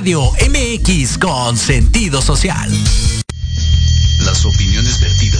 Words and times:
Radio 0.00 0.32
MX 0.48 1.18
con 1.18 1.58
sentido 1.58 2.22
social. 2.22 2.70
Las 4.20 4.46
opiniones 4.46 4.98
vertidas 4.98 5.39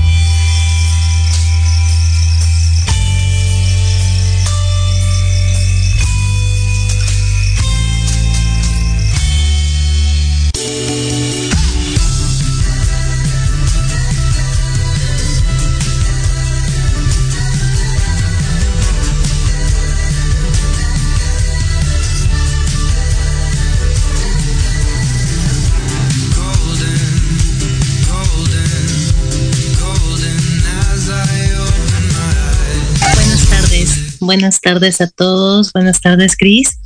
Buenas 34.31 34.61
tardes 34.61 35.01
a 35.01 35.09
todos, 35.09 35.73
buenas 35.73 35.99
tardes 35.99 36.37
Cris. 36.37 36.79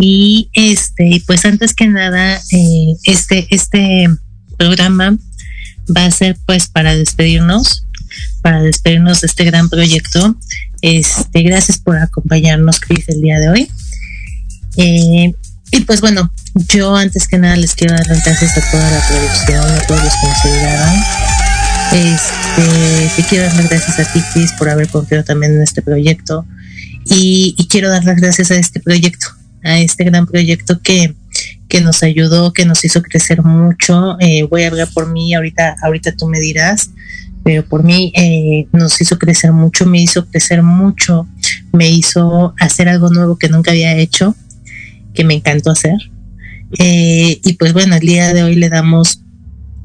Y 0.00 0.48
este, 0.54 1.22
pues 1.26 1.44
antes 1.44 1.74
que 1.74 1.86
nada, 1.88 2.40
eh, 2.50 2.94
este, 3.04 3.46
este 3.50 4.08
programa 4.56 5.18
va 5.94 6.06
a 6.06 6.10
ser 6.10 6.38
pues 6.46 6.68
para 6.68 6.94
despedirnos, 6.94 7.84
para 8.40 8.62
despedirnos 8.62 9.20
de 9.20 9.26
este 9.26 9.44
gran 9.44 9.68
proyecto. 9.68 10.38
Este, 10.80 11.42
gracias 11.42 11.76
por 11.80 11.98
acompañarnos, 11.98 12.80
Cris, 12.80 13.06
el 13.10 13.20
día 13.20 13.38
de 13.40 13.48
hoy. 13.50 13.70
Eh, 14.78 15.34
y 15.70 15.80
pues 15.80 16.00
bueno, 16.00 16.32
yo 16.70 16.96
antes 16.96 17.28
que 17.28 17.36
nada 17.36 17.56
les 17.56 17.74
quiero 17.74 17.94
dar 17.94 18.06
las 18.06 18.24
gracias 18.24 18.56
a 18.56 18.70
toda 18.70 18.90
la 18.90 19.06
producción, 19.06 19.70
a 19.70 19.86
todos 19.86 20.02
los 20.02 20.14
que 20.14 20.28
nos 20.28 20.44
ayudaron 20.46 21.37
este, 21.92 23.10
te 23.16 23.28
quiero 23.28 23.44
dar 23.44 23.56
las 23.56 23.68
gracias 23.70 23.98
a 23.98 24.12
ti, 24.12 24.20
Chris, 24.32 24.52
por 24.58 24.68
haber 24.68 24.88
confiado 24.88 25.24
también 25.24 25.52
en 25.54 25.62
este 25.62 25.82
proyecto. 25.82 26.44
Y, 27.06 27.54
quiero 27.70 27.88
dar 27.88 28.04
las 28.04 28.16
gracias 28.16 28.50
a 28.50 28.56
este 28.56 28.80
proyecto, 28.80 29.26
a 29.64 29.78
este 29.78 30.04
gran 30.04 30.26
proyecto 30.26 30.80
que, 30.82 31.14
que 31.68 31.80
nos 31.80 32.02
ayudó, 32.02 32.52
que 32.52 32.66
nos 32.66 32.84
hizo 32.84 33.02
crecer 33.02 33.42
mucho. 33.42 34.18
Eh, 34.20 34.42
voy 34.42 34.64
a 34.64 34.68
hablar 34.68 34.88
por 34.92 35.10
mí, 35.10 35.34
ahorita, 35.34 35.76
ahorita 35.82 36.16
tú 36.16 36.28
me 36.28 36.40
dirás, 36.40 36.90
pero 37.44 37.64
por 37.64 37.82
mí 37.82 38.12
eh, 38.14 38.66
nos 38.72 39.00
hizo 39.00 39.18
crecer 39.18 39.52
mucho, 39.52 39.86
me 39.86 40.02
hizo 40.02 40.26
crecer 40.26 40.62
mucho, 40.62 41.26
me 41.72 41.90
hizo 41.90 42.54
hacer 42.60 42.88
algo 42.88 43.08
nuevo 43.08 43.38
que 43.38 43.48
nunca 43.48 43.70
había 43.70 43.96
hecho, 43.96 44.34
que 45.14 45.24
me 45.24 45.34
encantó 45.34 45.70
hacer. 45.70 45.96
Eh, 46.78 47.40
y 47.42 47.54
pues 47.54 47.72
bueno, 47.72 47.96
el 47.96 48.06
día 48.06 48.34
de 48.34 48.42
hoy 48.42 48.56
le 48.56 48.68
damos 48.68 49.22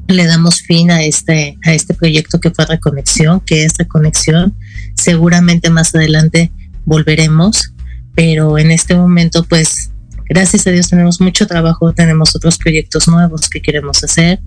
le 0.08 0.26
damos 0.26 0.62
fin 0.62 0.90
a 0.90 1.02
este, 1.02 1.58
a 1.64 1.72
este 1.72 1.94
proyecto 1.94 2.40
que 2.40 2.50
fue 2.50 2.66
Reconexión, 2.66 3.40
que 3.40 3.64
es 3.64 3.74
Reconexión. 3.78 4.54
Seguramente 4.94 5.70
más 5.70 5.94
adelante 5.94 6.52
volveremos, 6.84 7.72
pero 8.14 8.58
en 8.58 8.70
este 8.70 8.94
momento, 8.94 9.44
pues, 9.44 9.90
gracias 10.28 10.66
a 10.66 10.70
Dios 10.70 10.90
tenemos 10.90 11.20
mucho 11.20 11.46
trabajo, 11.46 11.92
tenemos 11.92 12.36
otros 12.36 12.58
proyectos 12.58 13.08
nuevos 13.08 13.48
que 13.48 13.62
queremos 13.62 14.04
hacer, 14.04 14.40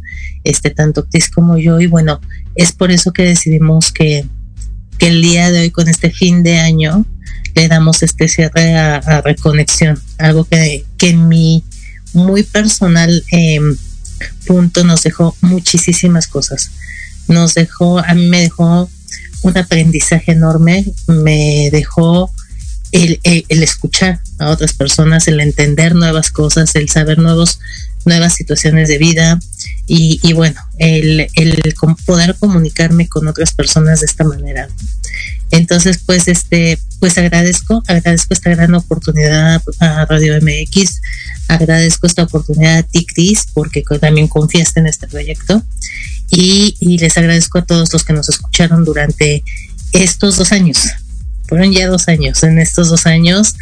este, 0.44 0.70
tanto 0.70 1.08
Cris 1.08 1.30
como 1.30 1.58
yo, 1.58 1.80
y 1.80 1.88
bueno, 1.88 2.22
es 2.56 2.72
por 2.72 2.92
eso 2.92 3.12
que 3.12 3.24
decidimos 3.24 3.92
que, 3.92 4.26
que 4.98 5.08
el 5.08 5.22
día 5.22 5.52
de 5.52 5.62
hoy, 5.62 5.72
con 5.72 5.88
este 5.88 6.12
fin 6.12 6.44
de 6.44 6.60
año, 6.60 7.06
le 7.56 7.68
damos 7.68 8.04
este 8.04 8.28
cierre 8.28 8.76
a, 8.78 9.22
Reconexión, 9.22 10.00
algo 10.20 10.46
que, 10.46 10.86
que 10.98 11.14
mi 11.14 11.64
muy 12.14 12.44
personal 12.44 13.24
eh, 13.32 13.60
punto 14.46 14.84
nos 14.84 15.04
dejó 15.04 15.36
muchísimas 15.42 16.28
cosas. 16.28 16.72
Nos 17.28 17.54
dejó, 17.54 18.00
a 18.00 18.14
mí 18.14 18.28
me 18.28 18.42
dejó 18.42 18.90
un 19.42 19.58
aprendizaje 19.58 20.32
enorme, 20.32 20.86
me 21.08 21.70
dejó 21.72 22.32
el, 22.92 23.20
escuchar 23.50 24.20
a 24.40 24.50
otras 24.50 24.74
personas, 24.74 25.28
el 25.28 25.40
entender 25.40 25.96
nuevas 25.96 26.32
cosas, 26.32 26.74
el 26.76 26.90
saber 26.90 27.20
nuevos, 27.20 27.60
nuevas 28.06 28.34
situaciones 28.34 28.88
de 28.88 28.98
vida 28.98 29.40
y, 29.86 30.34
bueno, 30.34 30.60
el, 30.80 31.28
el, 31.36 31.76
poder 32.06 32.36
comunicarme 32.40 33.08
con 33.08 33.28
otras 33.28 33.54
personas 33.54 34.02
de 34.02 34.06
esta 34.06 34.24
manera. 34.24 34.68
Entonces, 35.52 36.00
pues, 36.06 36.28
este, 36.28 36.78
pues 37.00 37.18
agradezco, 37.18 37.84
agradezco 37.88 38.34
esta 38.34 38.50
gran 38.50 38.74
oportunidad 38.76 39.62
a 39.80 40.06
Radio 40.06 40.36
MX, 40.42 41.02
agradezco 41.48 42.08
esta 42.08 42.24
oportunidad 42.24 42.78
a 42.78 42.84
ti, 42.84 43.06
Cris, 43.06 43.48
porque 43.54 43.84
también 44.00 44.28
confiaste 44.28 44.80
en 44.80 44.88
este 44.88 45.08
proyecto 45.08 45.64
y, 46.30 46.98
les 46.98 47.18
agradezco 47.18 47.60
a 47.60 47.66
todos 47.66 47.92
los 47.94 48.04
que 48.04 48.14
nos 48.14 48.30
escucharon 48.30 48.84
durante 48.84 49.44
estos 49.94 50.38
dos 50.38 50.52
años. 50.52 50.90
Fueron 51.48 51.72
ya 51.72 51.88
dos 51.88 52.08
años, 52.08 52.44
en 52.44 52.60
estos 52.60 52.90
dos 52.90 53.06
años 53.06 53.56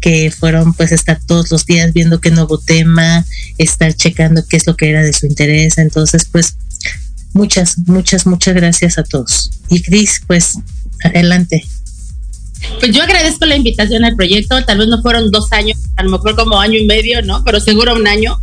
que 0.00 0.30
fueron 0.30 0.72
pues 0.74 0.92
estar 0.92 1.18
todos 1.26 1.50
los 1.50 1.66
días 1.66 1.92
viendo 1.92 2.20
qué 2.20 2.30
nuevo 2.30 2.58
tema, 2.58 3.24
estar 3.58 3.92
checando 3.94 4.46
qué 4.46 4.56
es 4.56 4.66
lo 4.66 4.76
que 4.76 4.90
era 4.90 5.02
de 5.02 5.12
su 5.12 5.26
interés. 5.26 5.78
Entonces, 5.78 6.26
pues 6.26 6.56
muchas, 7.32 7.78
muchas, 7.78 8.26
muchas 8.26 8.54
gracias 8.54 8.98
a 8.98 9.02
todos. 9.02 9.50
Y 9.68 9.82
Cris, 9.82 10.22
pues 10.26 10.58
adelante. 11.02 11.64
Pues 12.80 12.92
yo 12.92 13.02
agradezco 13.02 13.46
la 13.46 13.56
invitación 13.56 14.04
al 14.04 14.16
proyecto, 14.16 14.64
tal 14.64 14.78
vez 14.78 14.88
no 14.88 15.00
fueron 15.02 15.30
dos 15.30 15.52
años, 15.52 15.78
a 15.96 16.02
lo 16.02 16.10
mejor 16.10 16.36
como 16.36 16.60
año 16.60 16.78
y 16.78 16.86
medio, 16.86 17.22
¿no? 17.22 17.42
Pero 17.44 17.60
seguro 17.60 17.94
un 17.94 18.06
año. 18.06 18.38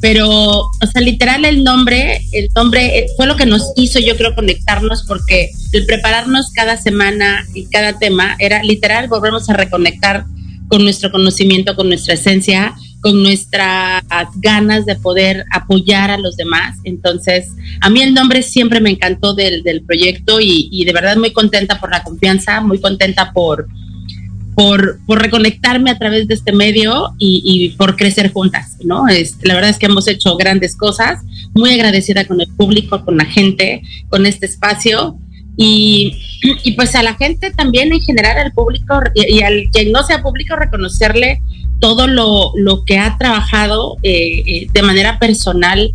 Pero, 0.00 0.28
o 0.28 0.86
sea, 0.92 1.00
literal 1.00 1.44
el 1.44 1.64
nombre, 1.64 2.20
el 2.32 2.48
nombre 2.54 2.98
eh, 2.98 3.06
fue 3.16 3.26
lo 3.26 3.36
que 3.36 3.46
nos 3.46 3.72
hizo, 3.76 3.98
yo 3.98 4.16
creo, 4.16 4.34
conectarnos 4.34 5.04
porque 5.08 5.50
el 5.72 5.86
prepararnos 5.86 6.50
cada 6.54 6.76
semana 6.76 7.46
y 7.54 7.66
cada 7.66 7.98
tema 7.98 8.36
era 8.38 8.62
literal 8.62 9.08
volvernos 9.08 9.48
a 9.48 9.54
reconectar 9.54 10.26
con 10.68 10.84
nuestro 10.84 11.10
conocimiento, 11.10 11.74
con 11.76 11.88
nuestra 11.88 12.14
esencia, 12.14 12.74
con 13.06 13.22
nuestras 13.22 14.02
ganas 14.38 14.84
de 14.84 14.96
poder 14.96 15.44
apoyar 15.52 16.10
a 16.10 16.18
los 16.18 16.36
demás. 16.36 16.76
Entonces, 16.82 17.52
a 17.80 17.88
mí 17.88 18.02
el 18.02 18.12
nombre 18.12 18.42
siempre 18.42 18.80
me 18.80 18.90
encantó 18.90 19.32
del, 19.32 19.62
proyecto 19.86 20.40
y, 20.40 20.84
de 20.84 20.92
verdad 20.92 21.16
muy 21.16 21.32
contenta 21.32 21.78
por 21.78 21.92
la 21.92 22.02
confianza, 22.02 22.60
muy 22.60 22.80
contenta 22.80 23.30
por, 23.32 23.68
por, 24.56 24.98
reconectarme 25.06 25.92
a 25.92 25.98
través 25.98 26.26
de 26.26 26.34
este 26.34 26.50
medio 26.50 27.14
y, 27.16 27.76
por 27.78 27.94
crecer 27.94 28.32
juntas, 28.32 28.76
¿no? 28.82 29.06
Es, 29.06 29.36
la 29.42 29.54
verdad 29.54 29.70
es 29.70 29.78
que 29.78 29.86
hemos 29.86 30.08
hecho 30.08 30.36
grandes 30.36 30.76
cosas, 30.76 31.20
muy 31.54 31.70
agradecida 31.70 32.24
con 32.24 32.40
el 32.40 32.48
público, 32.56 33.04
con 33.04 33.18
la 33.18 33.26
gente, 33.26 33.82
con 34.08 34.26
este 34.26 34.46
espacio. 34.46 35.16
Y, 35.56 36.12
pues 36.74 36.96
a 36.96 37.04
la 37.04 37.14
gente 37.14 37.52
también 37.52 37.92
en 37.92 38.00
general, 38.00 38.36
al 38.38 38.52
público 38.52 38.98
y, 39.14 39.36
y 39.36 39.42
al 39.42 39.62
quien 39.72 39.92
no 39.92 40.02
sea 40.02 40.22
público, 40.22 40.56
reconocerle 40.56 41.40
todo 41.80 42.06
lo, 42.06 42.84
que 42.84 42.98
ha 42.98 43.16
trabajado 43.18 43.96
eh, 44.02 44.42
eh, 44.46 44.66
de 44.72 44.82
manera 44.82 45.18
personal 45.18 45.92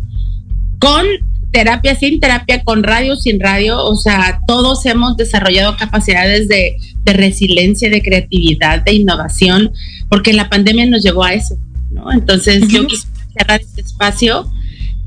con 0.78 1.04
terapia, 1.52 1.94
sin 1.94 2.18
terapia, 2.18 2.64
con 2.64 2.82
radio, 2.82 3.14
sin 3.14 3.38
radio, 3.38 3.84
o 3.84 3.94
sea, 3.94 4.40
todos 4.46 4.84
hemos 4.86 5.16
desarrollado 5.16 5.76
capacidades 5.76 6.48
de, 6.48 6.76
resiliencia, 7.04 7.90
de 7.90 8.00
creatividad, 8.00 8.82
de 8.84 8.94
innovación, 8.94 9.72
porque 10.08 10.32
la 10.32 10.48
pandemia 10.48 10.86
nos 10.86 11.02
llevó 11.02 11.24
a 11.24 11.34
eso, 11.34 11.56
¿no? 11.90 12.10
Entonces 12.12 12.68
yo 12.68 12.86
quisiera 12.86 13.26
cerrar 13.36 13.60
este 13.60 13.82
espacio 13.82 14.50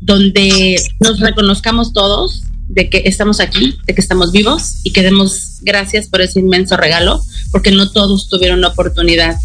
donde 0.02 0.76
nos 1.00 1.20
reconozcamos 1.20 1.94
todos 1.94 2.44
de 2.68 2.90
que 2.90 3.04
estamos 3.06 3.40
aquí, 3.40 3.78
de 3.88 3.96
que 3.96 4.02
estamos 4.02 4.32
vivos 4.32 4.82
y 4.84 4.92
que 4.92 5.02
demos 5.02 5.60
gracias 5.62 6.08
por 6.08 6.22
ese 6.22 6.42
inmenso 6.42 6.78
regalo, 6.78 7.22
porque 7.52 7.72
no 7.72 7.90
todos 7.92 8.30
tuvieron 8.30 8.62
la 8.62 8.68
oportunidad 8.68 9.36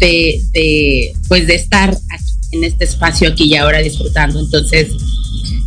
de, 0.00 1.12
pues 1.28 1.46
de 1.46 1.54
estar 1.54 1.90
aquí 1.90 2.24
en 2.52 2.64
este 2.64 2.84
espacio 2.84 3.28
aquí 3.28 3.44
y 3.44 3.56
ahora 3.56 3.78
disfrutando. 3.78 4.40
Entonces, 4.40 4.88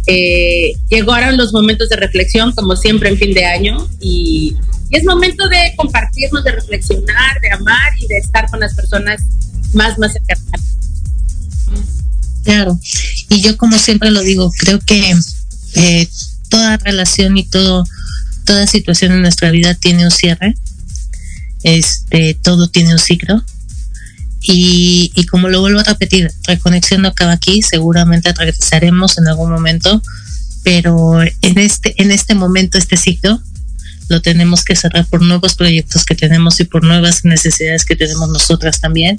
eh, 0.08 0.74
llegaron 0.90 1.38
los 1.38 1.54
momentos 1.54 1.90
de 1.90 1.96
reflexión, 1.96 2.52
como 2.52 2.76
siempre 2.76 3.10
en 3.10 3.18
fin 3.18 3.34
de 3.34 3.46
año, 3.46 3.88
y, 4.02 4.56
es 4.90 5.04
momento 5.06 5.48
de 5.50 5.74
compartirnos, 5.76 6.44
de 6.44 6.52
reflexionar, 6.52 7.42
de 7.42 7.50
amar 7.50 7.94
y 8.00 8.06
de 8.06 8.18
estar 8.18 8.48
con 8.52 8.60
las 8.60 8.76
personas 8.76 9.22
más, 9.74 9.98
más 9.98 10.14
cercanas. 10.14 10.62
Claro, 12.44 12.80
y 13.30 13.42
yo 13.42 13.58
como 13.58 13.80
siempre 13.80 14.12
lo 14.12 14.22
digo, 14.22 14.52
creo 14.60 14.80
que 14.80 15.16
eh, 15.76 16.08
toda 16.50 16.78
relación 16.78 17.38
y 17.38 17.44
todo, 17.44 17.86
toda 18.46 18.68
situación 18.68 19.14
en 19.14 19.24
nuestra 19.24 19.50
vida 19.50 19.74
tiene 19.74 20.06
un 20.06 20.12
cierre, 20.12 20.56
este, 21.64 22.36
todo 22.36 22.68
tiene 22.68 22.92
un 22.92 23.00
ciclo. 23.00 23.44
Y, 24.44 25.12
como 25.32 25.50
lo 25.50 25.62
vuelvo 25.62 25.80
a 25.80 25.84
repetir, 25.84 26.32
reconexión 26.46 27.02
no 27.02 27.10
acaba 27.10 27.32
aquí, 27.32 27.62
seguramente 27.62 28.34
regresaremos 28.34 29.18
en 29.18 29.28
algún 29.28 29.52
momento, 29.52 30.02
pero 30.64 31.22
en 31.22 31.58
este, 31.58 32.02
en 32.02 32.12
este 32.12 32.36
momento, 32.36 32.78
este 32.78 32.98
ciclo, 32.98 33.42
lo 34.10 34.22
tenemos 34.22 34.64
que 34.64 34.76
cerrar 34.76 35.06
por 35.06 35.22
nuevos 35.22 35.56
proyectos 35.56 36.06
que 36.06 36.16
tenemos 36.16 36.60
y 36.60 36.66
por 36.66 36.84
nuevas 36.84 37.24
necesidades 37.24 37.86
que 37.86 37.96
tenemos 37.96 38.30
nosotras 38.30 38.82
también. 38.82 39.18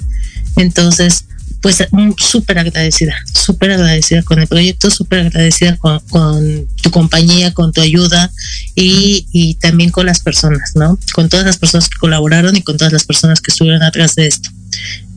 Entonces, 0.55 1.25
pues 1.65 1.83
súper 2.17 2.59
agradecida, 2.59 3.15
súper 3.33 3.71
agradecida 3.71 4.21
con 4.21 4.39
el 4.39 4.47
proyecto, 4.47 4.91
súper 4.91 5.21
agradecida 5.21 5.77
con, 5.77 6.67
tu 6.81 6.91
compañía, 6.91 7.55
con 7.55 7.73
tu 7.73 7.81
ayuda 7.81 8.31
y, 8.75 9.57
también 9.59 9.89
con 9.89 10.05
las 10.05 10.19
personas, 10.19 10.73
¿no? 10.75 10.99
Con 11.15 11.27
todas 11.27 11.43
las 11.43 11.57
personas 11.57 11.89
que 11.89 11.97
colaboraron 11.97 12.55
y 12.55 12.61
con 12.61 12.77
todas 12.77 12.93
las 12.93 13.03
personas 13.03 13.41
que 13.41 13.49
estuvieron 13.49 13.81
atrás 13.81 14.13
de 14.13 14.27
esto. 14.27 14.51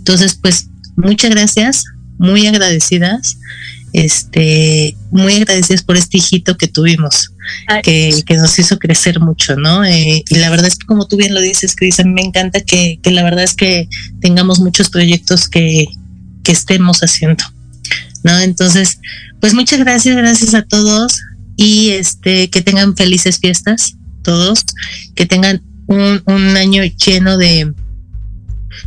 Entonces, 0.08 0.38
pues 0.40 0.70
muchas 0.96 1.30
gracias, 1.32 1.84
muy 2.16 2.46
agradecidas, 2.46 3.36
este, 3.92 4.96
muy 5.10 5.34
agradecidas 5.34 5.82
por 5.82 5.98
este 5.98 6.16
hijito 6.16 6.56
que 6.56 6.66
tuvimos, 6.66 7.34
que, 7.82 8.22
que, 8.24 8.36
nos 8.38 8.58
hizo 8.58 8.78
crecer 8.78 9.20
mucho, 9.20 9.54
¿no? 9.56 9.84
Eh, 9.84 10.24
y 10.26 10.34
la 10.36 10.48
verdad 10.48 10.64
es 10.64 10.76
que 10.76 10.86
como 10.86 11.06
tú 11.06 11.18
bien 11.18 11.34
lo 11.34 11.42
dices, 11.42 11.76
Cris, 11.76 12.00
a 12.00 12.04
mí 12.04 12.12
me 12.14 12.22
encanta 12.22 12.62
que, 12.62 12.98
que 13.02 13.10
la 13.10 13.22
verdad 13.22 13.44
es 13.44 13.52
que 13.52 13.86
tengamos 14.22 14.60
muchos 14.60 14.88
proyectos 14.88 15.46
que, 15.46 15.84
que 16.42 16.52
estemos 16.52 17.00
haciendo, 17.00 17.44
¿no? 18.24 18.38
Entonces, 18.38 19.00
pues 19.42 19.52
muchas 19.52 19.78
gracias, 19.78 20.16
gracias 20.16 20.54
a 20.54 20.62
todos 20.62 21.20
y 21.54 21.90
este, 21.90 22.48
que 22.48 22.62
tengan 22.62 22.96
felices 22.96 23.40
fiestas, 23.40 23.98
todos, 24.22 24.64
que 25.14 25.26
tengan 25.26 25.62
un, 25.86 26.22
un 26.24 26.56
año 26.56 26.82
lleno 26.82 27.36
de, 27.36 27.74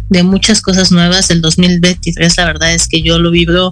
de 0.09 0.23
muchas 0.23 0.61
cosas 0.61 0.91
nuevas. 0.91 1.29
El 1.29 1.41
2023, 1.41 2.37
la 2.37 2.45
verdad 2.45 2.73
es 2.73 2.87
que 2.87 3.01
yo 3.01 3.19
lo 3.19 3.31
vibro 3.31 3.71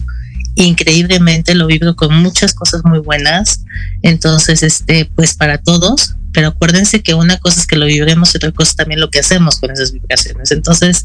increíblemente, 0.56 1.56
lo 1.56 1.68
vibro 1.68 1.96
con 1.96 2.14
muchas 2.16 2.54
cosas 2.54 2.82
muy 2.84 3.00
buenas. 3.00 3.62
Entonces, 4.02 4.64
este, 4.64 5.10
pues 5.16 5.34
para 5.34 5.58
todos, 5.58 6.16
pero 6.34 6.50
acuérdense 6.50 7.02
que 7.02 7.14
una 7.14 7.38
cosa 7.38 7.60
es 7.60 7.68
que 7.68 7.76
lo 7.76 7.86
vibremos 7.86 8.34
y 8.34 8.38
otra 8.38 8.52
cosa 8.52 8.74
también 8.76 9.00
lo 9.00 9.10
que 9.10 9.20
hacemos 9.20 9.58
con 9.60 9.72
esas 9.72 9.92
vibraciones. 9.92 10.52
Entonces, 10.52 11.04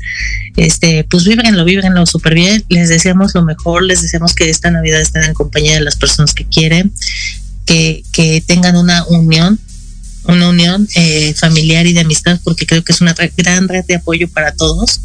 este, 0.56 1.04
pues 1.04 1.24
vibrenlo, 1.24 1.64
vibrenlo 1.64 2.04
súper 2.06 2.34
bien. 2.34 2.64
Les 2.68 2.88
deseamos 2.88 3.34
lo 3.34 3.44
mejor, 3.44 3.84
les 3.84 4.02
deseamos 4.02 4.34
que 4.34 4.50
esta 4.50 4.70
Navidad 4.70 5.00
estén 5.00 5.24
en 5.24 5.34
compañía 5.34 5.74
de 5.74 5.80
las 5.80 5.96
personas 5.96 6.34
que 6.34 6.44
quieren, 6.44 6.92
que, 7.64 8.02
que 8.12 8.42
tengan 8.46 8.76
una 8.76 9.04
unión 9.06 9.58
una 10.24 10.48
unión 10.48 10.88
eh, 10.94 11.34
familiar 11.34 11.86
y 11.86 11.92
de 11.92 12.00
amistad 12.00 12.40
porque 12.44 12.66
creo 12.66 12.82
que 12.82 12.92
es 12.92 13.00
una 13.00 13.14
gran 13.36 13.68
red 13.68 13.84
de 13.84 13.96
apoyo 13.96 14.28
para 14.28 14.52
todos 14.52 15.00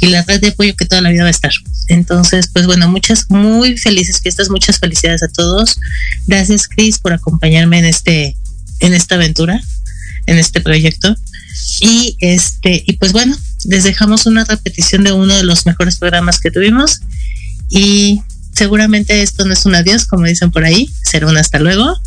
y 0.00 0.06
la 0.06 0.22
red 0.22 0.40
de 0.40 0.48
apoyo 0.48 0.74
que 0.76 0.86
toda 0.86 1.02
la 1.02 1.10
vida 1.10 1.22
va 1.22 1.28
a 1.28 1.32
estar. 1.32 1.52
Entonces, 1.88 2.48
pues 2.52 2.66
bueno, 2.66 2.88
muchas, 2.88 3.26
muy 3.30 3.76
felices 3.76 4.20
fiestas, 4.20 4.50
muchas 4.50 4.78
felicidades 4.78 5.22
a 5.22 5.28
todos. 5.28 5.78
Gracias, 6.26 6.68
Cris, 6.68 6.98
por 6.98 7.12
acompañarme 7.12 7.78
en 7.78 7.86
este, 7.86 8.36
en 8.80 8.94
esta 8.94 9.16
aventura, 9.16 9.60
en 10.26 10.38
este 10.38 10.60
proyecto. 10.60 11.16
Y 11.80 12.16
este, 12.20 12.84
y 12.86 12.94
pues 12.94 13.12
bueno, 13.12 13.36
les 13.64 13.84
dejamos 13.84 14.26
una 14.26 14.44
repetición 14.44 15.04
de 15.04 15.12
uno 15.12 15.34
de 15.34 15.44
los 15.44 15.66
mejores 15.66 15.96
programas 15.96 16.40
que 16.40 16.50
tuvimos. 16.50 17.00
Y 17.70 18.22
seguramente 18.54 19.22
esto 19.22 19.44
no 19.44 19.52
es 19.52 19.66
un 19.66 19.74
adiós, 19.74 20.06
como 20.06 20.26
dicen 20.26 20.50
por 20.50 20.64
ahí, 20.64 20.90
será 21.02 21.26
un 21.26 21.36
hasta 21.36 21.58
luego 21.58 22.00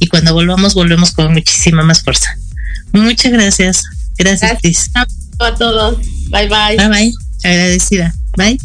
y 0.00 0.08
cuando 0.08 0.32
volvamos, 0.34 0.74
volvemos 0.74 1.12
con 1.12 1.32
muchísima 1.32 1.84
más 1.84 2.02
fuerza. 2.02 2.36
Muchas 2.92 3.30
gracias. 3.30 3.84
Gracias, 4.18 4.58
gracias 4.60 4.90
a 5.38 5.54
todos. 5.54 5.98
Bye 6.30 6.48
bye. 6.48 6.76
Bye 6.76 6.88
bye. 6.88 7.14
Agradecida. 7.44 8.14
Bye. 8.36 8.58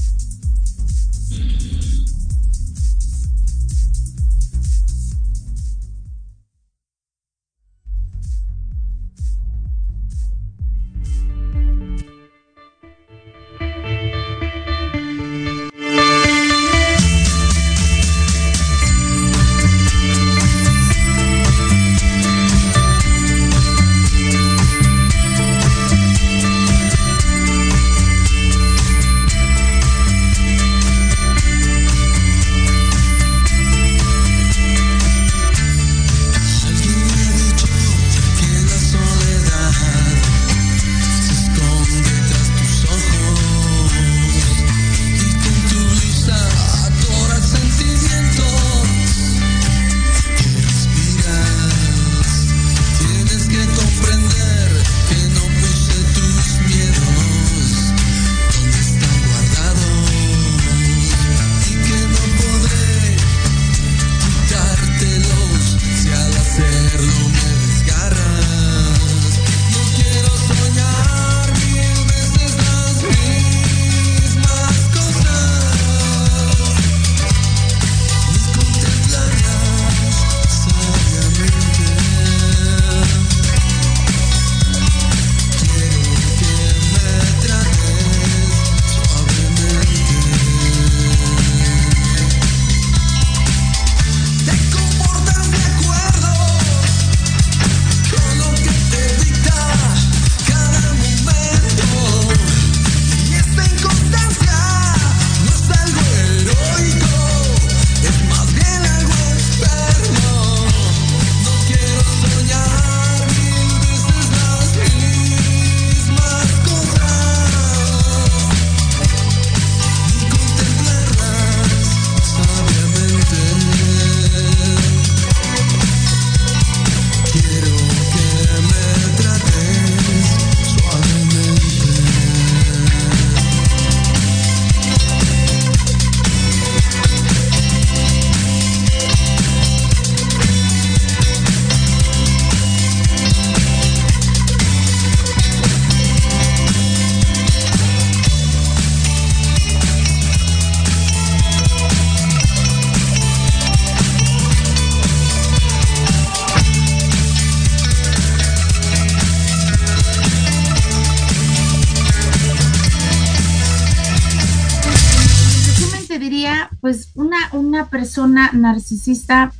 Persona 168.05 168.51
narcisista, 168.53 169.51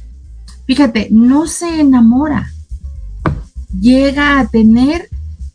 fíjate, 0.68 1.08
no 1.10 1.48
se 1.48 1.82
enamora, 1.82 2.52
llega 3.82 4.40
a 4.40 4.48
tener 4.48 5.10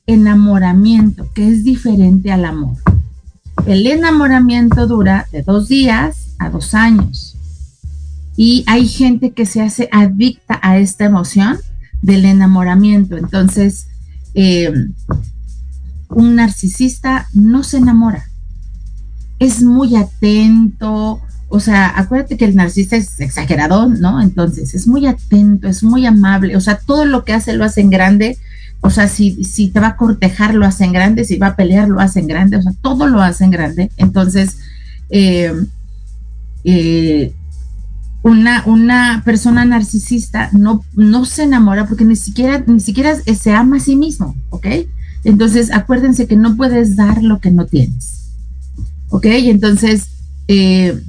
enamoramiento, 0.07 1.29
que 1.33 1.49
es 1.49 1.63
diferente 1.63 2.33
al 2.33 2.45
amor. 2.45 2.77
El 3.65 3.87
enamoramiento 3.87 4.89
dura 4.89 5.29
de 5.31 5.43
dos 5.43 5.69
días 5.69 6.35
a 6.41 6.51
dos 6.51 6.75
años. 6.75 7.37
Y 8.37 8.65
hay 8.67 8.89
gente 8.89 9.31
que 9.35 9.47
se 9.47 9.63
hace 9.63 9.89
adicta 9.93 10.59
a 10.61 10.79
esta 10.79 11.05
emoción 11.05 11.59
del 12.03 12.25
enamoramiento. 12.25 13.17
Entonces, 13.17 13.87
eh, 14.35 14.73
un 16.09 16.35
narcisista 16.35 17.29
no 17.35 17.63
se 17.63 17.77
enamora. 17.77 18.25
Es 19.39 19.63
muy 19.63 19.95
atento, 19.95 21.21
o 21.51 21.59
sea, 21.59 21.93
acuérdate 21.99 22.37
que 22.37 22.45
el 22.45 22.55
narcisista 22.55 22.97
es 22.97 23.19
exagerado, 23.21 23.89
¿no? 23.89 24.23
Entonces, 24.23 24.73
es 24.75 24.87
muy 24.87 25.07
atento, 25.07 25.67
es 25.67 25.83
muy 25.83 26.07
amable, 26.07 26.57
o 26.57 26.61
sea, 26.61 26.79
todo 26.79 27.05
lo 27.05 27.25
que 27.25 27.33
hace 27.33 27.55
lo 27.55 27.65
hace 27.65 27.81
en 27.81 27.91
grande, 27.91 28.39
o 28.81 28.89
sea, 28.89 29.09
si, 29.09 29.43
si 29.43 29.69
te 29.69 29.81
va 29.81 29.89
a 29.89 29.97
cortejar 29.97 30.55
lo 30.55 30.65
hace 30.65 30.85
en 30.85 30.93
grande, 30.93 31.25
si 31.25 31.39
va 31.39 31.49
a 31.49 31.57
pelear 31.57 31.89
lo 31.89 32.01
hace 32.01 32.21
en 32.21 32.29
grande, 32.29 32.57
o 32.57 32.63
sea, 32.63 32.73
todo 32.81 33.09
lo 33.09 33.21
hace 33.21 33.45
en 33.45 33.51
grande. 33.51 33.91
Entonces, 33.97 34.59
eh, 35.11 35.53
eh, 36.63 37.35
una, 38.23 38.63
una 38.67 39.23
persona 39.25 39.65
narcisista 39.65 40.51
no, 40.53 40.85
no 40.95 41.25
se 41.25 41.43
enamora 41.43 41.87
porque 41.89 42.05
ni 42.05 42.17
siquiera, 42.17 42.63
ni 42.65 42.79
siquiera 42.79 43.17
se 43.17 43.53
ama 43.53 43.79
a 43.79 43.81
sí 43.81 43.97
mismo, 43.97 44.37
¿ok? 44.51 44.67
Entonces, 45.25 45.73
acuérdense 45.73 46.29
que 46.29 46.37
no 46.37 46.57
puedes 46.57 46.95
dar 46.95 47.25
lo 47.25 47.41
que 47.41 47.51
no 47.51 47.67
tienes, 47.67 48.31
¿ok? 49.09 49.27
Entonces, 49.27 50.07
eh, 50.47 51.03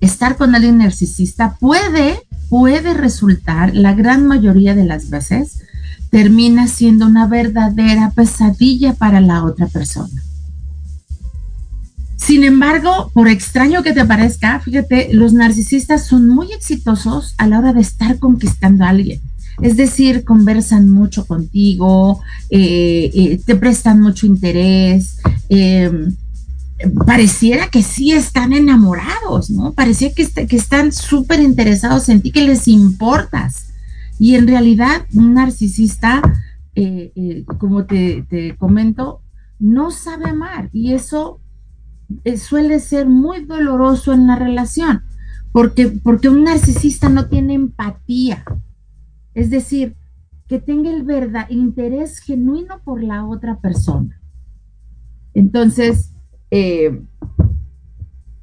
estar 0.00 0.36
con 0.36 0.54
alguien 0.54 0.78
narcisista 0.78 1.56
puede, 1.60 2.20
puede 2.48 2.94
resultar, 2.94 3.74
la 3.74 3.94
gran 3.94 4.26
mayoría 4.26 4.74
de 4.74 4.84
las 4.84 5.10
veces, 5.10 5.62
termina 6.10 6.66
siendo 6.66 7.06
una 7.06 7.26
verdadera 7.26 8.10
pesadilla 8.10 8.94
para 8.94 9.20
la 9.20 9.44
otra 9.44 9.66
persona. 9.68 10.22
Sin 12.16 12.44
embargo, 12.44 13.10
por 13.14 13.28
extraño 13.28 13.82
que 13.82 13.92
te 13.92 14.04
parezca, 14.04 14.60
fíjate, 14.60 15.08
los 15.12 15.32
narcisistas 15.32 16.06
son 16.06 16.28
muy 16.28 16.52
exitosos 16.52 17.34
a 17.38 17.46
la 17.46 17.58
hora 17.58 17.72
de 17.72 17.80
estar 17.80 18.18
conquistando 18.18 18.84
a 18.84 18.90
alguien. 18.90 19.20
Es 19.62 19.76
decir, 19.76 20.24
conversan 20.24 20.88
mucho 20.88 21.26
contigo, 21.26 22.20
eh, 22.50 23.10
eh, 23.14 23.40
te 23.44 23.56
prestan 23.56 24.00
mucho 24.00 24.26
interés, 24.26 25.18
em, 25.48 26.14
pareciera 27.06 27.68
que 27.68 27.82
sí 27.82 28.12
están 28.12 28.52
enamorados, 28.52 29.50
¿no? 29.50 29.72
Parecía 29.72 30.14
que, 30.14 30.26
que 30.26 30.56
están 30.56 30.92
súper 30.92 31.40
interesados 31.40 32.08
en 32.08 32.22
ti, 32.22 32.32
que 32.32 32.46
les 32.46 32.68
importas. 32.68 33.72
Y 34.18 34.34
en 34.34 34.46
realidad, 34.46 35.06
un 35.14 35.34
narcisista, 35.34 36.22
eh, 36.74 37.44
como 37.58 37.86
te, 37.86 38.24
te 38.28 38.56
comento, 38.56 39.22
no 39.58 39.90
sabe 39.90 40.30
amar. 40.30 40.70
Y 40.72 40.92
eso 40.92 41.40
eh, 42.24 42.36
suele 42.36 42.80
ser 42.80 43.08
muy 43.08 43.44
doloroso 43.44 44.12
en 44.12 44.26
la 44.26 44.36
relación, 44.36 45.02
porque, 45.52 45.88
porque 45.88 46.28
un 46.28 46.44
narcisista 46.44 47.08
no 47.08 47.28
tiene 47.28 47.54
empatía. 47.54 48.44
Es 49.34 49.50
decir, 49.50 49.96
que 50.48 50.58
tenga 50.58 50.90
el 50.90 51.04
verdad, 51.04 51.48
interés 51.50 52.18
genuino 52.18 52.80
por 52.82 53.02
la 53.02 53.24
otra 53.24 53.60
persona. 53.60 54.20
Entonces, 55.32 56.12
eh, 56.50 57.02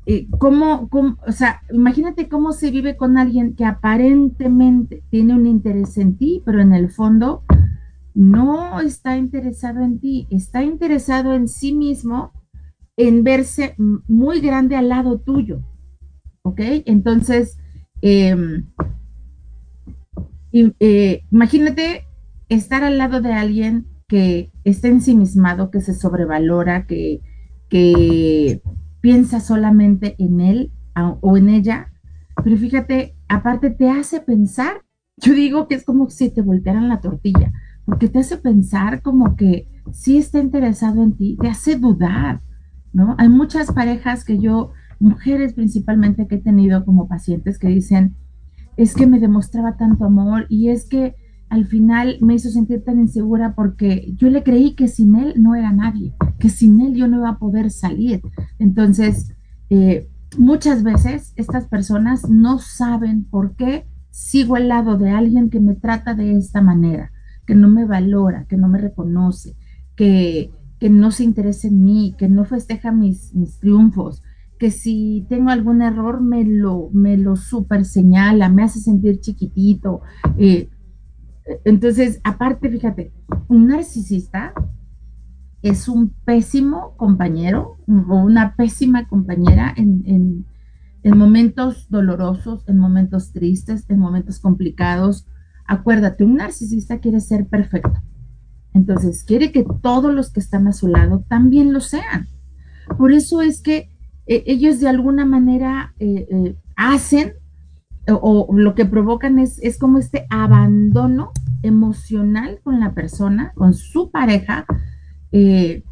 eh, 0.09 0.27
¿cómo, 0.39 0.89
o 1.27 1.31
sea, 1.33 1.61
imagínate 1.69 2.29
cómo 2.29 2.53
se 2.53 2.71
vive 2.71 2.95
con 2.95 3.17
alguien 3.17 3.55
que 3.55 3.65
aparentemente 3.65 5.03
tiene 5.09 5.33
un 5.33 5.45
interés 5.45 5.97
en 5.97 6.17
ti, 6.17 6.41
pero 6.45 6.61
en 6.61 6.73
el 6.73 6.89
fondo 6.89 7.43
no 8.13 8.79
está 8.79 9.17
interesado 9.17 9.81
en 9.81 9.99
ti, 9.99 10.25
está 10.29 10.63
interesado 10.63 11.33
en 11.33 11.49
sí 11.49 11.73
mismo 11.73 12.31
en 12.95 13.25
verse 13.25 13.75
muy 13.77 14.39
grande 14.39 14.77
al 14.77 14.87
lado 14.87 15.19
tuyo. 15.19 15.59
¿Ok? 16.41 16.61
Entonces, 16.85 17.57
em, 18.01 18.65
eh, 20.53 21.23
imagínate 21.31 22.05
estar 22.47 22.85
al 22.85 22.97
lado 22.97 23.19
de 23.19 23.33
alguien 23.33 23.87
que 24.07 24.53
está 24.63 24.87
ensimismado, 24.87 25.69
que 25.69 25.81
se 25.81 25.93
sobrevalora, 25.93 26.87
que, 26.87 27.19
que 27.69 28.61
piensa 29.01 29.39
solamente 29.39 30.15
en 30.19 30.41
él 30.41 30.71
o 31.21 31.37
en 31.37 31.49
ella, 31.49 31.91
pero 32.43 32.57
fíjate, 32.57 33.15
aparte 33.27 33.69
te 33.69 33.89
hace 33.89 34.19
pensar, 34.19 34.83
yo 35.17 35.33
digo 35.33 35.67
que 35.67 35.75
es 35.75 35.83
como 35.83 36.09
si 36.09 36.29
te 36.29 36.41
voltearan 36.41 36.89
la 36.89 37.01
tortilla, 37.01 37.51
porque 37.85 38.09
te 38.09 38.19
hace 38.19 38.37
pensar 38.37 39.01
como 39.01 39.35
que 39.35 39.67
sí 39.91 40.17
está 40.17 40.39
interesado 40.39 41.03
en 41.03 41.13
ti, 41.15 41.37
te 41.39 41.47
hace 41.47 41.75
dudar, 41.75 42.41
¿no? 42.93 43.15
Hay 43.17 43.29
muchas 43.29 43.71
parejas 43.71 44.25
que 44.25 44.39
yo, 44.39 44.71
mujeres 44.99 45.53
principalmente 45.53 46.27
que 46.27 46.35
he 46.35 46.41
tenido 46.41 46.83
como 46.83 47.07
pacientes 47.07 47.59
que 47.59 47.67
dicen, 47.67 48.15
es 48.75 48.93
que 48.93 49.07
me 49.07 49.19
demostraba 49.19 49.77
tanto 49.77 50.05
amor 50.05 50.45
y 50.49 50.69
es 50.69 50.85
que 50.85 51.15
al 51.49 51.65
final 51.65 52.17
me 52.21 52.35
hizo 52.35 52.49
sentir 52.49 52.83
tan 52.83 52.99
insegura 52.99 53.53
porque 53.55 54.13
yo 54.15 54.29
le 54.29 54.43
creí 54.43 54.75
que 54.75 54.87
sin 54.87 55.15
él 55.15 55.35
no 55.37 55.55
era 55.55 55.71
nadie, 55.71 56.13
que 56.39 56.49
sin 56.49 56.81
él 56.81 56.93
yo 56.93 57.07
no 57.07 57.17
iba 57.17 57.29
a 57.29 57.39
poder 57.39 57.71
salir. 57.71 58.21
Entonces, 58.59 59.33
eh, 59.69 60.09
muchas 60.37 60.83
veces 60.83 61.33
estas 61.35 61.67
personas 61.67 62.29
no 62.29 62.59
saben 62.59 63.23
por 63.23 63.55
qué 63.55 63.85
sigo 64.11 64.55
al 64.55 64.67
lado 64.67 64.97
de 64.97 65.09
alguien 65.09 65.49
que 65.49 65.59
me 65.59 65.75
trata 65.75 66.15
de 66.15 66.35
esta 66.35 66.61
manera, 66.61 67.11
que 67.45 67.55
no 67.55 67.69
me 67.69 67.85
valora, 67.85 68.45
que 68.45 68.57
no 68.57 68.67
me 68.67 68.79
reconoce, 68.79 69.55
que, 69.95 70.51
que 70.79 70.89
no 70.89 71.11
se 71.11 71.23
interesa 71.23 71.67
en 71.67 71.83
mí, 71.83 72.15
que 72.17 72.27
no 72.27 72.43
festeja 72.43 72.91
mis, 72.91 73.33
mis 73.35 73.59
triunfos, 73.59 74.21
que 74.59 74.71
si 74.71 75.25
tengo 75.29 75.49
algún 75.49 75.81
error 75.81 76.21
me 76.21 76.43
lo, 76.43 76.89
me 76.91 77.15
lo 77.15 77.35
super 77.35 77.85
señala, 77.85 78.49
me 78.49 78.63
hace 78.63 78.79
sentir 78.79 79.19
chiquitito. 79.19 80.01
Eh, 80.37 80.69
entonces, 81.65 82.19
aparte, 82.23 82.69
fíjate, 82.69 83.11
un 83.47 83.67
narcisista 83.67 84.53
es 85.61 85.87
un 85.87 86.09
pésimo 86.25 86.95
compañero 86.97 87.77
o 87.87 88.15
una 88.15 88.55
pésima 88.55 89.07
compañera 89.07 89.73
en, 89.75 90.03
en, 90.05 90.45
en 91.03 91.17
momentos 91.17 91.89
dolorosos, 91.89 92.67
en 92.67 92.77
momentos 92.77 93.31
tristes, 93.31 93.85
en 93.89 93.99
momentos 93.99 94.39
complicados. 94.39 95.27
Acuérdate, 95.65 96.23
un 96.23 96.35
narcisista 96.35 96.99
quiere 96.99 97.19
ser 97.19 97.47
perfecto 97.47 98.01
entonces, 98.77 99.23
quiere 99.23 99.51
que 99.51 99.65
todos 99.81 100.13
los 100.13 100.31
que 100.31 100.39
están 100.39 100.67
a 100.67 100.71
su 100.73 100.87
lado 100.87 101.25
también 101.27 101.73
lo 101.73 101.79
sean. 101.79 102.27
Por 102.95 103.11
eso 103.11 103.41
es 103.41 103.59
que 103.61 103.89
eh, 104.27 104.43
ellos 104.45 104.79
de 104.79 104.87
alguna 104.87 105.25
manera 105.25 105.95
eh, 105.99 106.27
eh, 106.29 106.55
hacen 106.75 107.33
o, 108.07 108.47
lo 108.55 108.75
que 108.75 108.85
provocan 108.85 109.39
es, 109.39 109.59
es 109.61 109.77
como 109.77 109.97
este 109.97 110.25
abandono 110.29 111.31
emocional 111.63 112.59
con 112.63 112.79
la 112.79 112.93
persona, 112.93 113.51
con 113.55 113.73
su 113.73 114.11
pareja. 114.11 114.65
y 115.31 115.83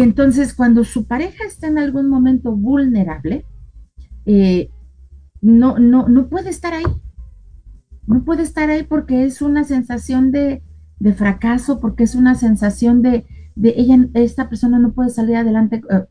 entonces 0.00 0.54
cuando 0.54 0.84
su 0.84 1.06
pareja 1.06 1.44
está 1.46 1.66
en 1.68 1.78
algún 1.78 2.08
momento 2.08 2.52
vulnerable, 2.52 3.44
no, 5.40 5.78
no, 5.78 6.08
no 6.08 6.28
puede 6.28 6.50
estar 6.50 6.74
ahí. 6.74 6.84
No 8.06 8.24
puede 8.24 8.42
estar 8.42 8.70
ahí 8.70 8.82
porque 8.82 9.24
es 9.24 9.42
una 9.42 9.64
sensación 9.64 10.32
de, 10.32 10.62
de 10.98 11.12
fracaso 11.12 11.80
porque 11.80 12.04
es 12.04 12.14
una 12.14 12.34
sensación 12.34 13.02
de, 13.02 13.26
de 13.54 13.74
ella, 13.76 13.98
esta 14.14 14.48
persona 14.48 14.78
no 14.78 14.92
puede 14.92 15.10
salir 15.10 15.36
adelante 15.36 15.82
eh, 15.90 16.04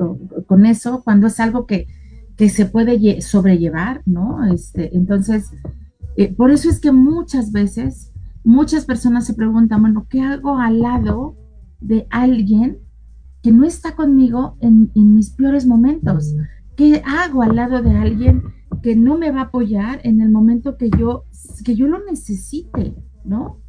con 0.46 0.66
eso 0.66 1.04
cuando 1.04 1.28
es 1.28 1.40
algo 1.40 1.66
que, 1.66 1.88
que 2.38 2.50
se 2.50 2.66
puede 2.66 3.22
sobrellevar, 3.22 4.02
¿no? 4.06 4.46
Este, 4.46 4.96
entonces, 4.96 5.52
eh, 6.18 6.34
por 6.34 6.52
eso 6.52 6.70
es 6.70 6.80
que 6.80 6.92
muchas 6.92 7.52
veces, 7.52 8.12
muchas 8.44 8.86
personas 8.86 9.26
se 9.26 9.34
preguntan, 9.34 9.82
bueno, 9.82 10.08
¿qué 10.10 10.22
hago 10.22 10.58
al 10.58 10.80
lado 10.80 11.36
de 11.80 12.08
alguien 12.10 12.80
que 13.42 13.52
no 13.52 13.66
está 13.66 13.96
conmigo 13.96 14.58
en, 14.62 14.92
mis 14.96 15.32
peores 15.32 15.68
momentos? 15.68 16.34
¿Qué 16.76 17.02
hago 17.06 17.44
al 17.44 17.56
lado 17.56 17.82
de 17.82 17.92
alguien 17.92 18.44
que 18.82 18.96
no 18.96 19.18
me 19.18 19.32
va 19.32 19.42
a 19.42 19.46
apoyar 19.46 20.00
en 20.04 20.22
el 20.22 20.30
momento 20.30 20.78
que 20.78 20.90
yo, 20.90 21.26
que 21.64 21.76
yo 21.76 21.88
lo 21.88 22.04
necesite, 22.04 22.96
¿no? 23.24 23.60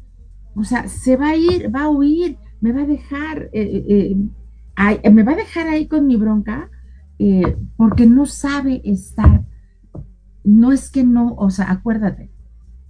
O 0.55 0.63
sea, 0.63 0.87
se 0.87 1.17
va 1.17 1.29
a 1.29 1.35
ir, 1.35 1.73
va 1.73 1.83
a 1.83 1.89
huir, 1.89 2.37
me 2.61 2.71
va 2.71 2.81
a 2.81 2.85
dejar, 2.85 3.49
eh, 3.53 4.15
eh, 5.03 5.11
me 5.11 5.23
va 5.23 5.33
a 5.33 5.37
dejar 5.37 5.67
ahí 5.67 5.87
con 5.87 6.07
mi 6.07 6.15
bronca 6.15 6.69
porque 7.77 8.05
no 8.05 8.25
sabe 8.25 8.81
estar. 8.83 9.45
No 10.43 10.71
es 10.71 10.91
que 10.91 11.03
no, 11.03 11.33
o 11.35 11.49
sea, 11.49 11.71
acuérdate, 11.71 12.31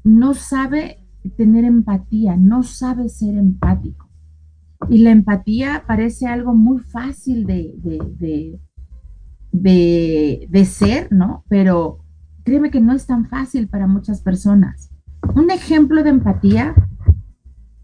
no 0.04 0.34
sabe 0.34 1.00
tener 1.38 1.64
empatía, 1.64 2.36
no 2.36 2.64
sabe 2.64 3.10
ser 3.10 3.36
empático. 3.36 4.10
Y 4.90 5.00
la 5.00 5.12
empatía 5.12 5.84
parece 5.88 6.28
algo 6.28 6.54
muy 6.54 6.80
fácil 6.80 7.46
de, 7.46 7.74
de, 9.52 10.48
de 10.50 10.66
ser, 10.66 11.12
¿no? 11.12 11.44
Pero 11.48 12.06
créeme 12.46 12.72
que 12.72 12.80
no 12.80 12.94
es 12.94 13.08
tan 13.08 13.28
fácil 13.28 13.68
para 13.68 13.88
muchas 13.88 14.22
personas. 14.22 14.92
Un 15.36 15.50
ejemplo 15.50 16.04
de 16.04 16.10
empatía, 16.12 16.76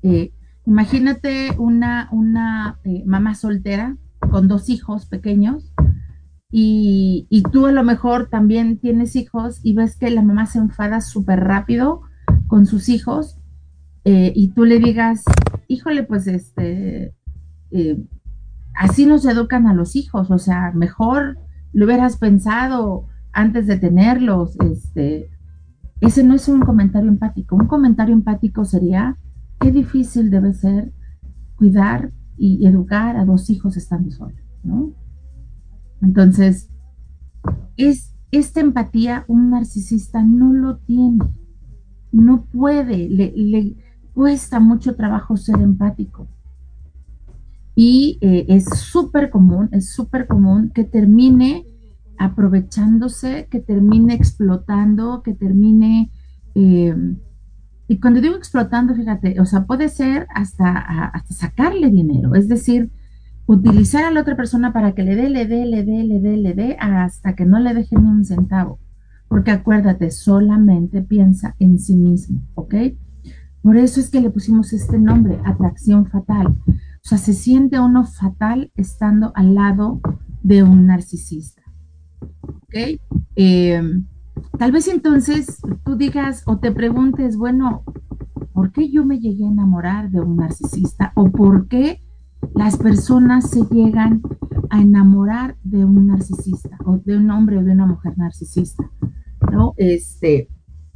eh, 0.03 0.33
imagínate 0.65 1.49
una, 1.57 2.07
una 2.11 2.79
eh, 2.83 3.03
mamá 3.05 3.33
soltera 3.33 3.97
con 4.29 4.47
dos 4.47 4.69
hijos 4.69 5.07
pequeños 5.07 5.70
y, 6.51 7.43
tú 7.51 7.65
a 7.65 7.71
lo 7.71 7.83
mejor 7.83 8.29
también 8.29 8.77
tienes 8.77 9.15
hijos 9.15 9.59
y 9.63 9.73
ves 9.73 9.95
que 9.95 10.09
la 10.09 10.21
mamá 10.21 10.45
se 10.45 10.59
enfada 10.59 11.01
súper 11.01 11.39
rápido 11.39 12.01
con 12.47 12.65
sus 12.65 12.89
hijos 12.89 13.37
eh, 14.03 14.33
y 14.35 14.49
tú 14.49 14.65
le 14.65 14.79
digas, 14.79 15.23
híjole, 15.67 16.03
pues 16.03 16.27
este, 16.27 17.13
así 18.75 19.05
nos 19.05 19.25
educan 19.25 19.67
a 19.67 19.73
los 19.73 19.95
hijos, 19.95 20.29
o 20.29 20.37
sea, 20.37 20.71
mejor 20.73 21.37
lo 21.73 21.85
hubieras 21.85 22.17
pensado 22.17 23.07
antes 23.31 23.67
de 23.67 23.77
tenerlos, 23.77 24.57
este, 24.59 25.29
ese 26.01 26.23
no 26.23 26.35
es 26.35 26.47
un 26.47 26.61
comentario 26.61 27.09
empático. 27.09 27.55
Un 27.55 27.67
comentario 27.67 28.13
empático 28.13 28.65
sería, 28.65 29.17
qué 29.59 29.71
difícil 29.71 30.29
debe 30.29 30.53
ser 30.53 30.91
cuidar 31.55 32.11
y 32.37 32.65
educar 32.65 33.17
a 33.17 33.25
dos 33.25 33.49
hijos 33.51 33.77
estando 33.77 34.09
solos, 34.09 34.41
¿no? 34.63 34.93
Entonces, 36.01 36.69
es 37.77 38.11
esta 38.31 38.61
empatía 38.61 39.25
un 39.27 39.49
narcisista 39.49 40.23
no 40.23 40.53
lo 40.53 40.77
tiene, 40.77 41.19
no 42.11 42.45
puede, 42.45 43.09
le, 43.09 43.33
le 43.35 43.75
cuesta 44.13 44.59
mucho 44.59 44.95
trabajo 44.95 45.35
ser 45.35 45.59
empático. 45.61 46.27
Y 47.75 48.17
eh, 48.21 48.45
es 48.49 48.65
súper 48.65 49.29
común, 49.29 49.69
es 49.71 49.91
súper 49.91 50.27
común 50.27 50.71
que 50.73 50.83
termine 50.83 51.65
aprovechándose, 52.17 53.47
que 53.49 53.59
termine 53.59 54.13
explotando, 54.13 55.23
que 55.23 55.33
termine... 55.33 56.11
Eh, 56.55 56.95
y 57.87 57.99
cuando 57.99 58.21
digo 58.21 58.35
explotando, 58.35 58.95
fíjate, 58.95 59.39
o 59.41 59.45
sea, 59.45 59.65
puede 59.65 59.89
ser 59.89 60.27
hasta, 60.33 60.71
hasta 61.07 61.33
sacarle 61.33 61.89
dinero, 61.89 62.35
es 62.35 62.47
decir, 62.47 62.89
utilizar 63.53 64.05
a 64.05 64.11
la 64.11 64.21
otra 64.21 64.37
persona 64.37 64.71
para 64.71 64.93
que 64.93 65.03
le 65.03 65.15
dé, 65.15 65.29
le 65.29 65.45
dé, 65.45 65.65
le 65.65 65.83
dé, 65.83 66.03
le 66.03 66.19
dé, 66.21 66.37
le 66.37 66.53
dé, 66.53 66.77
hasta 66.79 67.35
que 67.35 67.45
no 67.45 67.59
le 67.59 67.73
deje 67.73 67.97
ni 67.97 68.09
un 68.09 68.23
centavo. 68.23 68.79
Porque 69.27 69.51
acuérdate, 69.51 70.09
solamente 70.11 71.01
piensa 71.01 71.55
en 71.59 71.77
sí 71.77 71.95
mismo, 71.95 72.41
¿ok? 72.55 72.75
Por 73.61 73.77
eso 73.77 73.99
es 73.99 74.09
que 74.09 74.21
le 74.21 74.29
pusimos 74.29 74.71
este 74.73 74.97
nombre, 74.97 75.39
atracción 75.45 76.05
fatal. 76.05 76.47
O 76.67 77.03
sea, 77.03 77.17
se 77.17 77.33
siente 77.33 77.79
uno 77.79 78.05
fatal 78.05 78.71
estando 78.75 79.33
al 79.35 79.53
lado 79.53 79.99
de 80.43 80.63
un 80.63 80.87
narcisista. 80.87 81.61
¿ok? 82.21 82.99
Em, 83.35 84.05
tal 84.57 84.71
vez 84.71 84.87
entonces 84.87 85.61
tú 85.83 85.97
digas 85.97 86.43
o 86.45 86.57
te 86.57 86.71
preguntes, 86.71 87.35
bueno, 87.35 87.83
¿por 88.53 88.71
qué 88.71 88.89
yo 88.89 89.05
me 89.05 89.19
llegué 89.19 89.45
a 89.45 89.49
enamorar 89.51 90.09
de 90.09 90.21
un 90.21 90.37
narcisista? 90.37 91.11
¿O 91.15 91.29
por 91.29 91.67
qué 91.67 92.01
las 92.55 92.77
personas 92.77 93.49
se 93.49 93.61
llegan 93.71 94.21
a 94.69 94.81
enamorar 94.81 95.55
de 95.63 95.85
un 95.85 96.07
narcisista 96.07 96.77
o 96.85 96.97
de 96.97 97.17
un 97.17 97.29
hombre 97.31 97.57
o 97.57 97.63
de 97.63 97.71
una 97.71 97.85
mujer 97.85 98.17
narcisista? 98.17 98.89
¿No? 99.51 99.73
Este, 99.77 100.49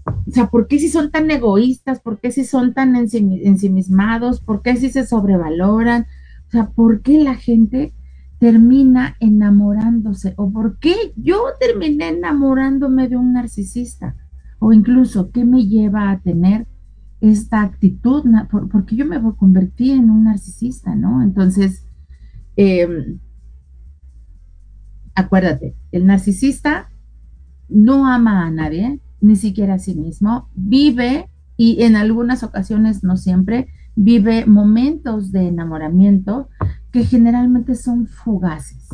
o 0.05 0.31
sea, 0.31 0.47
¿por 0.47 0.67
qué 0.67 0.79
si 0.79 0.89
son 0.89 1.11
tan 1.11 1.29
egoístas? 1.31 1.99
¿Por 1.99 2.19
qué 2.19 2.31
si 2.31 2.45
son 2.45 2.73
tan 2.73 2.95
ensimismados? 2.95 4.39
¿Por 4.39 4.61
qué 4.61 4.75
si 4.75 4.89
se 4.89 5.05
sobrevaloran? 5.05 6.05
O 6.47 6.51
sea, 6.51 6.69
¿por 6.69 7.01
qué 7.01 7.23
la 7.23 7.35
gente 7.35 7.93
termina 8.39 9.15
enamorándose 9.19 10.33
o 10.37 10.51
por 10.51 10.77
qué 10.79 10.95
yo 11.15 11.41
terminé 11.59 12.09
enamorándome 12.09 13.07
de 13.07 13.17
un 13.17 13.33
narcisista 13.33 14.15
o 14.59 14.73
incluso 14.73 15.31
qué 15.31 15.45
me 15.45 15.65
lleva 15.65 16.11
a 16.11 16.19
tener 16.19 16.67
esta 17.21 17.61
actitud, 17.61 18.23
porque 18.71 18.95
yo 18.95 19.05
me 19.05 19.21
convertí 19.35 19.91
en 19.91 20.09
un 20.09 20.25
narcisista, 20.25 20.95
¿no? 20.95 21.23
Entonces, 21.23 21.85
em, 22.55 23.19
acuérdate, 25.15 25.75
el 25.91 26.05
narcisista 26.05 26.89
no 27.69 28.07
ama 28.07 28.45
a 28.45 28.51
nadie, 28.51 28.99
ni 29.21 29.35
siquiera 29.35 29.75
a 29.75 29.79
sí 29.79 29.95
mismo, 29.95 30.49
vive 30.55 31.29
y 31.57 31.83
en 31.83 31.95
algunas 31.95 32.43
ocasiones, 32.43 33.03
no 33.03 33.17
siempre, 33.17 33.67
vive 33.95 34.45
momentos 34.45 35.31
de 35.31 35.47
enamoramiento 35.47 36.49
que 36.91 37.05
generalmente 37.05 37.75
son 37.75 38.07
fugaces. 38.07 38.89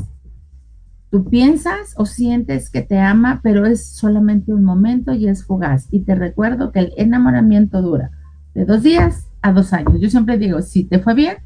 Tú 1.11 1.25
piensas 1.25 1.93
o 1.97 2.05
sientes 2.05 2.69
que 2.69 2.81
te 2.81 2.97
ama, 2.97 3.41
pero 3.43 3.65
es 3.65 3.95
solamente 3.95 4.53
un 4.53 4.63
momento 4.63 5.13
y 5.13 5.27
es 5.27 5.45
fugaz. 5.45 5.87
Y 5.91 6.05
te 6.05 6.15
recuerdo 6.15 6.71
que 6.71 6.79
el 6.79 6.93
enamoramiento 6.97 7.81
dura 7.81 8.11
de 8.55 8.65
dos 8.65 8.81
días 8.81 9.27
a 9.41 9.51
dos 9.51 9.73
años. 9.73 9.99
Yo 9.99 10.09
siempre 10.09 10.37
digo, 10.37 10.61
si 10.61 10.85
te 10.85 10.99
fue 10.99 11.13
bien, 11.13 11.37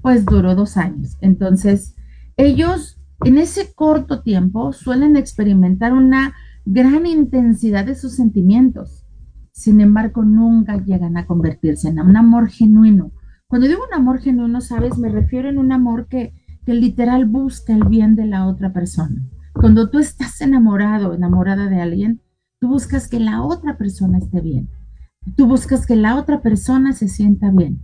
pues 0.00 0.24
duró 0.24 0.54
dos 0.54 0.76
años. 0.76 1.16
Entonces, 1.20 1.94
ellos 2.36 3.00
en 3.24 3.38
ese 3.38 3.72
corto 3.74 4.22
tiempo 4.22 4.72
suelen 4.72 5.16
experimentar 5.16 5.92
una 5.92 6.34
gran 6.64 7.06
intensidad 7.06 7.84
de 7.86 7.94
sus 7.94 8.16
sentimientos. 8.16 9.06
Sin 9.52 9.80
embargo, 9.80 10.24
nunca 10.24 10.76
llegan 10.78 11.16
a 11.16 11.26
convertirse 11.26 11.88
en 11.88 12.00
un 12.00 12.16
amor 12.16 12.48
genuino, 12.48 13.12
cuando 13.52 13.68
digo 13.68 13.82
un 13.86 13.92
amor 13.92 14.20
genuino, 14.20 14.62
sabes, 14.62 14.96
me 14.96 15.10
refiero 15.10 15.50
en 15.50 15.58
un 15.58 15.72
amor 15.72 16.06
que, 16.08 16.32
que 16.64 16.74
literal 16.74 17.26
busca 17.26 17.72
el 17.72 17.84
bien 17.84 18.16
de 18.16 18.26
la 18.26 18.46
otra 18.46 18.72
persona. 18.72 19.22
Cuando 19.52 19.90
tú 19.90 19.98
estás 19.98 20.40
enamorado, 20.40 21.14
enamorada 21.14 21.68
de 21.68 21.80
alguien, 21.80 22.20
tú 22.60 22.68
buscas 22.68 23.08
que 23.08 23.20
la 23.20 23.42
otra 23.42 23.76
persona 23.76 24.18
esté 24.18 24.40
bien. 24.40 24.68
Tú 25.36 25.46
buscas 25.46 25.86
que 25.86 25.96
la 25.96 26.16
otra 26.16 26.40
persona 26.40 26.92
se 26.92 27.08
sienta 27.08 27.50
bien. 27.50 27.80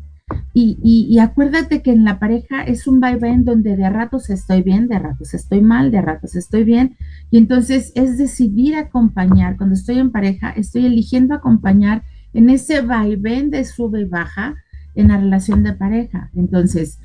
Y, 0.53 0.79
y, 0.83 1.19
acuérdate 1.21 1.83
que 1.83 1.93
en 1.93 2.05
la 2.05 2.19
pareja 2.19 2.62
es 2.62 2.87
un 2.87 3.01
vaivén 3.01 3.45
donde 3.45 3.77
de 3.77 3.88
ratos 3.88 4.29
estoy 4.29 4.62
bien, 4.62 4.87
de 4.87 4.99
ratos 4.99 5.33
estoy 5.33 5.62
mal, 5.62 5.91
de 5.91 6.03
ratos 6.03 6.37
estoy 6.37 6.64
bien. 6.64 6.97
Y 7.31 7.38
entonces 7.38 7.93
es 7.95 8.19
decidir 8.19 8.77
acompañar. 8.77 9.57
Cuando 9.57 9.75
estoy 9.75 9.99
en 9.99 10.11
pareja, 10.11 10.51
estoy 10.51 10.85
eligiendo 10.85 11.35
acompañar 11.35 12.03
en 12.35 12.51
ese 12.51 12.83
vaivén 12.83 13.51
de 13.51 13.64
sube 13.64 14.03
y 14.03 14.05
baja 14.05 14.55
en 14.95 15.09
la 15.09 15.19
relación 15.19 15.62
de 15.62 15.73
pareja. 15.73 16.31
Entonces, 16.35 16.99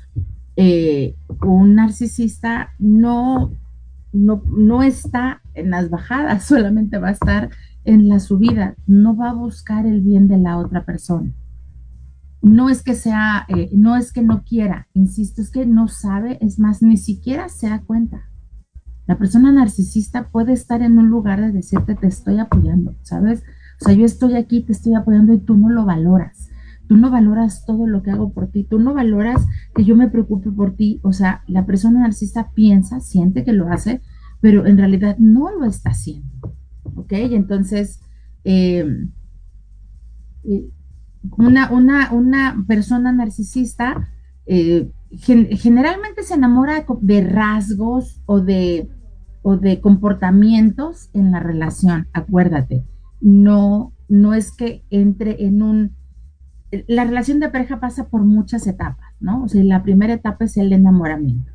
eh, 0.56 1.16
un 1.42 1.74
narcisista 1.74 2.70
no, 2.78 3.52
no, 4.12 4.42
no 4.56 4.82
está 4.82 5.42
en 5.54 5.70
las 5.70 5.90
bajadas, 5.90 6.44
solamente 6.46 6.98
va 6.98 7.08
a 7.08 7.12
estar 7.12 7.50
en 7.84 8.08
la 8.08 8.18
subida, 8.20 8.76
no 8.86 9.16
va 9.16 9.30
a 9.30 9.34
buscar 9.34 9.86
el 9.86 10.00
bien 10.00 10.28
de 10.28 10.38
la 10.38 10.58
otra 10.58 10.84
persona. 10.84 11.32
No 12.40 12.68
es 12.68 12.82
que 12.82 12.94
sea, 12.94 13.46
eh, 13.48 13.70
no 13.72 13.96
es 13.96 14.12
que 14.12 14.22
no 14.22 14.44
quiera, 14.44 14.88
insisto, 14.92 15.40
es 15.40 15.50
que 15.50 15.66
no 15.66 15.88
sabe, 15.88 16.38
es 16.40 16.58
más, 16.58 16.82
ni 16.82 16.96
siquiera 16.96 17.48
se 17.48 17.68
da 17.68 17.80
cuenta. 17.80 18.28
La 19.06 19.18
persona 19.18 19.52
narcisista 19.52 20.28
puede 20.28 20.52
estar 20.52 20.82
en 20.82 20.98
un 20.98 21.08
lugar 21.08 21.40
de 21.40 21.52
decirte, 21.52 21.94
te 21.94 22.06
estoy 22.06 22.38
apoyando, 22.38 22.94
¿sabes? 23.02 23.42
O 23.80 23.84
sea, 23.84 23.94
yo 23.94 24.04
estoy 24.04 24.34
aquí, 24.34 24.62
te 24.62 24.72
estoy 24.72 24.94
apoyando 24.94 25.32
y 25.34 25.38
tú 25.38 25.56
no 25.56 25.68
lo 25.68 25.84
valoras 25.84 26.50
tú 26.88 26.96
no 26.96 27.10
valoras 27.10 27.64
todo 27.64 27.86
lo 27.86 28.02
que 28.02 28.10
hago 28.10 28.32
por 28.32 28.48
ti, 28.48 28.64
tú 28.64 28.78
no 28.78 28.94
valoras 28.94 29.46
que 29.74 29.84
yo 29.84 29.96
me 29.96 30.08
preocupe 30.08 30.50
por 30.50 30.74
ti, 30.74 31.00
o 31.02 31.12
sea, 31.12 31.42
la 31.46 31.66
persona 31.66 32.00
narcisista 32.00 32.50
piensa, 32.54 33.00
siente 33.00 33.44
que 33.44 33.52
lo 33.52 33.68
hace, 33.68 34.00
pero 34.40 34.66
en 34.66 34.78
realidad 34.78 35.16
no 35.18 35.50
lo 35.50 35.64
está 35.64 35.90
haciendo, 35.90 36.54
¿ok? 36.82 37.12
entonces, 37.12 38.00
em, 38.44 39.10
eh, 40.44 40.68
una, 41.38 41.70
una, 41.70 42.12
una, 42.12 42.64
persona 42.66 43.10
narcisista 43.10 44.08
eh, 44.44 44.90
generalmente 45.10 46.22
se 46.22 46.34
enamora 46.34 46.84
de 47.00 47.20
rasgos 47.22 48.20
o 48.26 48.40
de, 48.40 48.90
o 49.42 49.56
de 49.56 49.80
comportamientos 49.80 51.08
en 51.14 51.32
la 51.32 51.40
relación, 51.40 52.08
acuérdate, 52.12 52.84
no, 53.22 53.94
no 54.08 54.34
es 54.34 54.52
que 54.52 54.84
entre 54.90 55.46
en 55.46 55.62
un 55.62 55.96
la 56.88 57.04
relación 57.04 57.40
de 57.40 57.48
pareja 57.48 57.80
pasa 57.80 58.08
por 58.08 58.24
muchas 58.24 58.66
etapas, 58.66 59.14
¿no? 59.20 59.44
O 59.44 59.48
sea, 59.48 59.62
la 59.64 59.82
primera 59.82 60.14
etapa 60.14 60.44
es 60.44 60.56
el 60.56 60.72
enamoramiento. 60.72 61.52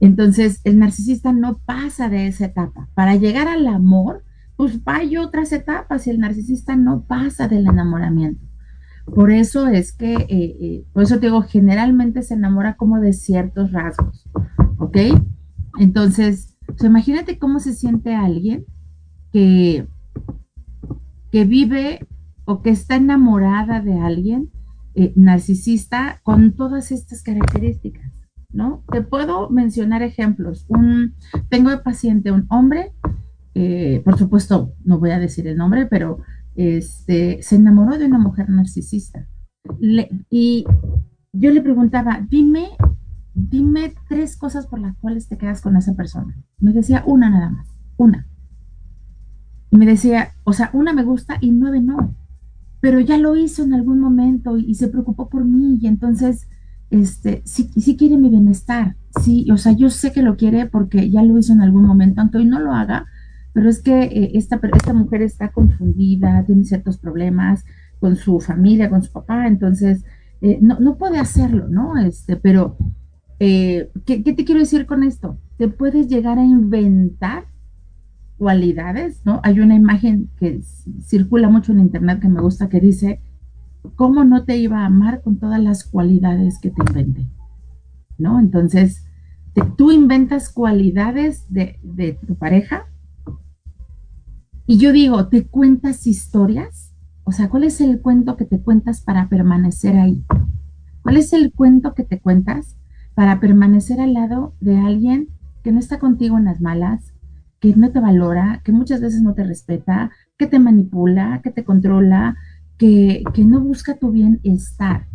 Entonces, 0.00 0.60
el 0.64 0.78
narcisista 0.78 1.32
no 1.32 1.58
pasa 1.58 2.08
de 2.08 2.26
esa 2.26 2.46
etapa. 2.46 2.88
Para 2.94 3.14
llegar 3.16 3.46
al 3.46 3.66
amor, 3.68 4.24
pues 4.56 4.80
hay 4.84 5.16
otras 5.16 5.52
etapas 5.52 6.06
y 6.06 6.10
el 6.10 6.18
narcisista 6.18 6.74
no 6.74 7.04
pasa 7.04 7.48
del 7.48 7.68
enamoramiento. 7.68 8.44
Por 9.04 9.30
eso 9.30 9.68
es 9.68 9.92
que, 9.92 10.14
eh, 10.14 10.28
eh, 10.28 10.84
por 10.92 11.04
eso 11.04 11.18
te 11.18 11.26
digo, 11.26 11.42
generalmente 11.42 12.22
se 12.22 12.34
enamora 12.34 12.76
como 12.76 13.00
de 13.00 13.12
ciertos 13.12 13.72
rasgos, 13.72 14.28
¿ok? 14.78 14.96
Entonces, 15.78 16.56
imagínate 16.82 17.38
cómo 17.38 17.58
se 17.58 17.72
siente 17.72 18.14
alguien 18.14 18.64
que, 19.32 19.86
que 21.30 21.44
vive 21.44 22.06
o 22.52 22.60
que 22.60 22.68
está 22.68 22.96
enamorada 22.96 23.80
de 23.80 23.98
alguien 23.98 24.50
eh, 24.94 25.14
narcisista 25.16 26.20
con 26.22 26.52
todas 26.52 26.92
estas 26.92 27.22
características. 27.22 28.12
¿no? 28.52 28.84
Te 28.92 29.00
puedo 29.00 29.48
mencionar 29.48 30.02
ejemplos. 30.02 30.66
Un, 30.68 31.14
tengo 31.48 31.70
de 31.70 31.78
paciente 31.78 32.30
un 32.30 32.44
hombre, 32.50 32.92
eh, 33.54 34.02
por 34.04 34.18
supuesto, 34.18 34.74
no 34.84 34.98
voy 34.98 35.12
a 35.12 35.18
decir 35.18 35.46
el 35.46 35.56
nombre, 35.56 35.86
pero 35.86 36.18
este, 36.54 37.42
se 37.42 37.56
enamoró 37.56 37.96
de 37.96 38.04
una 38.04 38.18
mujer 38.18 38.50
narcisista. 38.50 39.26
y 40.30 40.66
yo 41.32 41.50
le 41.52 41.62
preguntaba, 41.62 42.20
dime, 42.28 42.68
dime 43.32 43.94
tres 44.10 44.36
cosas 44.36 44.66
por 44.66 44.78
las 44.78 44.94
cuales 44.98 45.26
te 45.26 45.38
quedas 45.38 45.62
con 45.62 45.74
esa 45.78 45.94
persona. 45.94 46.36
Me 46.58 46.74
decía 46.74 47.02
una 47.06 47.30
nada 47.30 47.48
más, 47.48 47.66
una. 47.96 48.26
Y 49.70 49.78
me 49.78 49.86
decía, 49.86 50.32
o 50.44 50.52
sea, 50.52 50.68
una 50.74 50.92
me 50.92 51.02
gusta 51.02 51.38
y 51.40 51.50
nueve 51.50 51.80
no. 51.80 52.14
Pero 52.82 52.98
ya 52.98 53.16
lo 53.16 53.36
hizo 53.36 53.62
en 53.62 53.74
algún 53.74 54.00
momento 54.00 54.58
y, 54.58 54.74
se 54.74 54.88
preocupó 54.88 55.28
por 55.28 55.44
mí 55.44 55.78
y 55.80 55.86
entonces, 55.86 56.48
este, 56.90 57.42
sí, 57.44 57.70
sí 57.76 57.96
quiere 57.96 58.18
mi 58.18 58.28
bienestar. 58.28 58.96
Sí, 59.22 59.46
o 59.52 59.56
sea, 59.56 59.70
yo 59.70 59.88
sé 59.88 60.10
que 60.10 60.20
lo 60.20 60.36
quiere 60.36 60.66
porque 60.66 61.08
ya 61.08 61.22
lo 61.22 61.38
hizo 61.38 61.52
en 61.52 61.60
algún 61.60 61.84
momento, 61.86 62.20
aunque 62.20 62.38
hoy 62.38 62.44
no 62.44 62.58
lo 62.58 62.72
haga, 62.72 63.06
pero 63.52 63.70
es 63.70 63.80
que 63.80 64.02
eh, 64.02 64.32
esta, 64.34 64.60
esta 64.74 64.92
mujer 64.94 65.22
está 65.22 65.52
confundida, 65.52 66.44
tiene 66.44 66.64
ciertos 66.64 66.98
problemas 66.98 67.64
con 68.00 68.16
su 68.16 68.40
familia, 68.40 68.90
con 68.90 69.04
su 69.04 69.12
papá, 69.12 69.46
entonces 69.46 70.04
eh, 70.40 70.58
no, 70.60 70.80
no, 70.80 70.96
puede 70.98 71.18
hacerlo, 71.20 71.68
¿no? 71.68 71.96
Este, 71.98 72.34
pero, 72.34 72.76
eh, 73.38 73.92
¿qué, 74.04 74.24
¿qué, 74.24 74.32
te 74.32 74.44
quiero 74.44 74.60
decir 74.60 74.86
con 74.86 75.04
esto? 75.04 75.38
Te 75.56 75.68
puedes 75.68 76.08
llegar 76.08 76.40
a 76.40 76.44
inventar 76.44 77.44
cualidades, 78.42 79.24
¿no? 79.24 79.40
Hay 79.44 79.60
una 79.60 79.76
imagen 79.76 80.28
que 80.36 80.62
circula 81.04 81.48
mucho 81.48 81.70
en 81.70 81.78
internet 81.78 82.18
que 82.18 82.28
me 82.28 82.40
gusta 82.40 82.68
que 82.68 82.80
dice, 82.80 83.20
¿cómo 83.94 84.24
no 84.24 84.42
te 84.44 84.56
iba 84.56 84.80
a 84.80 84.86
amar 84.86 85.22
con 85.22 85.38
todas 85.38 85.60
las 85.60 85.84
cualidades 85.84 86.58
que 86.60 86.72
te 86.72 86.82
inventé? 86.88 87.28
¿No? 88.18 88.40
Entonces, 88.40 89.04
tú 89.76 89.92
inventas 89.92 90.50
cualidades 90.50 91.46
de, 91.50 91.78
de 91.84 92.14
tu 92.26 92.34
pareja 92.34 92.86
y 94.66 94.78
yo 94.78 94.92
digo, 94.92 95.28
¿te 95.28 95.46
cuentas 95.46 96.08
historias? 96.08 96.92
O 97.22 97.30
sea, 97.30 97.48
¿cuál 97.48 97.62
es 97.62 97.80
el 97.80 98.00
cuento 98.00 98.36
que 98.36 98.44
te 98.44 98.60
cuentas 98.60 99.02
para 99.02 99.28
permanecer 99.28 99.96
ahí? 99.96 100.24
¿Cuál 101.02 101.16
es 101.16 101.32
el 101.32 101.52
cuento 101.52 101.94
que 101.94 102.02
te 102.02 102.18
cuentas 102.18 102.76
para 103.14 103.38
permanecer 103.38 104.00
al 104.00 104.14
lado 104.14 104.56
de 104.58 104.78
alguien 104.78 105.28
que 105.62 105.70
no 105.70 105.78
está 105.78 106.00
contigo 106.00 106.38
en 106.38 106.46
las 106.46 106.60
malas, 106.60 107.11
que 107.62 107.74
no 107.74 107.90
te 107.90 108.00
valora, 108.00 108.60
que 108.62 108.72
muchas 108.72 109.00
veces 109.00 109.22
no 109.22 109.32
te 109.32 109.44
respeta, 109.44 110.10
que 110.36 110.46
te 110.46 110.58
manipula, 110.58 111.40
que 111.42 111.50
te 111.50 111.64
controla, 111.64 112.36
que, 112.76 113.24
que 113.32 113.44
no 113.46 113.60
busca 113.60 113.96
tu 113.96 114.10
bienestar? 114.10 115.06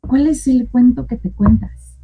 ¿Cuál 0.00 0.26
es 0.26 0.46
el 0.46 0.68
cuento 0.68 1.06
que 1.06 1.16
te 1.16 1.32
cuentas? 1.32 1.96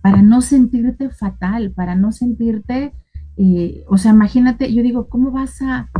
Para 0.00 0.22
no 0.22 0.40
sentirte 0.40 1.10
fatal, 1.10 1.70
para 1.70 1.94
no 1.94 2.10
sentirte 2.10 2.92
eh, 3.36 3.84
o 3.88 3.96
sea, 3.96 4.12
imagínate, 4.12 4.72
yo 4.72 4.82
digo, 4.82 5.08
¿cómo 5.08 5.30
vas 5.30 5.62
a, 5.62 5.90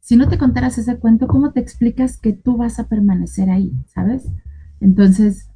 si 0.00 0.16
no 0.16 0.28
te 0.28 0.38
contaras 0.38 0.78
ese 0.78 0.98
cuento, 0.98 1.28
¿cómo 1.28 1.52
te 1.52 1.60
explicas 1.60 2.18
que 2.18 2.32
tú 2.32 2.56
vas 2.56 2.78
a 2.78 2.88
permanecer 2.88 3.50
ahí? 3.50 3.72
¿Sabes? 3.86 4.28
Entonces, 4.80 5.49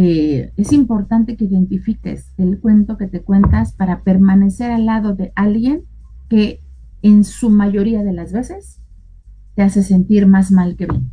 eh, 0.00 0.52
es 0.56 0.72
importante 0.72 1.36
que 1.36 1.46
identifiques 1.46 2.32
el 2.36 2.60
cuento 2.60 2.96
que 2.96 3.08
te 3.08 3.22
cuentas 3.22 3.72
para 3.72 4.04
permanecer 4.04 4.70
al 4.70 4.86
lado 4.86 5.16
de 5.16 5.32
alguien 5.34 5.86
que 6.28 6.60
en 7.02 7.24
su 7.24 7.50
mayoría 7.50 8.04
de 8.04 8.12
las 8.12 8.32
veces 8.32 8.80
te 9.56 9.62
hace 9.62 9.82
sentir 9.82 10.28
más 10.28 10.52
mal 10.52 10.76
que 10.76 10.86
bien. 10.86 11.10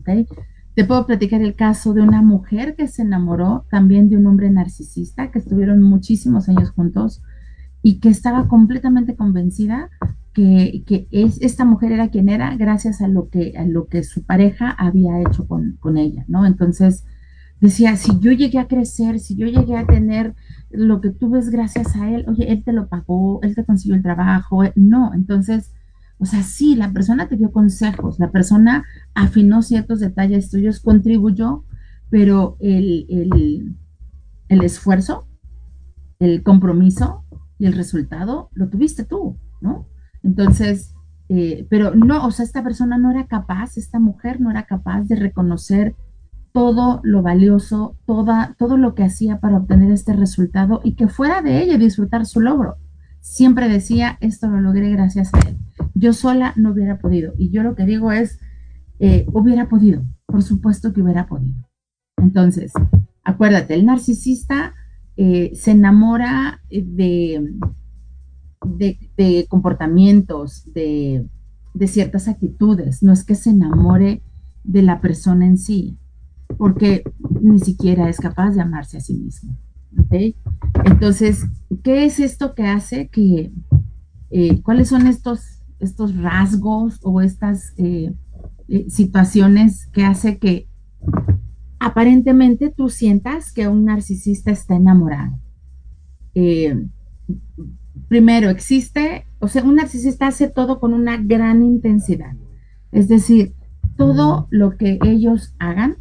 ¿Okay? 0.00 0.26
Te 0.74 0.84
puedo 0.84 1.06
platicar 1.06 1.42
el 1.42 1.54
caso 1.54 1.94
de 1.94 2.00
una 2.00 2.22
mujer 2.22 2.74
que 2.74 2.88
se 2.88 3.02
enamoró 3.02 3.66
también 3.70 4.10
de 4.10 4.16
un 4.16 4.26
hombre 4.26 4.50
narcisista, 4.50 5.30
que 5.30 5.38
estuvieron 5.38 5.80
muchísimos 5.80 6.48
años 6.48 6.70
juntos 6.70 7.22
y 7.82 8.00
que 8.00 8.08
estaba 8.08 8.48
completamente 8.48 9.14
convencida 9.14 9.90
que, 10.32 11.06
es, 11.12 11.40
esta 11.40 11.64
mujer 11.64 11.92
era 11.92 12.08
quien 12.08 12.30
era 12.30 12.56
gracias 12.56 13.00
a 13.00 13.06
lo 13.06 13.28
que, 13.28 13.56
a 13.56 13.64
lo 13.64 13.86
que 13.86 14.02
su 14.02 14.24
pareja 14.24 14.72
había 14.72 15.20
hecho 15.20 15.46
con, 15.46 15.76
con 15.78 15.98
ella, 15.98 16.24
¿no? 16.26 16.46
Entonces 16.46 17.04
decía, 17.60 17.96
si 17.96 18.18
yo 18.20 18.32
llegué 18.32 18.58
a 18.58 18.68
crecer, 18.68 19.20
si 19.20 19.36
yo 19.36 19.46
llegué 19.46 19.76
a 19.76 19.86
tener 19.86 20.34
lo 20.70 21.00
que 21.00 21.10
tú 21.10 21.30
ves 21.30 21.50
gracias 21.50 21.96
a 21.96 22.10
él, 22.10 22.24
oye, 22.28 22.50
él 22.50 22.64
te 22.64 22.72
lo 22.72 22.88
pagó, 22.88 23.40
él 23.42 23.54
te 23.54 23.64
consiguió 23.64 23.96
el 23.96 24.02
trabajo, 24.02 24.64
eh, 24.64 24.72
no, 24.76 25.12
entonces, 25.14 25.72
o 26.18 26.24
sea, 26.24 26.42
sí, 26.42 26.76
la 26.76 26.92
persona 26.92 27.28
te 27.28 27.36
dio 27.36 27.52
consejos, 27.52 28.18
la 28.18 28.30
persona 28.30 28.84
afinó 29.14 29.62
ciertos 29.62 30.00
detalles 30.00 30.50
tuyos, 30.50 30.80
contribuyó, 30.80 31.64
pero 32.08 32.56
el, 32.60 33.06
el, 33.08 33.76
el 34.48 34.64
esfuerzo, 34.64 35.26
el 36.18 36.42
compromiso, 36.42 37.24
y 37.60 37.66
el 37.66 37.74
resultado 37.74 38.48
lo 38.54 38.68
tuviste 38.68 39.04
tú, 39.04 39.36
¿no? 39.60 39.86
Entonces, 40.22 40.94
eh, 41.28 41.66
pero 41.68 41.94
no, 41.94 42.26
o 42.26 42.30
sea, 42.30 42.44
esta 42.44 42.64
persona 42.64 42.96
no 42.96 43.10
era 43.10 43.26
capaz, 43.26 43.76
esta 43.76 44.00
mujer 44.00 44.40
no 44.40 44.50
era 44.50 44.64
capaz 44.64 45.02
de 45.02 45.14
reconocer 45.14 45.94
todo 46.52 47.00
lo 47.02 47.22
valioso, 47.22 47.96
toda, 48.06 48.54
todo 48.58 48.76
lo 48.76 48.94
que 48.94 49.04
hacía 49.04 49.38
para 49.38 49.58
obtener 49.58 49.90
este 49.92 50.12
resultado 50.12 50.80
y 50.84 50.94
que 50.94 51.08
fuera 51.08 51.42
de 51.42 51.62
ella 51.62 51.78
disfrutar 51.78 52.26
su 52.26 52.40
logro. 52.40 52.76
Siempre 53.20 53.68
decía, 53.68 54.18
esto 54.20 54.48
lo 54.48 54.60
logré 54.60 54.90
gracias 54.90 55.32
a 55.34 55.48
él. 55.48 55.58
Yo 55.94 56.12
sola 56.12 56.52
no 56.56 56.72
hubiera 56.72 56.98
podido. 56.98 57.34
Y 57.36 57.50
yo 57.50 57.62
lo 57.62 57.74
que 57.74 57.84
digo 57.84 58.12
es, 58.12 58.38
eh, 58.98 59.26
hubiera 59.32 59.68
podido, 59.68 60.02
por 60.26 60.42
supuesto 60.42 60.92
que 60.92 61.02
hubiera 61.02 61.26
podido. 61.26 61.68
Entonces, 62.16 62.72
acuérdate, 63.22 63.74
el 63.74 63.86
narcisista 63.86 64.74
eh, 65.16 65.52
se 65.54 65.72
enamora 65.72 66.62
eh, 66.70 66.84
de, 66.84 67.54
de, 69.16 69.46
comportamientos, 69.48 70.64
de, 70.72 71.26
ciertas 71.86 72.28
actitudes, 72.28 73.02
no 73.02 73.12
es 73.12 73.24
que 73.24 73.34
se 73.34 73.50
enamore 73.50 74.22
de 74.64 74.82
la 74.82 75.00
persona 75.00 75.46
en 75.46 75.58
sí, 75.58 75.98
porque 76.58 77.04
ni 77.40 77.58
siquiera 77.58 78.08
es 78.08 78.18
capaz 78.18 78.50
de 78.50 78.62
amarse 78.62 78.98
a 78.98 79.00
sí 79.00 79.14
mismo. 79.14 79.56
Entonces, 80.84 81.46
¿qué 81.82 82.04
es 82.04 82.20
esto 82.20 82.54
que 82.54 82.66
hace 82.66 83.08
que, 83.08 83.52
eh, 84.30 84.62
cuáles 84.62 84.88
son 84.88 85.06
estos, 85.06 85.62
estos 85.78 86.16
rasgos 86.16 86.98
o 87.02 87.20
estas 87.20 87.74
situaciones 88.88 89.86
que 89.88 90.04
hace 90.04 90.38
que 90.38 90.68
aparentemente 91.80 92.70
tú 92.70 92.90
sientas 92.90 93.52
que 93.52 93.66
un 93.66 93.86
narcisista 93.86 94.50
está 94.50 94.76
enamorado. 94.76 95.38
Eh, 96.34 96.86
primero, 98.06 98.50
existe, 98.50 99.26
o 99.40 99.48
sea, 99.48 99.64
un 99.64 99.76
narcisista 99.76 100.28
hace 100.28 100.48
todo 100.48 100.78
con 100.78 100.92
una 100.92 101.16
gran 101.16 101.62
intensidad. 101.62 102.36
Es 102.92 103.08
decir, 103.08 103.54
todo 103.96 104.46
lo 104.50 104.76
que 104.76 104.98
ellos 105.04 105.54
hagan 105.58 105.96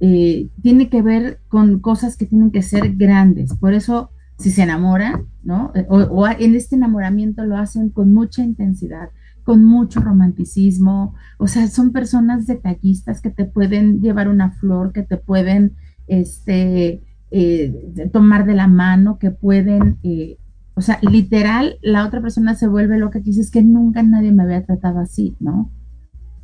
eh, 0.00 0.48
tiene 0.62 0.88
que 0.88 1.02
ver 1.02 1.40
con 1.48 1.80
cosas 1.80 2.16
que 2.16 2.26
tienen 2.26 2.50
que 2.50 2.62
ser 2.62 2.94
grandes. 2.96 3.54
Por 3.54 3.74
eso, 3.74 4.10
si 4.38 4.50
se 4.50 4.62
enamoran, 4.62 5.26
¿no? 5.42 5.72
o 5.88 6.26
en 6.26 6.54
este 6.54 6.76
enamoramiento 6.76 7.44
lo 7.44 7.56
hacen 7.56 7.90
con 7.90 8.12
mucha 8.12 8.42
intensidad 8.42 9.10
con 9.44 9.62
mucho 9.62 10.00
romanticismo, 10.00 11.14
o 11.38 11.46
sea, 11.46 11.68
son 11.68 11.92
personas 11.92 12.46
detallistas 12.46 13.20
que 13.20 13.30
te 13.30 13.44
pueden 13.44 14.00
llevar 14.00 14.28
una 14.28 14.50
flor, 14.52 14.92
que 14.92 15.02
te 15.02 15.18
pueden 15.18 15.76
este, 16.06 17.02
eh, 17.30 18.10
tomar 18.12 18.46
de 18.46 18.54
la 18.54 18.66
mano, 18.68 19.18
que 19.18 19.30
pueden, 19.30 19.98
eh, 20.02 20.38
o 20.74 20.80
sea, 20.80 20.98
literal, 21.02 21.76
la 21.82 22.06
otra 22.06 22.22
persona 22.22 22.54
se 22.54 22.66
vuelve 22.66 22.98
loca 22.98 23.20
que 23.20 23.26
dices 23.26 23.50
que 23.50 23.62
nunca 23.62 24.02
nadie 24.02 24.32
me 24.32 24.42
había 24.42 24.64
tratado 24.64 24.98
así, 24.98 25.36
¿no? 25.40 25.70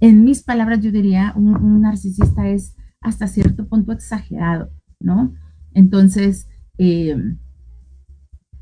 En 0.01 0.25
mis 0.25 0.43
palabras, 0.43 0.81
yo 0.81 0.93
diría, 0.93 1.33
un, 1.37 1.81
narcisista 1.81 2.49
es 2.49 2.75
hasta 3.01 3.27
cierto 3.27 3.67
punto 3.67 3.93
exagerado, 3.93 4.71
¿no? 5.01 5.35
Entonces, 5.73 6.49
eh, 6.79 7.17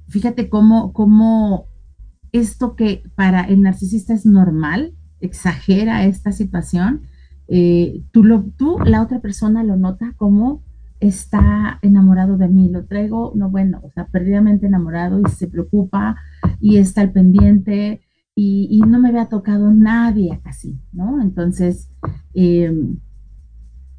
fíjate 0.08 0.48
cómo, 0.48 0.92
cómo 0.92 1.66
esto 2.32 2.76
que 2.76 3.02
para 3.14 3.42
el 3.42 3.62
narcisista 3.62 4.14
es 4.14 4.26
normal, 4.26 4.94
exagera 5.20 6.04
esta 6.04 6.32
situación, 6.32 7.02
eh, 7.48 8.02
tú, 8.12 8.24
lo, 8.24 8.44
tú, 8.56 8.78
la 8.84 9.02
otra 9.02 9.20
persona 9.20 9.64
lo 9.64 9.76
nota 9.76 10.12
como 10.16 10.62
está 11.00 11.78
enamorado 11.82 12.36
de 12.36 12.48
mí, 12.48 12.68
lo 12.68 12.84
traigo, 12.84 13.32
no 13.34 13.50
bueno, 13.50 13.80
o 13.82 13.90
sea, 13.90 14.06
perdidamente 14.06 14.66
enamorado 14.66 15.20
y 15.20 15.30
se 15.30 15.46
preocupa 15.46 16.16
y 16.60 16.76
está 16.78 17.00
al 17.00 17.12
pendiente 17.12 18.02
y, 18.34 18.80
no 18.86 19.00
me 19.00 19.08
había 19.08 19.28
tocado 19.28 19.72
nadie 19.72 20.40
así, 20.44 20.78
¿no? 20.92 21.20
Entonces, 21.20 21.90
em, 22.34 22.98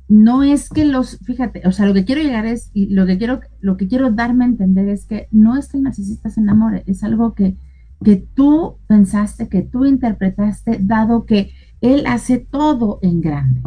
no 0.10 0.44
es 0.44 0.70
que 0.70 0.84
los, 0.84 1.20
fíjate, 1.20 1.62
o 1.66 1.72
sea, 1.72 1.86
lo 1.86 1.94
que 1.94 2.04
quiero 2.04 2.22
llegar 2.22 2.46
es, 2.46 2.70
y 2.74 2.88
lo 2.88 3.06
que 3.06 3.18
quiero, 3.18 3.40
lo 3.62 3.78
que 3.78 3.88
quiero 3.88 4.12
darme 4.12 4.44
a 4.44 4.48
entender 4.48 4.90
es 4.90 5.06
que 5.06 5.28
no 5.32 5.56
es 5.56 5.70
que 5.70 5.78
el 5.78 5.84
narcisista 5.84 6.30
se 6.30 6.42
enamore, 6.42 6.84
es 6.86 7.04
algo 7.04 7.34
que 7.34 7.56
que 8.04 8.16
tú 8.16 8.78
pensaste, 8.88 9.50
que 9.50 9.62
tú 9.62 9.86
interpretaste, 9.86 10.80
dado 10.82 11.26
que 11.26 11.52
Él 11.82 12.06
hace 12.08 12.38
todo 12.40 13.00
en 13.02 13.22
grande. 13.22 13.62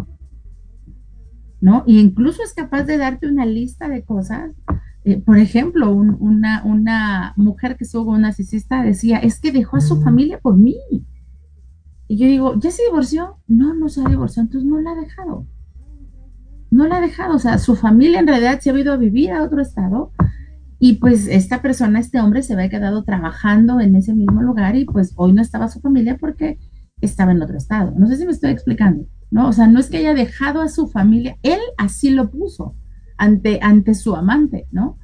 ¿no? 1.61 1.85
Y 1.87 2.01
incluso 2.01 2.43
es 2.43 2.55
capaz 2.55 2.85
de 2.85 2.99
darte 2.99 3.29
una 3.29 3.47
lista 3.47 3.89
de 3.89 4.05
cosas. 4.05 4.51
Eh, 5.05 5.21
por 5.21 5.39
ejemplo, 5.39 5.93
una, 5.93 6.63
una 6.65 7.35
mujer 7.37 7.77
que 7.77 7.85
estuvo 7.85 8.07
con 8.07 8.15
una 8.17 8.29
narcisista 8.29 8.83
decía, 8.83 9.19
es 9.19 9.39
que 9.39 9.53
dejó 9.53 9.77
a 9.77 9.81
su 9.81 10.01
familia 10.01 10.41
por 10.41 10.57
mí. 10.57 10.77
Y 12.09 12.17
yo 12.17 12.27
digo, 12.27 12.59
¿ya 12.59 12.71
se 12.71 12.83
divorció? 12.85 13.37
No, 13.47 13.75
no 13.75 13.89
se 13.89 14.01
ha 14.01 14.09
divorciado, 14.09 14.47
entonces 14.47 14.69
no 14.69 14.81
la 14.81 14.93
ha 14.93 14.97
dejado. 14.97 15.47
No 16.73 16.89
la 16.89 16.97
ha 16.97 17.01
dejado, 17.03 17.37
o 17.37 17.39
sea, 17.39 17.59
su 17.59 17.77
familia 17.77 18.19
en 18.19 18.27
realidad 18.27 18.59
se 18.61 18.71
ha 18.71 18.79
ido 18.79 18.95
a 18.95 18.97
vivir 18.97 19.31
a 19.31 19.43
otro 19.43 19.61
estado 19.61 20.11
y 20.79 20.95
pues 20.95 21.29
esta 21.29 21.61
persona, 21.61 22.01
este 22.01 22.19
hombre 22.19 22.43
se 22.43 22.55
había 22.55 22.71
quedado 22.71 23.05
trabajando 23.05 23.79
en 23.79 23.95
ese 23.95 24.15
mismo 24.15 24.43
lugar 24.43 24.75
y 24.75 24.87
pues 24.87 25.13
hoy 25.17 25.35
no 25.35 25.43
estaba 25.43 25.69
su 25.69 25.81
familia 25.81 26.17
porque 26.19 26.59
estaba 27.03 27.33
en 27.33 27.43
otro 27.43 27.59
estado. 27.59 27.93
No 27.97 28.07
sé 28.09 28.17
si 28.17 28.25
me 28.25 28.33
estoy 28.33 28.51
explicando, 28.51 29.07
¿no? 29.31 29.49
O 29.49 29.53
sea, 29.53 29.67
no 29.67 29.79
es 29.79 29.91
que 29.91 29.99
haya 29.99 30.15
dejado 30.15 30.63
a 30.63 30.69
su 30.69 30.89
familia, 30.89 31.37
él 31.43 31.61
así 31.77 32.11
lo 32.11 32.31
puso 32.31 32.75
ante, 33.19 33.61
ante 33.63 33.95
su 33.95 34.17
amante, 34.17 34.67
¿no? 34.73 34.99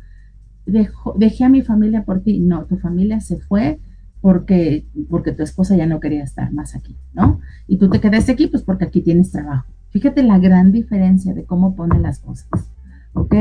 dejé 1.17 1.45
a 1.45 1.49
mi 1.49 1.63
familia 1.63 2.05
por 2.05 2.23
ti. 2.23 2.41
No, 2.41 2.65
tu 2.65 2.77
familia 2.79 3.21
se 3.21 3.39
fue 3.39 3.79
porque, 4.21 4.87
porque 5.09 5.33
tu 5.33 5.43
esposa 5.43 5.77
ya 5.77 5.87
no 5.87 6.01
quería 6.01 6.25
estar 6.25 6.53
más 6.53 6.75
aquí, 6.75 6.97
¿no? 7.13 7.41
Y 7.67 7.77
tú 7.77 7.89
te 7.89 8.01
quedaste 8.01 8.33
aquí, 8.33 8.47
pues 8.49 8.63
porque 8.63 8.85
aquí 8.85 9.01
tienes 9.01 9.31
trabajo. 9.31 9.73
Fíjate 9.91 10.23
la 10.23 10.39
gran 10.39 10.71
diferencia 10.71 11.33
de 11.33 11.45
cómo 11.45 11.75
pone 11.75 11.99
las 11.99 12.19
cosas, 12.19 12.71
¿ok? 13.15 13.35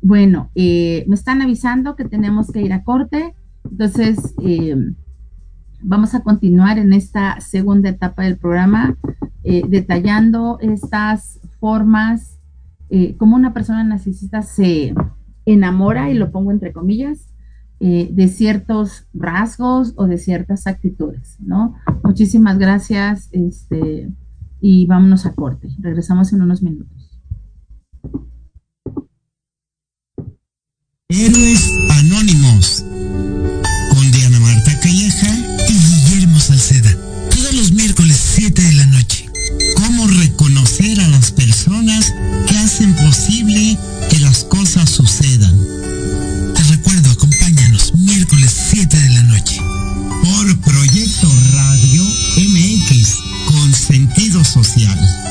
Bueno, 0.00 0.50
eh, 0.54 1.04
me 1.08 1.14
están 1.14 1.42
avisando 1.42 1.96
que 1.96 2.04
tenemos 2.04 2.50
que 2.50 2.62
ir 2.62 2.72
a 2.72 2.84
corte, 2.84 3.34
entonces 3.68 4.34
eh, 4.42 4.76
vamos 5.80 6.14
a 6.14 6.22
continuar 6.22 6.78
en 6.78 6.92
esta 6.92 7.40
segunda 7.40 7.88
etapa 7.88 8.22
del 8.22 8.36
programa 8.36 8.96
eh, 9.44 9.62
detallando 9.68 10.58
estas 10.60 11.40
formas, 11.58 12.38
cómo 13.16 13.36
una 13.36 13.54
persona 13.54 13.82
narcisista 13.82 14.42
se 14.42 14.94
enamora, 15.46 16.10
y 16.10 16.14
lo 16.14 16.30
pongo 16.30 16.50
entre 16.50 16.74
comillas, 16.74 17.30
de 17.80 18.28
ciertos 18.28 19.08
rasgos 19.14 19.94
o 19.96 20.06
de 20.06 20.18
ciertas 20.18 20.66
actitudes, 20.66 21.38
¿no? 21.40 21.74
Muchísimas 22.04 22.58
gracias 22.58 23.30
este, 23.32 24.10
y 24.62 24.86
vámonos 24.86 25.26
a 25.26 25.34
corte. 25.34 25.68
Regresamos 25.80 26.32
en 26.32 26.40
unos 26.40 26.62
minutos. 26.62 27.20
Héroes 31.08 31.70
Anónimos 31.90 32.84
social. 54.52 55.21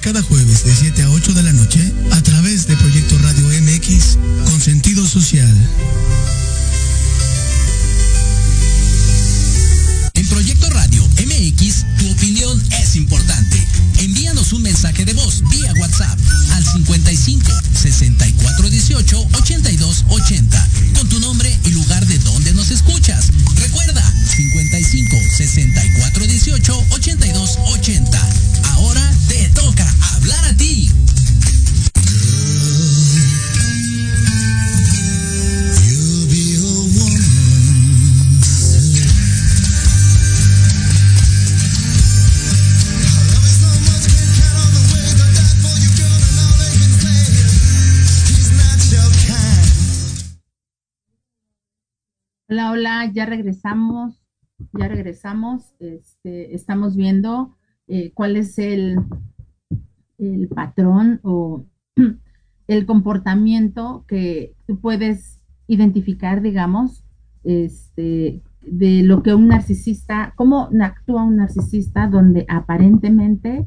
Cada 0.00 0.22
jueves 0.22 0.64
de 0.64 0.74
7 0.74 1.02
a 1.02 1.10
8 1.10 1.34
de 1.34 1.42
la 1.42 1.52
noche 1.52 1.92
a 2.10 2.22
través 2.22 2.66
de 2.66 2.74
Proyecto 2.76 3.18
Radio 3.18 3.46
MX 3.48 4.18
con 4.46 4.60
sentido 4.60 5.06
social. 5.06 5.54
Ya 53.12 53.26
regresamos, 53.26 54.22
ya 54.78 54.88
regresamos. 54.88 55.74
Este, 55.78 56.54
estamos 56.54 56.96
viendo 56.96 57.56
eh, 57.88 58.12
cuál 58.14 58.36
es 58.36 58.58
el, 58.58 58.98
el 60.18 60.48
patrón 60.48 61.20
o 61.22 61.66
el 62.66 62.86
comportamiento 62.86 64.04
que 64.06 64.54
tú 64.66 64.80
puedes 64.80 65.40
identificar, 65.66 66.42
digamos, 66.42 67.04
este, 67.44 68.42
de 68.62 69.02
lo 69.02 69.22
que 69.22 69.34
un 69.34 69.48
narcisista, 69.48 70.34
cómo 70.36 70.68
actúa 70.82 71.24
un 71.24 71.36
narcisista 71.36 72.06
donde 72.06 72.44
aparentemente 72.48 73.66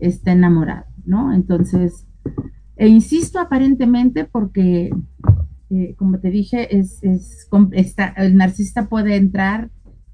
está 0.00 0.32
enamorado, 0.32 0.86
¿no? 1.04 1.32
Entonces, 1.32 2.06
e 2.76 2.88
insisto 2.88 3.38
aparentemente 3.38 4.24
porque 4.24 4.90
eh, 5.68 5.94
como 5.96 6.20
te 6.20 6.30
dije, 6.30 6.68
el 6.70 8.36
narcisista 8.36 8.88
puede 8.88 9.16
entrar 9.16 9.70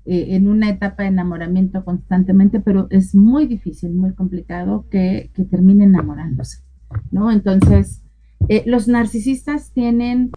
eh, 0.06 0.28
en 0.30 0.48
una 0.48 0.70
etapa 0.70 1.02
de 1.02 1.10
enamoramiento 1.10 1.84
constantemente, 1.84 2.60
pero 2.60 2.86
es 2.90 3.14
muy 3.14 3.46
difícil, 3.46 3.92
muy 3.92 4.14
complicado 4.14 4.86
que, 4.90 5.30
termine 5.50 5.84
enamorándose. 5.84 6.62
Entonces, 7.12 8.02
eh, 8.48 8.64
los 8.66 8.88
narcisistas 8.88 9.72
tienen 9.72 10.30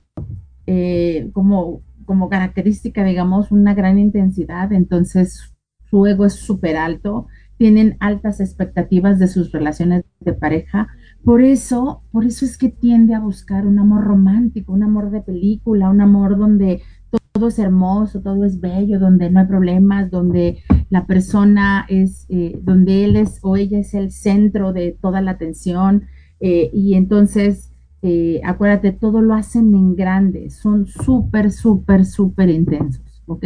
como, 1.34 1.84
como 2.06 2.28
característica, 2.28 3.04
digamos, 3.04 3.51
una 3.51 3.75
gran 3.75 3.99
intensidad, 3.99 4.73
entonces 4.73 5.54
su 5.89 6.06
ego 6.08 6.25
es 6.25 6.34
súper 6.34 6.75
alto, 6.75 7.28
tienen 7.58 7.97
altas 7.99 8.39
expectativas 8.39 9.19
de 9.19 9.28
sus 9.28 9.51
relaciones 9.51 10.04
de 10.19 10.34
pareja, 10.34 10.88
por 11.26 11.42
eso, 11.42 12.04
por 12.12 12.24
eso 12.24 12.46
es 12.46 12.56
que 12.56 12.70
tiende 12.70 13.16
a 13.16 13.20
buscar 13.20 13.66
un 13.66 13.80
amor 13.80 14.04
romántico, 14.04 14.72
un 14.72 14.84
amor 14.84 15.10
de 15.10 15.22
película, 15.22 15.90
un 15.90 16.00
amor 16.00 16.38
donde 16.38 16.84
todo 17.32 17.48
es 17.48 17.58
hermoso, 17.58 18.22
todo 18.22 18.46
es 18.46 18.62
bello, 18.62 19.00
donde 19.00 19.32
no 19.32 19.40
hay 19.40 19.48
problemas, 19.48 20.12
donde 20.12 20.60
la 20.92 21.08
persona 21.08 21.88
es, 21.90 22.28
eh, 22.30 22.60
donde 22.62 23.06
él 23.06 23.16
es 23.16 23.40
o 23.42 23.58
ella 23.58 23.80
es 23.80 23.96
el 23.96 24.12
centro 24.12 24.72
de 24.72 24.98
toda 25.02 25.20
la 25.20 25.32
atención. 25.32 26.04
Eh, 26.40 26.70
y 26.72 26.94
entonces, 26.94 27.74
eh, 28.04 28.40
acuérdate, 28.46 28.92
todo 28.92 29.22
lo 29.22 29.34
hacen 29.34 29.74
en 29.74 29.96
grande, 29.96 30.52
son 30.52 30.86
súper, 30.86 31.52
súper, 31.52 32.06
súper 32.06 32.50
intensos, 32.50 33.24
¿ok? 33.26 33.46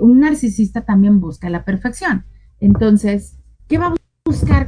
un 0.00 0.20
narcisista 0.20 0.86
también 0.86 1.20
busca 1.20 1.50
la 1.50 1.64
perfección. 1.64 2.24
Entonces, 2.60 3.38
¿qué 3.68 3.76
va 3.76 3.88
a 3.88 3.94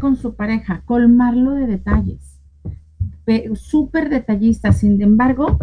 con 0.00 0.16
su 0.16 0.34
pareja, 0.34 0.82
colmarlo 0.84 1.52
de 1.52 1.66
detalles, 1.66 2.40
súper 3.54 4.08
detallista, 4.08 4.72
sin 4.72 5.00
embargo, 5.02 5.58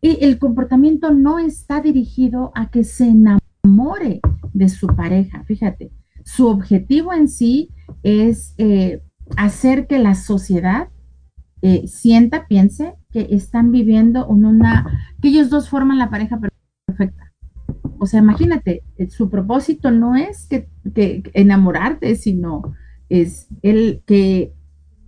y 0.00 0.24
el 0.24 0.38
comportamiento 0.38 1.12
no 1.12 1.38
está 1.38 1.80
dirigido 1.80 2.52
a 2.54 2.70
que 2.70 2.84
se 2.84 3.08
enamore 3.08 4.20
de 4.52 4.68
su 4.68 4.86
pareja, 4.86 5.42
fíjate, 5.44 5.90
su 6.24 6.46
objetivo 6.46 7.12
en 7.12 7.28
sí 7.28 7.70
es 8.02 8.54
eh, 8.58 9.02
hacer 9.36 9.86
que 9.86 9.98
la 9.98 10.14
sociedad 10.14 10.88
eh, 11.62 11.86
sienta, 11.88 12.46
piense 12.46 12.94
que 13.10 13.28
están 13.30 13.72
viviendo 13.72 14.26
en 14.30 14.44
una, 14.44 14.86
que 15.20 15.28
ellos 15.28 15.50
dos 15.50 15.68
forman 15.68 15.98
la 15.98 16.10
pareja 16.10 16.38
perfecta. 16.86 17.32
O 17.98 18.06
sea, 18.06 18.20
imagínate, 18.20 18.82
eh, 18.96 19.08
su 19.10 19.30
propósito 19.30 19.90
no 19.90 20.14
es 20.14 20.46
que 20.46 20.68
enamorarte, 21.34 22.14
sino 22.16 22.74
es 23.08 23.48
el 23.62 24.02
que 24.06 24.52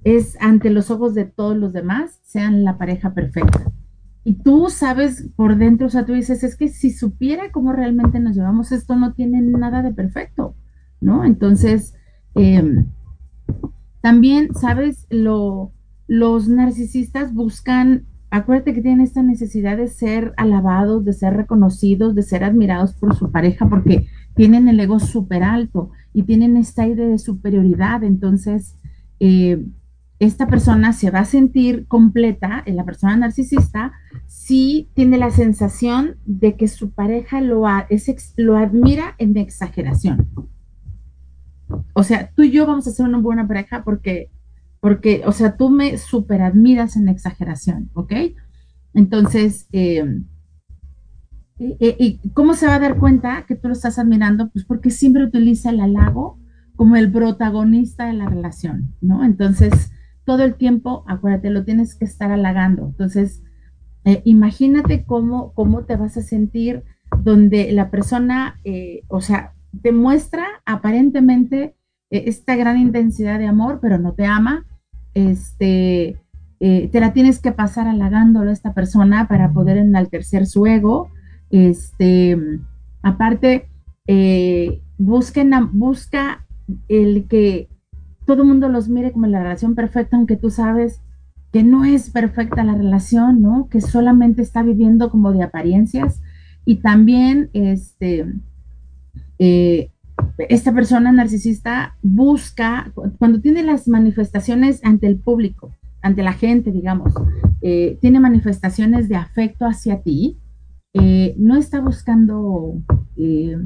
es 0.05 0.37
ante 0.41 0.71
los 0.71 0.91
ojos 0.91 1.15
de 1.15 1.25
todos 1.25 1.57
los 1.57 1.73
demás, 1.73 2.21
sean 2.23 2.63
la 2.63 2.79
pareja 2.79 3.13
perfecta. 3.13 3.73
Y 4.23 4.35
tú 4.35 4.69
sabes 4.71 5.31
por 5.37 5.57
dentro, 5.57 5.87
o 5.87 5.91
sea, 5.91 6.05
tú 6.05 6.13
dices, 6.13 6.43
es 6.43 6.57
que 6.57 6.69
si 6.69 6.91
supiera 6.91 7.51
cómo 7.53 7.73
realmente 7.73 8.21
nos 8.21 8.37
llevamos, 8.37 8.73
esto 8.73 8.97
no 8.97 9.15
tiene 9.15 9.41
nada 9.41 9.83
de 9.83 9.93
perfecto, 9.93 10.55
¿no? 11.01 11.25
Entonces, 11.25 11.95
em, 12.35 12.87
también, 14.01 14.55
¿sabes? 14.55 15.07
Lo, 15.11 15.73
los 16.07 16.49
narcisistas 16.49 17.35
buscan, 17.35 18.07
acuérdate 18.31 18.75
que 18.75 18.83
tienen 18.83 19.01
esta 19.01 19.23
necesidad 19.23 19.77
de 19.77 19.89
ser 19.89 20.35
alabados, 20.37 21.05
de 21.05 21.13
ser 21.13 21.35
reconocidos, 21.35 22.15
de 22.15 22.23
ser 22.23 22.45
admirados 22.45 22.95
por 22.95 23.15
su 23.17 23.31
pareja, 23.33 23.69
porque 23.69 24.07
tienen 24.35 24.69
el 24.69 24.79
ego 24.79 25.01
súper 25.01 25.43
alto 25.43 25.91
y 26.17 26.23
tienen 26.23 26.57
esta 26.57 26.87
idea 26.87 27.07
de 27.07 27.19
superioridad. 27.19 28.03
Entonces, 28.03 28.75
eh, 29.21 29.67
esta 30.19 30.47
persona 30.47 30.95
se 30.95 31.11
va 31.11 31.19
a 31.19 31.25
sentir 31.27 31.87
completa, 31.89 32.64
la 32.64 32.85
persona 32.85 33.19
narcisista, 33.19 33.93
si 34.27 34.89
tiene 34.95 35.19
la 35.19 35.31
sensación 35.31 36.17
de 36.25 36.57
que 36.57 36.69
su 36.69 36.93
pareja 36.93 37.43
lo, 37.43 37.64
lo 38.39 38.57
admira 38.57 39.14
en 39.19 39.37
exageración. 39.37 40.27
O 41.93 42.03
sea, 42.03 42.31
tú 42.35 42.45
y 42.45 42.51
yo 42.51 42.67
vamos 42.67 42.87
a 42.87 42.93
ser 42.93 43.05
una 43.05 43.19
buena 43.19 43.47
pareja 43.47 43.85
porque, 43.85 44.31
porque 44.81 45.21
o 45.27 45.33
sea, 45.33 45.59
tú 45.59 45.69
me 45.69 45.99
super 45.99 46.41
admiras 46.41 46.97
en 46.97 47.11
exageración, 47.11 47.91
¿ok? 47.93 48.14
Entonces, 48.95 49.69
eh, 49.73 50.23
¿Y, 51.59 52.21
cómo 52.35 52.55
se 52.55 52.67
va 52.67 52.75
a 52.75 52.81
dar 52.81 52.99
cuenta 52.99 53.45
que 53.47 53.57
tú 53.57 53.69
lo 53.69 53.75
estás 53.75 53.99
admirando? 53.99 54.51
Pues 54.51 54.65
porque 54.65 54.91
siempre 54.91 55.25
utiliza 55.25 55.71
el 55.71 55.81
halago 55.81 56.39
como 56.75 56.97
el 56.97 57.11
protagonista 57.11 58.07
de 58.07 58.13
la 58.13 58.29
relación, 58.29 58.95
¿no? 59.01 59.25
Entonces, 59.25 59.91
todo 60.25 60.43
el 60.45 60.57
tiempo, 60.57 61.05
acuérdate, 61.07 61.49
lo 61.51 61.65
tienes 61.65 61.95
que 61.95 62.05
estar 62.05 62.31
halagando. 62.31 62.87
Entonces, 62.87 63.43
eh, 64.05 64.21
imagínate 64.25 65.05
cómo, 65.05 65.53
cómo 65.55 65.85
te 65.85 65.97
vas 65.97 66.17
a 66.17 66.23
sentir 66.23 66.85
donde 67.23 67.73
la 67.73 67.91
persona, 67.91 68.61
eh, 68.65 69.03
o 69.09 69.21
sea, 69.21 69.55
te 69.83 69.93
muestra 69.93 70.47
aparentemente 70.67 71.75
eh, 72.11 72.25
esta 72.27 72.55
gran 72.57 72.79
intensidad 72.79 73.39
de 73.39 73.47
amor, 73.47 73.79
pero 73.81 73.99
no 73.99 74.13
te 74.13 74.27
ama, 74.27 74.67
este, 75.15 76.21
te 76.59 77.01
la 77.01 77.13
tienes 77.13 77.39
que 77.41 77.53
pasar 77.53 77.87
halagándolo 77.87 78.51
a 78.51 78.53
esta 78.53 78.75
persona 78.75 79.29
para 79.29 79.53
poder 79.53 79.77
enaltecer 79.77 80.47
su 80.47 80.67
ego, 80.67 81.11
este, 81.51 82.39
aparte, 83.03 83.69
eh, 84.07 84.83
busca 84.99 85.45
el 86.89 87.27
que 87.29 87.69
todo 88.25 88.43
el 88.43 88.49
mundo 88.49 88.69
los 88.69 88.89
mire 88.89 89.13
como 89.13 89.27
la 89.27 89.43
relación 89.43 89.75
perfecta, 89.75 90.17
aunque 90.17 90.37
tú 90.37 90.51
sabes 90.51 91.01
que 91.53 91.63
no 91.63 91.85
es 91.85 92.11
perfecta 92.11 92.65
la 92.65 92.75
relación, 92.75 93.41
¿no? 93.41 93.69
Que 93.71 93.81
solamente 93.81 94.43
está 94.43 94.63
viviendo 94.63 95.11
como 95.11 95.33
de 95.33 95.43
apariencias. 95.43 96.21
Y 96.65 96.77
también, 96.77 97.51
este, 97.53 98.27
eh, 99.39 99.91
esta 100.49 100.73
persona 100.75 101.13
narcisista 101.13 101.97
busca, 102.03 102.93
cuando 103.19 103.41
tiene 103.41 103.63
las 103.63 103.89
manifestaciones 103.89 104.85
ante 104.85 105.07
el 105.07 105.19
público, 105.19 105.73
ante 106.03 106.23
la 106.23 106.33
gente, 106.33 106.73
digamos, 106.73 107.15
eh, 107.63 107.99
tiene 108.01 108.21
manifestaciones 108.21 109.09
de 109.09 109.17
afecto 109.17 109.67
hacia 109.67 110.03
ti, 110.03 110.39
eh, 110.99 111.35
no 111.39 111.57
está 111.57 111.81
buscando, 111.81 112.83
eh, 113.17 113.59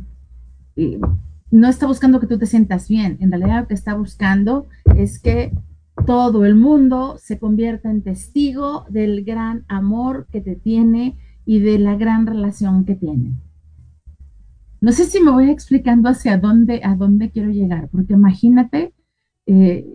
eh, 0.74 1.00
no 1.52 1.68
está 1.68 1.86
buscando 1.86 2.18
que 2.18 2.26
tú 2.26 2.38
te 2.38 2.46
sientas 2.46 2.88
bien. 2.88 3.18
En 3.20 3.30
realidad 3.30 3.60
lo 3.60 3.68
que 3.68 3.74
está 3.74 3.94
buscando 3.94 4.66
es 4.96 5.20
que 5.20 5.52
todo 6.06 6.44
el 6.44 6.56
mundo 6.56 7.16
se 7.18 7.38
convierta 7.38 7.90
en 7.90 8.02
testigo 8.02 8.84
del 8.88 9.24
gran 9.24 9.64
amor 9.68 10.26
que 10.32 10.40
te 10.40 10.56
tiene 10.56 11.18
y 11.44 11.60
de 11.60 11.78
la 11.78 11.94
gran 11.94 12.26
relación 12.26 12.84
que 12.84 12.96
tiene. 12.96 13.34
No 14.80 14.90
sé 14.92 15.04
si 15.04 15.22
me 15.22 15.30
voy 15.30 15.50
explicando 15.50 16.08
hacia 16.08 16.36
dónde, 16.38 16.80
a 16.82 16.96
dónde 16.96 17.30
quiero 17.30 17.50
llegar, 17.50 17.88
porque 17.90 18.14
imagínate, 18.14 18.94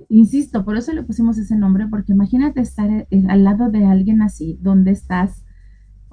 insisto, 0.10 0.64
por 0.64 0.78
eso 0.78 0.94
le 0.94 1.02
pusimos 1.02 1.38
ese 1.40 1.56
nombre, 1.56 1.88
porque 1.88 2.12
imagínate 2.12 2.62
estar 2.62 3.08
al 3.28 3.44
lado 3.44 3.72
de 3.72 3.86
alguien 3.86 4.22
así, 4.22 4.60
donde 4.62 4.92
estás 4.92 5.45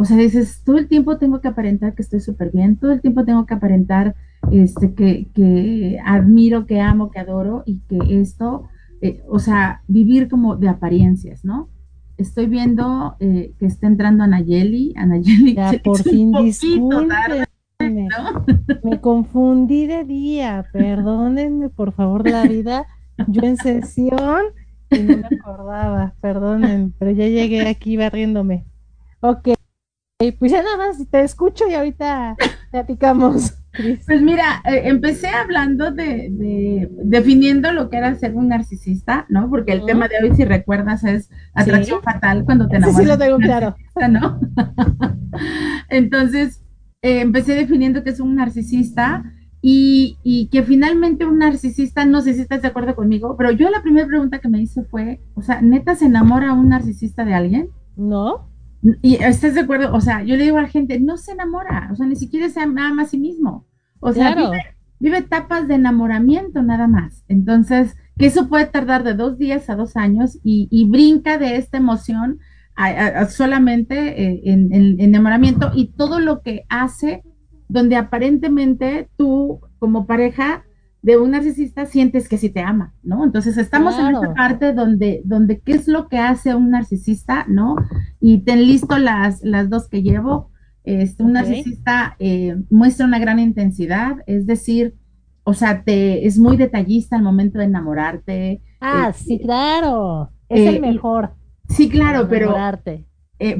o 0.02 0.04
sea, 0.04 0.16
dices, 0.16 0.62
todo 0.64 0.78
el 0.78 0.88
tiempo 0.88 1.16
tengo 1.16 1.40
que 1.40 1.46
aparentar 1.46 1.94
que 1.94 2.02
estoy 2.02 2.18
súper 2.18 2.50
bien, 2.50 2.76
todo 2.76 2.90
el 2.90 3.00
tiempo 3.00 3.24
tengo 3.24 3.46
que 3.46 3.54
aparentar 3.54 4.16
este, 4.50 4.94
que, 4.94 6.00
admiro, 6.04 6.66
que 6.66 6.80
amo, 6.80 7.12
que 7.12 7.20
adoro 7.20 7.62
y 7.66 7.82
que 7.82 8.20
esto, 8.20 8.64
eh, 9.00 9.22
o 9.28 9.38
sea, 9.38 9.84
vivir 9.86 10.28
como 10.28 10.56
de 10.56 10.68
apariencias, 10.68 11.44
¿no? 11.44 11.68
Estoy 12.16 12.46
viendo 12.46 13.14
eh, 13.20 13.54
que 13.60 13.66
está 13.66 13.86
entrando 13.86 14.24
Anayeli. 14.24 14.92
Anayeli, 14.96 15.54
ya 15.54 15.70
por 15.84 16.02
fin 16.02 16.32
discúlpenme. 16.32 18.08
Me 18.82 19.00
confundí 19.00 19.86
de 19.86 20.02
día, 20.02 20.66
perdónenme 20.72 21.68
por 21.68 21.92
favor 21.92 22.28
la 22.28 22.42
vida. 22.42 22.86
Yo 23.28 23.42
en 23.42 23.56
sesión 23.56 24.46
y 24.90 24.98
no 24.98 25.16
me 25.18 25.38
acordaba, 25.38 26.14
perdonen, 26.20 26.92
pero 26.98 27.12
ya 27.12 27.28
llegué 27.28 27.68
aquí 27.68 27.96
barriéndome. 27.96 28.64
Ok, 29.20 29.50
pues 30.30 30.52
ya 30.52 30.62
nada 30.62 30.76
más 30.76 30.98
te 31.10 31.22
escucho 31.22 31.66
y 31.68 31.74
ahorita 31.74 32.36
platicamos. 32.70 33.54
Pues 34.06 34.20
mira, 34.20 34.62
eh, 34.66 34.82
empecé 34.84 35.28
hablando 35.28 35.92
de, 35.92 36.88
definiendo 37.04 37.72
lo 37.72 37.88
que 37.88 37.96
era 37.96 38.14
ser 38.16 38.34
un 38.34 38.48
narcisista, 38.48 39.24
¿no? 39.30 39.48
Porque 39.48 39.72
el 39.72 39.86
tema 39.86 40.08
de 40.08 40.16
hoy, 40.22 40.36
si 40.36 40.44
recuerdas, 40.44 41.04
es 41.04 41.30
atracción 41.54 42.02
fatal 42.02 42.44
cuando 42.44 42.68
te 42.68 42.76
enamoras. 42.76 43.00
Sí, 43.00 43.06
lo 43.06 43.16
tengo 43.16 43.38
claro. 43.38 43.74
¿no? 44.10 44.40
Entonces, 45.88 46.62
eh, 47.00 47.20
empecé 47.22 47.54
definiendo 47.54 48.04
que 48.04 48.10
es 48.10 48.20
un 48.20 48.34
narcisista 48.34 49.24
y, 49.62 50.18
y, 50.22 50.48
que 50.48 50.62
finalmente 50.62 51.24
un 51.24 51.38
narcisista, 51.38 52.04
no 52.04 52.20
sé 52.20 52.34
si 52.34 52.42
estás 52.42 52.60
de 52.60 52.68
acuerdo 52.68 52.94
conmigo, 52.94 53.36
pero 53.38 53.52
yo 53.52 53.70
la 53.70 53.80
primera 53.80 54.06
pregunta 54.06 54.40
que 54.40 54.50
me 54.50 54.60
hice 54.60 54.82
fue, 54.84 55.22
o 55.34 55.40
sea, 55.40 55.62
¿neta 55.62 55.94
se 55.94 56.06
enamora 56.06 56.52
un 56.52 56.68
narcisista 56.68 57.24
de 57.24 57.32
alguien? 57.32 57.70
No. 57.96 58.51
Y 59.00 59.14
estás 59.22 59.54
de 59.54 59.60
acuerdo, 59.60 59.94
o 59.94 60.00
sea, 60.00 60.22
yo 60.24 60.36
le 60.36 60.44
digo 60.44 60.58
a 60.58 60.62
la 60.62 60.68
gente, 60.68 60.98
no 60.98 61.16
se 61.16 61.32
enamora, 61.32 61.88
o 61.92 61.96
sea, 61.96 62.06
ni 62.06 62.16
siquiera 62.16 62.48
se 62.48 62.60
ama 62.60 63.02
a 63.02 63.06
sí 63.06 63.18
mismo. 63.18 63.66
O 64.00 64.12
sea, 64.12 64.34
vive, 64.98 65.18
etapas 65.18 65.68
de 65.68 65.74
enamoramiento 65.74 66.62
nada 66.62 66.88
más. 66.88 67.24
Entonces, 67.28 67.96
que 68.18 68.26
eso 68.26 68.48
puede 68.48 68.66
tardar 68.66 69.04
de 69.04 69.14
dos 69.14 69.38
días 69.38 69.70
a 69.70 69.76
dos 69.76 69.96
años 69.96 70.38
y, 70.42 70.88
brinca 70.90 71.38
de 71.38 71.56
esta 71.56 71.78
emoción 71.78 72.40
solamente 73.28 74.22
eh, 74.22 74.40
en, 74.46 74.72
en, 74.72 75.00
enamoramiento 75.00 75.70
y 75.74 75.92
todo 75.92 76.18
lo 76.18 76.42
que 76.42 76.64
hace 76.68 77.22
donde 77.68 77.96
aparentemente 77.96 79.08
tú 79.16 79.60
como 79.78 80.06
pareja 80.06 80.64
de 81.02 81.18
un 81.18 81.32
narcisista 81.32 81.84
sientes 81.84 82.28
que 82.28 82.38
sí 82.38 82.48
te 82.48 82.60
ama, 82.60 82.94
¿no? 83.02 83.24
Entonces 83.24 83.58
estamos 83.58 83.98
en 83.98 84.14
esta 84.14 84.34
parte 84.34 84.72
donde, 84.72 85.20
donde 85.24 85.58
qué 85.60 85.72
es 85.72 85.88
lo 85.88 86.08
que 86.08 86.18
hace 86.18 86.54
un 86.54 86.70
narcisista, 86.70 87.44
¿no? 87.48 87.74
Y 88.20 88.38
ten 88.44 88.64
listo 88.66 88.96
las, 88.98 89.42
las 89.42 89.68
dos 89.68 89.88
que 89.88 90.02
llevo. 90.02 90.50
Este, 90.84 91.24
un 91.24 91.32
narcisista 91.32 92.16
eh, 92.20 92.56
muestra 92.70 93.06
una 93.06 93.18
gran 93.18 93.40
intensidad, 93.40 94.16
es 94.26 94.46
decir, 94.46 94.94
o 95.42 95.54
sea, 95.54 95.82
te, 95.82 96.26
es 96.26 96.38
muy 96.38 96.56
detallista 96.56 97.16
al 97.16 97.22
momento 97.22 97.58
de 97.58 97.64
enamorarte. 97.64 98.62
Ah, 98.80 99.08
eh, 99.10 99.12
sí, 99.12 99.40
claro, 99.40 100.30
es 100.48 100.68
el 100.68 100.76
eh, 100.76 100.80
mejor. 100.80 101.34
Sí, 101.68 101.88
claro, 101.88 102.28
pero 102.28 102.54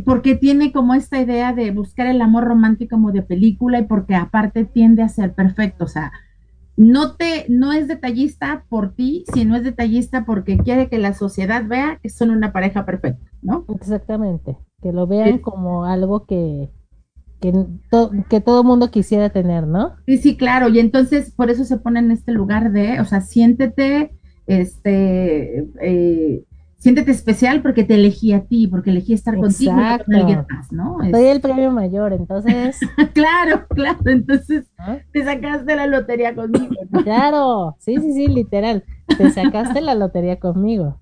porque 0.05 0.37
tiene 0.37 0.71
como 0.71 0.95
esta 0.95 1.21
idea 1.21 1.53
de 1.53 1.73
buscar 1.73 2.07
el 2.07 2.23
amor 2.23 2.45
romántico 2.45 2.95
como 2.95 3.11
de 3.11 3.23
película 3.23 3.81
y 3.81 3.85
porque 3.85 4.15
aparte 4.15 4.65
tiende 4.65 5.03
a 5.03 5.09
ser 5.09 5.35
perfecto, 5.35 5.87
o 5.87 5.89
sea, 5.89 6.13
no 6.77 7.17
te, 7.17 7.47
no 7.49 7.73
es 7.73 7.89
detallista 7.89 8.65
por 8.69 8.95
ti, 8.95 9.25
sino 9.33 9.57
es 9.57 9.65
detallista 9.65 10.25
porque 10.25 10.59
quiere 10.59 10.89
que 10.89 10.99
la 10.99 11.15
sociedad 11.15 11.67
vea 11.67 11.99
que 12.03 12.09
son 12.09 12.31
una 12.31 12.53
pareja 12.53 12.87
perfecta, 12.87 13.31
¿no? 13.43 13.65
Exactamente, 13.75 14.57
que 14.81 14.93
lo 14.93 15.07
vean 15.07 15.39
como 15.39 15.85
algo 15.85 16.25
que, 16.27 16.71
que, 17.41 17.53
que 18.29 18.41
todo 18.41 18.65
mundo 18.65 18.91
quisiera 18.91 19.31
tener, 19.31 19.67
¿no? 19.67 19.97
Sí, 20.07 20.17
sí, 20.19 20.37
claro, 20.37 20.69
y 20.69 20.79
entonces 20.79 21.33
por 21.33 21.51
eso 21.51 21.65
se 21.65 21.77
pone 21.77 22.01
en 22.01 22.11
este 22.11 22.33
lugar 22.33 22.73
de, 22.73 23.01
o 23.01 23.05
sea, 23.05 23.21
siéntete, 23.21 24.17
este, 24.47 25.69
eh, 25.83 26.45
siéntete 26.83 27.13
especial 27.13 27.63
porque 27.63 27.85
te 27.85 27.95
elegí 27.95 28.33
a 28.33 28.41
ti, 28.45 28.67
porque 28.67 28.91
elegí 28.91 29.13
estar 29.13 29.37
contigo 29.37 29.71
y 29.71 30.05
con 30.05 30.15
alguien 30.17 30.45
más, 30.51 30.73
¿no? 30.73 30.99
Soy 31.13 31.27
el 31.27 31.41
premio 31.41 31.71
mayor, 31.71 32.13
entonces. 32.13 32.81
claro, 33.15 33.69
claro, 33.69 34.01
entonces 34.07 34.67
te 35.13 35.25
sacaste 35.25 35.77
la 35.77 35.87
lotería 35.87 36.35
conmigo. 36.35 36.75
¿no? 36.91 37.05
Claro, 37.05 37.77
sí, 37.79 37.99
sí, 37.99 38.13
sí, 38.13 38.27
literal, 38.27 38.83
te 39.17 39.31
sacaste 39.31 39.81
la 39.81 39.95
lotería 39.95 40.41
conmigo. 40.41 40.99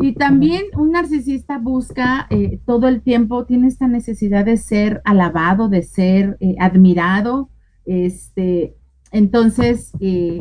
Y 0.00 0.14
también 0.14 0.64
un 0.76 0.90
narcisista 0.90 1.58
busca 1.58 2.26
eh, 2.30 2.58
todo 2.66 2.88
el 2.88 3.00
tiempo, 3.00 3.44
tiene 3.44 3.68
esta 3.68 3.86
necesidad 3.86 4.44
de 4.44 4.56
ser 4.56 5.00
alabado, 5.04 5.68
de 5.68 5.82
ser 5.84 6.38
eh, 6.40 6.56
admirado, 6.58 7.50
este, 7.84 8.74
entonces, 9.12 9.92
eh, 10.00 10.40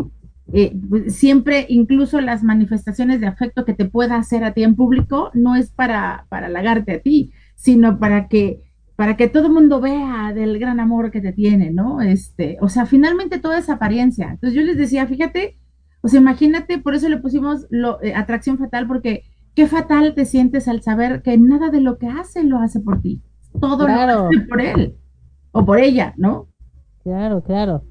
eh, 0.54 0.76
pues, 0.90 1.16
siempre, 1.16 1.66
incluso 1.70 2.22
las 2.22 2.44
manifestaciones 2.44 3.20
de 3.20 3.28
afecto 3.28 3.66
que 3.66 3.74
te 3.74 3.86
pueda 3.86 4.16
hacer 4.16 4.44
a 4.44 4.54
ti 4.54 4.64
en 4.64 4.76
público, 4.76 5.32
no 5.34 5.56
es 5.56 5.72
para, 5.72 6.26
para 6.30 6.48
halagarte 6.48 6.94
a 6.94 7.02
ti, 7.02 7.32
sino 7.56 8.00
para 8.00 8.28
que, 8.28 8.62
para 8.96 9.16
que 9.16 9.28
todo 9.28 9.48
el 9.48 9.54
mundo 9.54 9.80
vea 9.80 10.34
del 10.34 10.60
gran 10.60 10.80
amor 10.80 11.12
que 11.12 11.22
te 11.22 11.34
tiene, 11.34 11.72
¿no? 11.72 12.02
Este, 12.02 12.58
o 12.62 12.70
sea, 12.70 12.86
finalmente 12.86 13.40
toda 13.40 13.58
esa 13.58 13.74
apariencia. 13.74 14.30
Entonces 14.32 14.54
yo 14.54 14.64
les 14.64 14.78
decía, 14.78 15.06
fíjate, 15.08 15.58
o 16.02 16.08
sea, 16.08 16.20
imagínate, 16.20 16.80
por 16.80 16.96
eso 16.96 17.10
le 17.10 17.18
pusimos 17.18 17.68
lo, 17.70 18.02
eh, 18.02 18.16
atracción 18.16 18.58
fatal, 18.58 18.88
porque 18.88 19.24
qué 19.54 19.68
fatal 19.68 20.16
te 20.16 20.26
sientes 20.26 20.68
al 20.68 20.82
saber 20.82 21.22
que 21.22 21.38
nada 21.38 21.70
de 21.70 21.82
lo 21.82 21.98
que 21.98 22.08
hace 22.08 22.44
lo 22.44 22.60
hace 22.60 22.80
por 22.80 23.02
ti. 23.02 23.22
Todo 23.60 23.88
lo 23.88 23.94
hace 23.94 24.40
por 24.48 24.62
él 24.62 24.96
o 25.52 25.66
por 25.66 25.80
ella, 25.80 26.14
¿no? 26.18 26.48
Claro, 27.04 27.44
claro. 27.44 27.84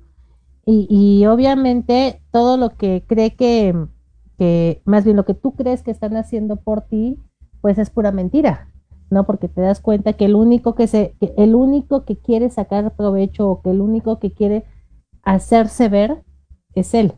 Y, 0.70 0.86
y 0.90 1.24
obviamente 1.24 2.20
todo 2.30 2.58
lo 2.58 2.76
que 2.76 3.02
cree 3.08 3.34
que, 3.34 3.74
que, 4.36 4.82
más 4.84 5.02
bien 5.02 5.16
lo 5.16 5.24
que 5.24 5.32
tú 5.32 5.52
crees 5.52 5.82
que 5.82 5.90
están 5.90 6.14
haciendo 6.14 6.56
por 6.56 6.82
ti, 6.82 7.16
pues 7.62 7.78
es 7.78 7.88
pura 7.88 8.12
mentira, 8.12 8.70
¿no? 9.08 9.24
Porque 9.24 9.48
te 9.48 9.62
das 9.62 9.80
cuenta 9.80 10.12
que 10.12 10.26
el 10.26 10.34
único 10.34 10.74
que 10.74 10.86
se, 10.86 11.16
que 11.20 11.32
el 11.38 11.54
único 11.54 12.04
que 12.04 12.18
quiere 12.18 12.50
sacar 12.50 12.94
provecho 12.96 13.48
o 13.48 13.62
que 13.62 13.70
el 13.70 13.80
único 13.80 14.18
que 14.18 14.30
quiere 14.30 14.66
hacerse 15.22 15.88
ver 15.88 16.22
es 16.74 16.92
él. 16.92 17.14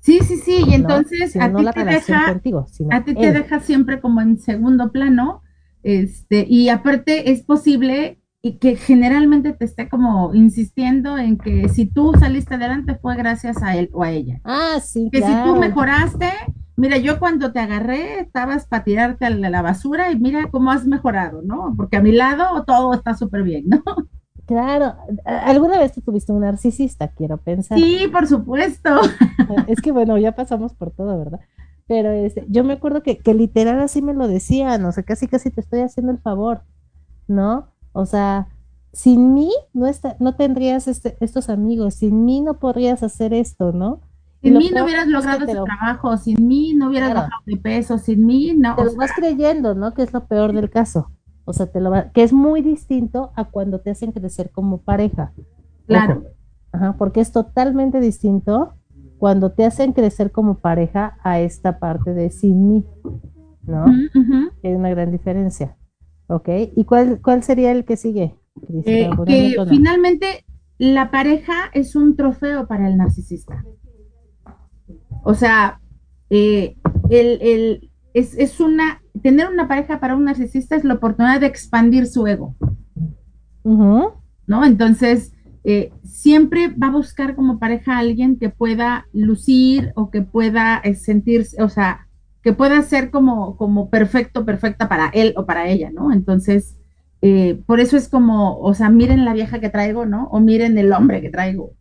Sí, 0.00 0.18
sí, 0.24 0.36
sí, 0.36 0.62
y 0.68 0.74
entonces 0.74 1.36
a, 1.36 1.54
ti 1.54 1.64
te 1.74 1.84
deja, 1.86 2.38
a 2.90 3.04
ti 3.04 3.14
te 3.14 3.32
deja 3.32 3.60
siempre 3.60 3.98
como 4.02 4.20
en 4.20 4.36
segundo 4.36 4.92
plano, 4.92 5.40
este, 5.82 6.44
y 6.46 6.68
aparte 6.68 7.30
es 7.30 7.44
posible 7.44 8.20
y 8.42 8.58
que 8.58 8.76
generalmente 8.76 9.52
te 9.52 9.64
esté 9.64 9.88
como 9.88 10.34
insistiendo 10.34 11.18
en 11.18 11.36
que 11.36 11.68
si 11.68 11.86
tú 11.86 12.12
saliste 12.18 12.54
adelante 12.54 12.94
fue 12.94 13.16
gracias 13.16 13.62
a 13.62 13.76
él 13.76 13.90
o 13.92 14.02
a 14.02 14.10
ella. 14.10 14.40
Ah, 14.44 14.78
sí. 14.80 15.08
Que 15.10 15.20
si 15.20 15.32
tú 15.44 15.56
mejoraste, 15.56 16.30
mira, 16.76 16.96
yo 16.98 17.18
cuando 17.18 17.52
te 17.52 17.58
agarré 17.58 18.20
estabas 18.20 18.66
para 18.66 18.84
tirarte 18.84 19.26
a 19.26 19.30
la 19.30 19.62
basura 19.62 20.12
y 20.12 20.18
mira 20.18 20.48
cómo 20.50 20.70
has 20.70 20.86
mejorado, 20.86 21.42
¿no? 21.42 21.74
Porque 21.76 21.96
a 21.96 22.02
mi 22.02 22.12
lado 22.12 22.64
todo 22.64 22.94
está 22.94 23.14
súper 23.14 23.42
bien, 23.42 23.64
¿no? 23.68 23.82
Claro, 24.46 24.94
¿alguna 25.24 25.78
vez 25.78 25.92
tú 25.92 26.00
tuviste 26.02 26.32
un 26.32 26.42
narcisista? 26.42 27.08
Quiero 27.08 27.38
pensar. 27.38 27.76
Sí, 27.78 28.06
por 28.12 28.28
supuesto. 28.28 28.90
Es 29.66 29.80
que 29.80 29.90
bueno, 29.90 30.16
ya 30.18 30.36
pasamos 30.36 30.72
por 30.72 30.92
todo, 30.92 31.18
¿verdad? 31.18 31.40
Pero 31.88 32.10
este, 32.10 32.44
yo 32.48 32.62
me 32.62 32.74
acuerdo 32.74 33.02
que, 33.02 33.18
que 33.18 33.34
literal 33.34 33.80
así 33.80 34.02
me 34.02 34.14
lo 34.14 34.28
decían, 34.28 34.84
o 34.84 34.92
sea, 34.92 35.02
casi 35.02 35.26
casi 35.26 35.50
te 35.50 35.60
estoy 35.60 35.80
haciendo 35.80 36.12
el 36.12 36.18
favor, 36.18 36.62
¿no? 37.26 37.72
O 37.96 38.04
sea, 38.04 38.48
sin 38.92 39.32
mí 39.32 39.50
no, 39.72 39.86
está, 39.86 40.16
no 40.20 40.34
tendrías 40.34 40.86
este, 40.86 41.16
estos 41.20 41.48
amigos, 41.48 41.94
sin 41.94 42.26
mí 42.26 42.42
no 42.42 42.58
podrías 42.58 43.02
hacer 43.02 43.32
esto, 43.32 43.72
¿no? 43.72 44.02
Sin 44.42 44.58
mí 44.58 44.70
no 44.70 44.84
hubieras 44.84 45.06
logrado 45.06 45.44
ese 45.44 45.54
trabajo, 45.54 46.16
sin 46.18 46.46
mí 46.46 46.74
no 46.74 46.88
hubieras 46.88 47.14
bajado 47.14 47.42
de 47.46 47.56
peso, 47.56 47.96
sin 47.96 48.26
mí 48.26 48.52
no. 48.54 48.76
Te 48.76 48.84
lo 48.84 48.94
vas 48.96 49.12
creyendo, 49.16 49.74
¿no? 49.74 49.94
Que 49.94 50.02
es 50.02 50.12
lo 50.12 50.26
peor 50.26 50.52
del 50.52 50.68
caso. 50.68 51.10
O 51.46 51.54
sea, 51.54 51.72
te 51.72 51.80
lo 51.80 51.90
va, 51.90 52.10
que 52.10 52.22
es 52.22 52.34
muy 52.34 52.60
distinto 52.60 53.32
a 53.34 53.46
cuando 53.46 53.80
te 53.80 53.90
hacen 53.90 54.12
crecer 54.12 54.50
como 54.50 54.82
pareja. 54.82 55.32
Claro. 55.86 56.24
Ajá, 56.72 56.96
porque 56.98 57.20
es 57.20 57.32
totalmente 57.32 57.98
distinto 57.98 58.74
cuando 59.16 59.52
te 59.52 59.64
hacen 59.64 59.94
crecer 59.94 60.32
como 60.32 60.58
pareja 60.58 61.16
a 61.22 61.40
esta 61.40 61.78
parte 61.78 62.12
de 62.12 62.28
sin 62.30 62.68
mí, 62.68 62.84
¿no? 63.62 63.86
Hay 64.62 64.74
una 64.74 64.90
gran 64.90 65.10
diferencia. 65.10 65.76
Ok, 66.28 66.48
¿y 66.74 66.84
cuál, 66.84 67.20
cuál 67.22 67.42
sería 67.42 67.70
el 67.72 67.84
que 67.84 67.96
sigue? 67.96 68.34
Eh, 68.84 69.10
que 69.26 69.56
finalmente 69.68 70.44
la 70.78 71.10
pareja 71.10 71.70
es 71.72 71.94
un 71.94 72.16
trofeo 72.16 72.66
para 72.66 72.88
el 72.88 72.96
narcisista. 72.96 73.64
O 75.22 75.34
sea, 75.34 75.80
eh, 76.30 76.76
el, 77.10 77.38
el, 77.42 77.90
es, 78.14 78.36
es, 78.36 78.60
una, 78.60 79.02
tener 79.22 79.48
una 79.48 79.68
pareja 79.68 80.00
para 80.00 80.16
un 80.16 80.24
narcisista 80.24 80.76
es 80.76 80.84
la 80.84 80.94
oportunidad 80.94 81.40
de 81.40 81.46
expandir 81.46 82.06
su 82.06 82.26
ego. 82.26 82.56
¿No? 83.62 84.64
Entonces, 84.64 85.32
eh, 85.64 85.92
siempre 86.04 86.68
va 86.68 86.88
a 86.88 86.92
buscar 86.92 87.34
como 87.34 87.58
pareja 87.58 87.96
a 87.96 87.98
alguien 87.98 88.38
que 88.38 88.48
pueda 88.48 89.06
lucir 89.12 89.92
o 89.96 90.10
que 90.10 90.22
pueda 90.22 90.80
sentirse, 90.94 91.60
o 91.62 91.68
sea, 91.68 92.05
que 92.46 92.52
pueda 92.52 92.80
ser 92.82 93.10
como, 93.10 93.56
como 93.56 93.90
perfecto, 93.90 94.44
perfecta 94.44 94.88
para 94.88 95.08
él 95.08 95.34
o 95.36 95.46
para 95.46 95.68
ella, 95.68 95.90
¿no? 95.90 96.12
Entonces, 96.12 96.76
eh, 97.20 97.60
por 97.66 97.80
eso 97.80 97.96
es 97.96 98.08
como, 98.08 98.60
o 98.60 98.72
sea, 98.72 98.88
miren 98.88 99.24
la 99.24 99.32
vieja 99.32 99.58
que 99.58 99.68
traigo, 99.68 100.06
¿no? 100.06 100.28
O 100.28 100.38
miren 100.38 100.78
el 100.78 100.92
hombre 100.92 101.20
que 101.20 101.28
traigo. 101.28 101.72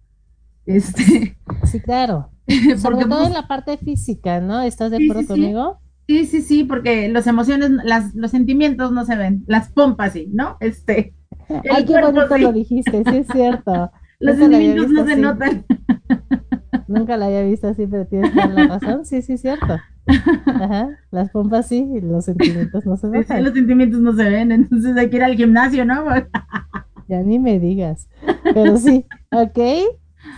Este. 0.65 1.37
Sí, 1.65 1.79
claro. 1.81 2.31
Sobre 2.77 3.05
todo 3.05 3.27
en 3.27 3.33
la 3.33 3.47
parte 3.47 3.77
física, 3.77 4.39
¿no? 4.41 4.63
¿Estás 4.63 4.89
de 4.89 5.05
acuerdo 5.05 5.27
conmigo? 5.27 5.81
Sí, 6.07 6.25
sí, 6.25 6.41
sí, 6.41 6.63
porque 6.63 7.09
las 7.09 7.27
emociones, 7.27 7.69
las, 7.83 8.15
los 8.15 8.31
sentimientos 8.31 8.91
no 8.91 9.05
se 9.05 9.17
ven, 9.17 9.43
las 9.45 9.69
pompas 9.69 10.13
sí, 10.13 10.31
¿no? 10.33 10.57
Este. 10.61 11.13
Ay, 11.71 11.85
qué 11.85 12.01
bonito 12.01 12.39
lo 12.39 12.51
dijiste, 12.53 13.03
sí 13.07 13.17
es 13.17 13.27
cierto. 13.27 13.91
los 14.19 14.37
sentimientos 14.37 14.89
no 14.91 15.05
se 15.05 15.15
notan. 15.15 15.65
Nunca 16.87 17.17
la 17.17 17.25
había 17.25 17.43
visto 17.43 17.67
así, 17.67 17.87
pero 17.87 18.05
tienes 18.05 18.33
toda 18.33 18.47
la 18.47 18.67
razón, 18.67 19.05
sí, 19.05 19.21
sí 19.21 19.37
cierto. 19.37 19.77
Ajá, 20.45 20.89
las 21.09 21.31
pompas 21.31 21.67
sí, 21.67 21.89
y 21.95 22.01
los 22.01 22.25
sentimientos 22.25 22.85
no 22.85 22.95
se 22.95 23.07
ven. 23.07 23.25
Sí, 23.25 23.33
los 23.41 23.53
sentimientos 23.53 23.99
no 24.01 24.13
se 24.13 24.29
ven, 24.29 24.51
entonces 24.51 24.95
hay 24.95 25.09
que 25.09 25.17
ir 25.17 25.23
al 25.23 25.35
gimnasio, 25.35 25.83
¿no? 25.83 26.05
ya 27.07 27.21
ni 27.23 27.39
me 27.39 27.59
digas. 27.59 28.07
Pero 28.53 28.77
sí, 28.77 29.05
ok. 29.31 29.59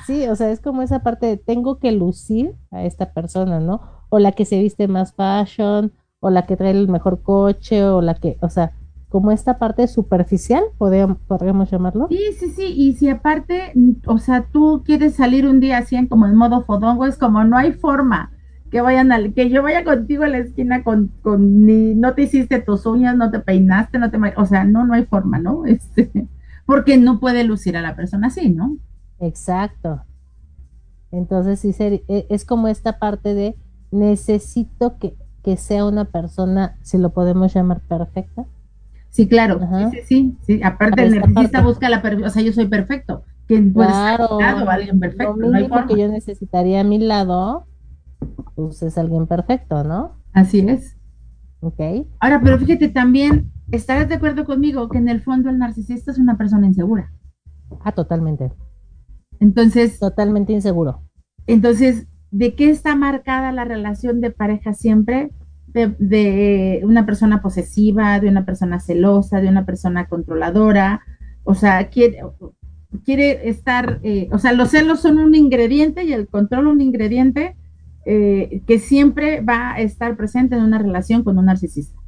Sí, 0.06 0.28
o 0.28 0.36
sea, 0.36 0.52
es 0.52 0.62
como 0.62 0.82
esa 0.82 1.00
parte 1.00 1.26
de 1.26 1.38
tengo 1.38 1.80
que 1.80 1.92
lucir 1.92 2.54
a 2.72 2.84
esta 2.84 3.14
persona, 3.14 3.60
¿no? 3.60 3.82
O 4.10 4.20
la 4.20 4.32
que 4.32 4.46
se 4.46 4.60
viste 4.60 4.88
más 4.88 5.14
fashion, 5.14 5.92
o 6.20 6.30
la 6.30 6.46
que 6.46 6.58
trae 6.58 6.72
el 6.72 6.88
mejor 6.88 7.22
coche, 7.22 7.84
o 7.84 8.02
la 8.02 8.16
que, 8.16 8.38
o 8.42 8.50
sea, 8.50 8.72
como 9.10 9.32
esta 9.32 9.58
parte 9.58 9.88
superficial, 9.88 10.64
podríamos, 10.78 11.18
podríamos 11.28 11.72
llamarlo. 11.72 12.08
Sí, 12.10 12.20
sí, 12.38 12.50
sí, 12.50 12.74
y 12.76 12.94
si 12.94 13.10
aparte, 13.10 13.74
o 14.06 14.18
sea, 14.18 14.44
tú 14.52 14.84
quieres 14.86 15.16
salir 15.16 15.48
un 15.48 15.60
día 15.60 15.78
así 15.78 15.96
en 15.96 16.08
como 16.08 16.26
en 16.28 16.36
modo 16.36 16.66
fodongo, 16.66 17.06
es 17.06 17.18
como 17.18 17.44
no 17.44 17.58
hay 17.58 17.72
forma 17.72 18.32
que 18.70 18.82
vayan 18.82 19.12
al, 19.12 19.34
que 19.34 19.50
yo 19.50 19.64
vaya 19.64 19.84
contigo 19.84 20.24
a 20.24 20.28
la 20.28 20.40
esquina 20.40 20.84
con, 20.84 21.12
con 21.22 21.66
ni 21.66 21.96
no 21.96 22.14
te 22.14 22.24
hiciste 22.24 22.60
tus 22.60 22.86
uñas, 22.86 23.16
no 23.16 23.32
te 23.32 23.40
peinaste, 23.40 23.98
no 23.98 24.12
te, 24.12 24.18
o 24.36 24.46
sea, 24.46 24.66
no, 24.66 24.86
no 24.86 24.94
hay 24.94 25.06
forma, 25.06 25.40
¿no? 25.40 25.66
Este, 25.66 26.12
porque 26.66 26.98
no 26.98 27.20
puede 27.20 27.44
lucir 27.46 27.78
a 27.78 27.82
la 27.82 27.96
persona 27.96 28.28
así, 28.28 28.50
¿no? 28.50 28.78
Exacto. 29.20 30.02
Entonces, 31.12 31.62
sí, 31.62 31.74
e, 31.80 32.28
es 32.30 32.44
como 32.44 32.68
esta 32.68 33.00
parte 33.00 33.34
de 33.34 33.56
necesito 33.92 34.98
que, 34.98 35.16
que 35.44 35.56
sea 35.56 35.86
una 35.86 36.06
persona, 36.06 36.78
si 36.82 36.98
lo 36.98 37.12
podemos 37.12 37.54
llamar 37.54 37.80
perfecta. 37.80 38.46
Sí, 39.18 39.28
claro, 39.28 39.60
sí, 39.90 40.00
sí, 40.06 40.38
sí, 40.44 40.62
aparte 40.62 41.04
el 41.04 41.16
narcisista 41.16 41.64
busca 41.64 41.90
la 41.90 42.04
perfección, 42.04 42.30
o 42.30 42.32
sea, 42.32 42.44
yo 42.44 42.54
soy 42.54 42.68
perfecto, 42.68 43.24
que 43.48 43.60
puede 43.60 43.90
claro, 43.90 44.40
lado, 44.40 44.70
alguien 44.70 45.00
perfecto, 45.00 45.36
lo 45.36 45.50
no 45.50 45.58
hay 45.58 45.68
que 45.88 46.00
yo 46.00 46.08
necesitaría 46.08 46.82
a 46.82 46.84
mi 46.84 47.00
lado, 47.00 47.66
pues 48.54 48.84
es 48.84 48.96
alguien 48.96 49.26
perfecto, 49.26 49.84
¿no? 49.84 50.18
Así 50.34 50.60
es. 50.60 50.98
Ok. 51.62 51.80
Ahora, 52.20 52.42
pero 52.44 52.60
fíjate 52.60 52.90
también, 52.90 53.52
estarás 53.72 54.08
de 54.08 54.14
acuerdo 54.14 54.46
conmigo 54.46 54.88
que 54.88 55.00
en 55.00 55.10
el 55.10 55.22
fondo 55.22 55.50
el 55.50 55.58
narcisista 55.58 56.12
es 56.12 56.20
una 56.20 56.38
persona 56.38 56.68
insegura. 56.68 57.12
Ah, 57.84 57.94
totalmente. 57.94 58.52
Entonces. 59.40 59.98
Totalmente 59.98 60.54
inseguro. 60.54 61.02
Entonces, 61.48 62.06
¿de 62.30 62.54
qué 62.54 62.70
está 62.70 62.96
marcada 62.96 63.52
la 63.52 63.66
relación 63.66 64.22
de 64.22 64.30
pareja 64.30 64.76
siempre? 64.76 65.32
De, 65.68 66.82
una 66.84 67.06
persona 67.06 67.42
posesiva, 67.42 68.20
de 68.20 68.30
una 68.30 68.46
persona 68.46 68.80
celosa, 68.80 69.42
de 69.42 69.50
una 69.50 69.66
persona 69.66 70.08
controladora. 70.08 71.02
O 71.44 71.54
sea, 71.54 71.90
quiere, 71.90 72.22
quiere 73.06 73.50
estar, 73.50 74.00
eh, 74.04 74.28
o 74.32 74.40
sea, 74.40 74.54
los 74.54 74.70
celos 74.72 75.02
son 75.02 75.20
un 75.20 75.36
ingrediente 75.36 76.04
y 76.04 76.14
el 76.14 76.28
control 76.28 76.68
un 76.68 76.82
ingrediente 76.82 77.56
eh, 78.06 78.64
que 78.66 78.80
siempre 78.80 79.42
va 79.42 79.74
a 79.74 79.82
estar 79.82 80.16
presente 80.18 80.56
en 80.56 80.64
una 80.64 80.80
relación 80.80 81.24
con 81.24 81.38
un 81.38 81.46
narcisista. 81.46 82.00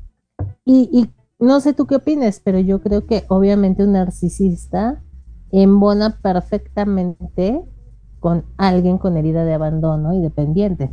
Y, 0.65 0.89
y 0.91 1.09
no 1.43 1.59
sé 1.59 1.73
tú 1.73 1.85
qué 1.85 1.95
opinas, 1.95 2.41
pero 2.43 2.59
yo 2.59 2.81
creo 2.81 3.05
que 3.05 3.23
obviamente 3.27 3.83
un 3.83 3.93
narcisista 3.93 5.01
embona 5.51 6.19
perfectamente 6.21 7.61
con 8.19 8.45
alguien 8.57 8.97
con 8.97 9.17
herida 9.17 9.45
de 9.45 9.53
abandono 9.53 10.13
y 10.13 10.21
dependiente. 10.21 10.91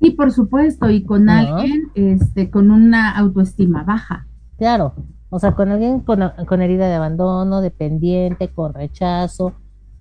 Sí, 0.00 0.12
por 0.12 0.32
supuesto, 0.32 0.88
y 0.88 1.04
con 1.04 1.28
alguien 1.28 1.90
este, 1.94 2.50
con 2.50 2.70
una 2.70 3.16
autoestima 3.18 3.84
baja. 3.84 4.26
Claro, 4.56 4.94
o 5.28 5.38
sea, 5.38 5.52
con 5.54 5.70
alguien 5.70 6.00
con, 6.00 6.20
con, 6.46 6.62
herida 6.62 6.88
de 6.88 6.94
abandono, 6.94 7.60
dependiente, 7.60 8.48
con 8.48 8.72
rechazo, 8.72 9.52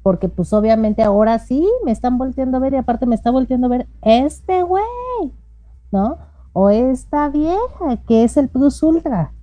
porque 0.02 0.30
pues 0.30 0.54
obviamente 0.54 1.04
ahora 1.04 1.38
sí 1.39 1.68
me 1.84 1.91
están 1.91 2.18
volteando 2.18 2.58
a 2.58 2.60
ver 2.62 2.74
y 2.74 2.78
aparte 2.78 3.06
me 3.06 3.16
está 3.16 3.30
volteando 3.30 3.68
a 3.68 3.72
ver 3.72 3.88
este 4.02 4.64
güey, 4.64 4.84
¿no? 5.91 6.18
O 6.54 6.70
esta 6.70 7.30
vieja 7.30 7.97
que 8.08 8.24
es 8.24 8.38
el 8.38 8.47
Plus 8.47 8.82
Ultra. 8.82 9.34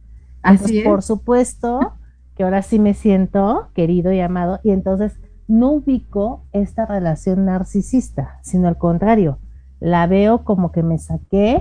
Así 0.42 0.78
es. 0.78 0.84
Por 0.84 1.02
supuesto 1.02 1.92
que 2.34 2.44
ahora 2.44 2.62
sí 2.62 2.78
me 2.78 2.94
siento 2.94 3.68
querido 3.74 4.10
y 4.12 4.20
amado 4.20 4.60
y 4.62 4.70
entonces 4.70 5.18
no 5.48 5.72
ubico 5.72 6.44
esta 6.52 6.86
relación 6.86 7.44
narcisista, 7.44 8.38
sino 8.42 8.68
al 8.68 8.78
contrario, 8.78 9.38
la 9.80 10.06
veo 10.06 10.44
como 10.44 10.72
que 10.72 10.82
me 10.82 10.98
saqué 10.98 11.58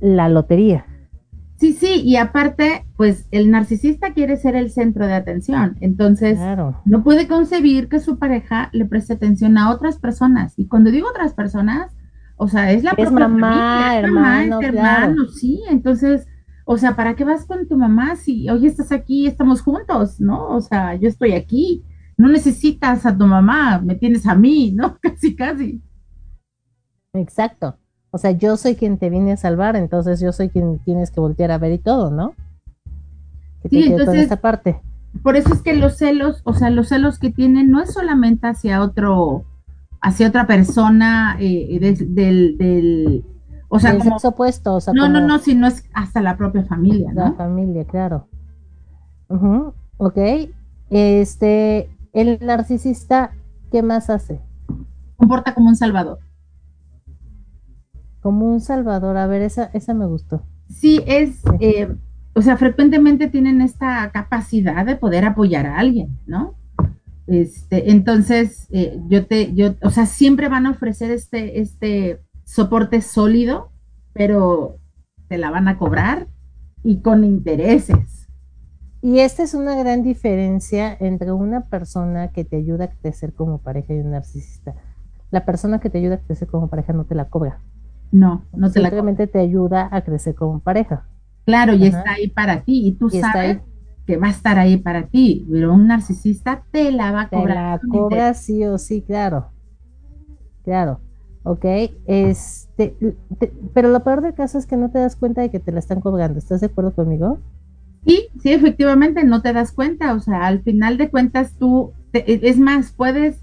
la 0.00 0.28
lotería. 0.28 0.86
Sí, 1.56 1.72
sí, 1.72 2.02
y 2.02 2.16
aparte, 2.16 2.84
pues 2.96 3.28
el 3.30 3.50
narcisista 3.50 4.12
quiere 4.14 4.36
ser 4.36 4.56
el 4.56 4.70
centro 4.70 5.06
de 5.06 5.14
atención, 5.14 5.76
entonces 5.80 6.40
no 6.84 7.04
puede 7.04 7.28
concebir 7.28 7.88
que 7.88 8.00
su 8.00 8.18
pareja 8.18 8.68
le 8.72 8.84
preste 8.84 9.12
atención 9.12 9.56
a 9.56 9.70
otras 9.70 9.98
personas. 9.98 10.58
Y 10.58 10.66
cuando 10.66 10.90
digo 10.90 11.08
otras 11.08 11.34
personas, 11.34 11.92
o 12.36 12.48
sea, 12.48 12.72
es 12.72 12.82
la 12.82 12.94
es 12.96 13.12
mamá, 13.12 13.96
hermano, 13.96 14.60
hermano, 14.60 15.28
sí, 15.28 15.62
entonces, 15.70 16.26
o 16.64 16.78
sea, 16.78 16.96
¿para 16.96 17.14
qué 17.14 17.22
vas 17.24 17.44
con 17.44 17.68
tu 17.68 17.76
mamá 17.76 18.16
si 18.16 18.48
hoy 18.48 18.66
estás 18.66 18.90
aquí, 18.90 19.28
estamos 19.28 19.60
juntos, 19.60 20.20
¿no? 20.20 20.48
O 20.48 20.60
sea, 20.60 20.96
yo 20.96 21.08
estoy 21.08 21.32
aquí 21.32 21.84
no 22.16 22.28
necesitas 22.28 23.04
a 23.06 23.16
tu 23.16 23.26
mamá, 23.26 23.80
me 23.80 23.94
tienes 23.94 24.26
a 24.26 24.34
mí, 24.34 24.72
¿no? 24.72 24.98
Casi, 25.02 25.34
casi. 25.34 25.82
Exacto. 27.14 27.76
O 28.10 28.18
sea, 28.18 28.30
yo 28.32 28.56
soy 28.56 28.76
quien 28.76 28.98
te 28.98 29.10
viene 29.10 29.32
a 29.32 29.36
salvar, 29.36 29.76
entonces 29.76 30.20
yo 30.20 30.32
soy 30.32 30.50
quien 30.50 30.78
tienes 30.80 31.10
que 31.10 31.20
voltear 31.20 31.50
a 31.50 31.58
ver 31.58 31.72
y 31.72 31.78
todo, 31.78 32.10
¿no? 32.10 32.34
sí, 33.70 33.84
entonces, 33.84 34.24
esa 34.24 34.36
parte. 34.36 34.80
Por 35.22 35.36
eso 35.36 35.54
es 35.54 35.62
que 35.62 35.74
los 35.74 35.96
celos, 35.96 36.42
o 36.44 36.52
sea, 36.52 36.70
los 36.70 36.88
celos 36.88 37.18
que 37.18 37.30
tienen 37.30 37.70
no 37.70 37.80
es 37.80 37.92
solamente 37.92 38.46
hacia 38.48 38.82
otro, 38.82 39.44
hacia 40.00 40.28
otra 40.28 40.46
persona 40.46 41.36
eh, 41.38 41.78
del, 41.80 42.58
del, 42.58 43.24
o 43.68 43.78
sea, 43.78 43.96
como, 43.96 44.10
sexo 44.10 44.28
opuesto, 44.28 44.74
o 44.74 44.80
sea, 44.80 44.92
no, 44.92 45.08
no, 45.08 45.26
no, 45.26 45.38
sino 45.38 45.66
es 45.66 45.88
hasta 45.94 46.20
la 46.20 46.36
propia 46.36 46.64
familia, 46.64 47.12
¿no? 47.12 47.24
La 47.24 47.32
familia, 47.32 47.84
claro. 47.84 48.26
Ok, 49.96 50.18
este, 50.90 51.88
el 52.12 52.38
narcisista, 52.44 53.32
¿qué 53.70 53.82
más 53.82 54.10
hace? 54.10 54.40
Comporta 55.16 55.54
como 55.54 55.68
un 55.68 55.76
salvador. 55.76 56.18
Como 58.22 58.46
un 58.46 58.60
salvador, 58.60 59.18
a 59.18 59.26
ver, 59.26 59.42
esa, 59.42 59.64
esa 59.74 59.92
me 59.92 60.06
gustó. 60.06 60.42
Sí, 60.70 61.02
es, 61.06 61.42
eh, 61.60 61.94
o 62.32 62.40
sea, 62.40 62.56
frecuentemente 62.56 63.28
tienen 63.28 63.60
esta 63.60 64.10
capacidad 64.12 64.86
de 64.86 64.96
poder 64.96 65.26
apoyar 65.26 65.66
a 65.66 65.78
alguien, 65.78 66.18
¿no? 66.26 66.54
Este, 67.26 67.90
entonces, 67.90 68.68
eh, 68.70 68.98
yo 69.08 69.26
te, 69.26 69.54
yo, 69.54 69.74
o 69.82 69.90
sea, 69.90 70.06
siempre 70.06 70.48
van 70.48 70.66
a 70.66 70.70
ofrecer 70.70 71.10
este, 71.10 71.60
este 71.60 72.20
soporte 72.44 73.00
sólido, 73.02 73.70
pero 74.12 74.78
te 75.28 75.38
la 75.38 75.50
van 75.50 75.68
a 75.68 75.78
cobrar 75.78 76.26
y 76.82 77.00
con 77.00 77.24
intereses. 77.24 78.28
Y 79.00 79.18
esta 79.18 79.42
es 79.42 79.54
una 79.54 79.74
gran 79.74 80.02
diferencia 80.04 80.96
entre 81.00 81.32
una 81.32 81.62
persona 81.62 82.28
que 82.28 82.44
te 82.44 82.56
ayuda 82.56 82.84
a 82.84 82.90
crecer 82.90 83.32
como 83.32 83.58
pareja 83.58 83.94
y 83.94 83.98
un 83.98 84.12
narcisista. 84.12 84.74
La 85.30 85.44
persona 85.44 85.80
que 85.80 85.90
te 85.90 85.98
ayuda 85.98 86.16
a 86.16 86.20
crecer 86.20 86.46
como 86.48 86.68
pareja 86.68 86.92
no 86.92 87.04
te 87.04 87.16
la 87.16 87.28
cobra. 87.28 87.60
No, 88.12 88.44
no 88.54 88.70
te 88.70 88.80
la. 88.80 88.90
Simplemente 88.90 89.26
te 89.26 89.40
ayuda 89.40 89.88
a 89.90 90.02
crecer 90.02 90.34
como 90.34 90.60
pareja. 90.60 91.06
Claro, 91.44 91.74
y 91.74 91.86
está 91.86 92.12
ahí 92.12 92.28
para 92.28 92.60
ti. 92.60 92.86
Y 92.86 92.92
tú 92.92 93.10
sabes 93.10 93.58
que 94.06 94.16
va 94.16 94.28
a 94.28 94.30
estar 94.30 94.58
ahí 94.58 94.76
para 94.76 95.08
ti. 95.08 95.46
Pero 95.50 95.74
un 95.74 95.88
narcisista 95.88 96.62
te 96.70 96.92
la 96.92 97.10
va 97.10 97.22
a 97.22 97.28
cobrar. 97.28 97.80
Te 97.80 97.86
la 97.86 97.92
cobra 97.92 98.34
sí 98.34 98.64
o 98.64 98.78
sí, 98.78 99.02
claro. 99.02 99.46
Claro. 100.64 101.00
Ok. 101.42 101.64
Este, 102.06 102.96
pero 103.74 103.88
lo 103.88 104.04
peor 104.04 104.20
del 104.20 104.34
caso 104.34 104.58
es 104.58 104.66
que 104.66 104.76
no 104.76 104.90
te 104.90 105.00
das 105.00 105.16
cuenta 105.16 105.40
de 105.40 105.50
que 105.50 105.58
te 105.58 105.72
la 105.72 105.80
están 105.80 106.00
cobrando. 106.00 106.38
¿Estás 106.38 106.60
de 106.60 106.66
acuerdo 106.66 106.94
conmigo? 106.94 107.38
Sí, 108.06 108.28
sí, 108.40 108.52
efectivamente, 108.52 109.24
no 109.24 109.42
te 109.42 109.52
das 109.52 109.72
cuenta, 109.72 110.14
o 110.14 110.20
sea, 110.20 110.46
al 110.46 110.62
final 110.62 110.98
de 110.98 111.08
cuentas 111.08 111.52
tú, 111.56 111.92
e, 112.12 112.40
es 112.42 112.58
más, 112.58 112.92
puedes, 112.92 113.41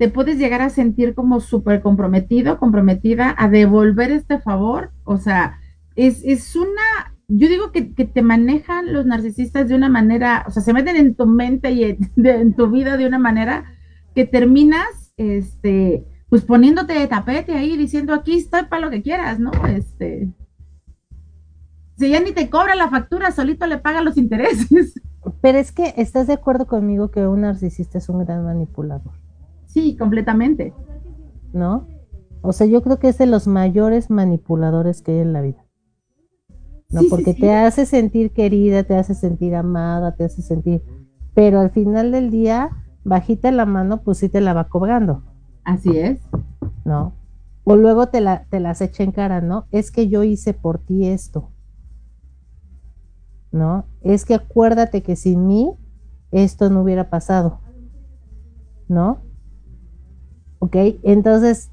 te 0.00 0.08
puedes 0.08 0.38
llegar 0.38 0.62
a 0.62 0.70
sentir 0.70 1.14
como 1.14 1.40
súper 1.40 1.82
comprometido, 1.82 2.58
comprometida 2.58 3.34
a 3.36 3.50
devolver 3.50 4.10
este 4.10 4.38
favor, 4.38 4.92
o 5.04 5.18
sea, 5.18 5.60
es, 5.94 6.24
es 6.24 6.56
una, 6.56 7.12
yo 7.28 7.48
digo 7.50 7.70
que, 7.70 7.82
te 7.82 8.22
manejan 8.22 8.94
los 8.94 9.04
narcisistas 9.04 9.68
de 9.68 9.74
una 9.74 9.90
manera, 9.90 10.46
o 10.48 10.52
sea, 10.52 10.62
se 10.62 10.72
meten 10.72 10.96
en 10.96 11.14
tu 11.14 11.26
mente 11.26 11.72
y 11.72 11.84
en, 12.16 12.54
tu 12.54 12.70
vida 12.70 12.96
de 12.96 13.06
una 13.06 13.18
manera 13.18 13.76
que 14.14 14.24
terminas, 14.24 15.12
este, 15.18 16.06
pues 16.30 16.46
poniéndote 16.46 16.94
de 16.94 17.06
tapete 17.06 17.52
ahí, 17.52 17.76
diciendo 17.76 18.14
aquí 18.14 18.38
estoy 18.38 18.62
para 18.70 18.80
lo 18.80 18.90
que 18.90 19.02
quieras, 19.02 19.38
¿no? 19.38 19.50
Este, 19.66 20.30
si 21.98 22.08
ya 22.08 22.20
ni 22.20 22.32
te 22.32 22.48
cobra 22.48 22.74
la 22.74 22.88
factura, 22.88 23.32
solito 23.32 23.66
le 23.66 23.76
paga 23.76 24.00
los 24.00 24.16
intereses. 24.16 24.94
Pero 25.42 25.58
es 25.58 25.72
que 25.72 25.92
estás 25.98 26.26
de 26.26 26.32
acuerdo 26.32 26.66
conmigo 26.66 27.10
que 27.10 27.26
un 27.26 27.42
narcisista 27.42 27.98
es 27.98 28.08
un 28.08 28.24
gran 28.24 28.46
manipulador. 28.46 29.19
Sí, 29.72 29.96
completamente. 29.96 30.74
¿No? 31.52 31.86
O 32.42 32.52
sea, 32.52 32.66
yo 32.66 32.82
creo 32.82 32.98
que 32.98 33.08
es 33.08 33.18
de 33.18 33.26
los 33.26 33.46
mayores 33.46 34.10
manipuladores 34.10 35.02
que 35.02 35.12
hay 35.12 35.18
en 35.18 35.32
la 35.32 35.42
vida. 35.42 35.64
¿No? 36.90 37.02
Porque 37.08 37.34
te 37.34 37.52
hace 37.52 37.86
sentir 37.86 38.32
querida, 38.32 38.82
te 38.82 38.96
hace 38.96 39.14
sentir 39.14 39.54
amada, 39.54 40.16
te 40.16 40.24
hace 40.24 40.42
sentir. 40.42 40.82
Pero 41.34 41.60
al 41.60 41.70
final 41.70 42.10
del 42.10 42.30
día, 42.30 42.70
bajita 43.04 43.52
la 43.52 43.64
mano, 43.64 44.02
pues 44.02 44.18
sí 44.18 44.28
te 44.28 44.40
la 44.40 44.54
va 44.54 44.68
cobrando. 44.68 45.22
Así 45.64 45.96
es. 45.96 46.20
¿No? 46.84 47.12
O 47.64 47.76
luego 47.76 48.08
te, 48.08 48.20
la, 48.20 48.46
te 48.50 48.58
las 48.58 48.80
echa 48.80 49.04
en 49.04 49.12
cara, 49.12 49.40
¿no? 49.40 49.66
Es 49.70 49.90
que 49.92 50.08
yo 50.08 50.24
hice 50.24 50.52
por 50.52 50.78
ti 50.78 51.06
esto. 51.06 51.50
¿no? 53.52 53.84
Es 54.02 54.24
que 54.24 54.34
acuérdate 54.34 55.02
que 55.02 55.16
sin 55.16 55.46
mí 55.46 55.72
esto 56.30 56.70
no 56.70 56.82
hubiera 56.82 57.10
pasado, 57.10 57.60
¿no? 58.88 59.18
¿Ok? 60.60 60.76
Entonces, 61.02 61.70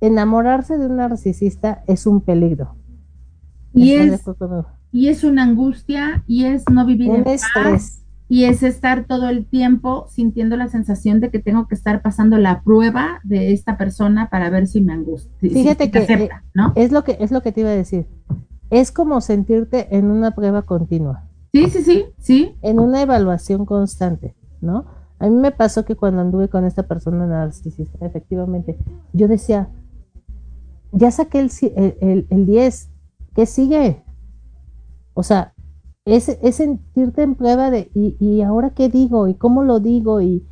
enamorarse 0.00 0.76
de 0.76 0.86
un 0.86 0.96
narcisista 0.96 1.84
es 1.86 2.06
un 2.06 2.20
peligro. 2.20 2.74
Y 3.72 3.92
es, 3.92 4.22
y 4.90 5.08
es 5.08 5.22
una 5.22 5.42
angustia 5.42 6.24
y 6.26 6.44
es 6.46 6.64
no 6.70 6.86
vivir 6.86 7.10
en 7.10 7.24
paz 7.24 8.02
y 8.28 8.44
es 8.44 8.62
estar 8.62 9.04
todo 9.06 9.28
el 9.28 9.46
tiempo 9.46 10.06
sintiendo 10.08 10.56
la 10.56 10.68
sensación 10.68 11.20
de 11.20 11.30
que 11.30 11.38
tengo 11.38 11.68
que 11.68 11.74
estar 11.74 12.02
pasando 12.02 12.38
la 12.38 12.62
prueba 12.62 13.20
de 13.22 13.52
esta 13.52 13.76
persona 13.76 14.28
para 14.30 14.50
ver 14.50 14.66
si 14.66 14.80
me 14.80 14.92
angustia. 14.92 15.30
Fíjate 15.40 15.90
que 15.90 15.98
eh, 15.98 16.30
¿no? 16.54 16.72
es 16.74 16.90
lo 16.90 17.04
que 17.04 17.16
es 17.20 17.30
lo 17.30 17.42
que 17.42 17.52
te 17.52 17.60
iba 17.60 17.70
a 17.70 17.74
decir. 17.76 18.06
Es 18.70 18.90
como 18.90 19.20
sentirte 19.20 19.96
en 19.96 20.10
una 20.10 20.32
prueba 20.32 20.62
continua. 20.62 21.24
Sí, 21.52 21.70
sí, 21.70 21.82
sí, 21.82 22.04
sí. 22.18 22.56
En 22.62 22.80
una 22.80 23.00
evaluación 23.00 23.64
constante, 23.64 24.34
¿no? 24.60 24.86
A 25.18 25.28
mí 25.28 25.36
me 25.36 25.50
pasó 25.50 25.84
que 25.84 25.96
cuando 25.96 26.20
anduve 26.20 26.48
con 26.48 26.64
esta 26.64 26.84
persona 26.84 27.26
narcisista, 27.26 28.04
efectivamente, 28.04 28.78
yo 29.12 29.28
decía, 29.28 29.70
ya 30.92 31.10
saqué 31.10 31.40
el, 31.40 31.50
el, 32.00 32.26
el 32.30 32.46
10, 32.46 32.90
¿qué 33.34 33.46
sigue? 33.46 34.04
O 35.14 35.22
sea, 35.22 35.54
es, 36.06 36.24
sentirte 36.52 37.22
en 37.22 37.34
prueba 37.34 37.70
de, 37.70 37.90
y, 37.94 38.40
ahora 38.42 38.70
qué 38.70 38.88
digo? 38.88 39.28
¿Y 39.28 39.34
cómo 39.34 39.64
lo 39.64 39.80
digo? 39.80 40.20
Y, 40.20 40.46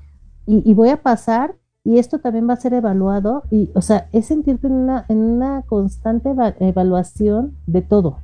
y, 0.47 0.75
voy 0.75 0.89
a 0.89 1.03
pasar 1.03 1.57
y 1.85 1.99
esto 1.99 2.19
también 2.19 2.49
va 2.49 2.55
a 2.55 2.61
ser 2.61 2.75
evaluado. 2.75 3.45
Y, 3.51 3.71
o 3.75 3.81
sea, 3.81 4.09
es 4.13 4.27
sentirte 4.27 4.67
en 4.67 4.73
una, 4.73 5.07
en 5.09 5.19
una 5.19 5.63
constante 5.63 6.35
evaluación 6.59 7.57
de 7.67 7.83
todo. 7.83 8.19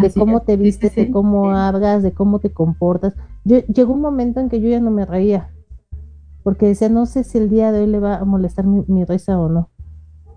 De 0.00 0.12
cómo 0.12 0.42
te 0.42 0.56
vistes, 0.56 0.94
de 0.94 1.10
cómo 1.10 1.50
hablas, 1.50 2.02
de 2.02 2.12
cómo 2.12 2.38
te 2.38 2.52
comportas. 2.52 3.14
Yo, 3.44 3.58
llegó 3.66 3.92
un 3.92 4.00
momento 4.00 4.40
en 4.40 4.48
que 4.48 4.60
yo 4.60 4.68
ya 4.68 4.80
no 4.80 4.90
me 4.90 5.04
reía. 5.04 5.50
Porque 6.46 6.66
decía, 6.68 6.88
no 6.88 7.06
sé 7.06 7.24
si 7.24 7.38
el 7.38 7.50
día 7.50 7.72
de 7.72 7.80
hoy 7.80 7.86
le 7.88 7.98
va 7.98 8.18
a 8.18 8.24
molestar 8.24 8.66
mi, 8.66 8.84
mi 8.86 9.04
risa 9.04 9.36
o 9.36 9.48
no. 9.48 9.68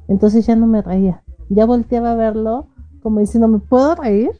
Entonces 0.07 0.43
ya 0.43 0.55
no 0.55 0.65
me 0.65 0.81
reía. 0.81 1.21
Ya 1.49 1.67
volteaba 1.67 2.13
a 2.13 2.15
verlo 2.15 2.65
como 3.03 3.19
diciendo, 3.19 3.47
¿me 3.47 3.59
puedo 3.59 3.93
reír? 3.93 4.31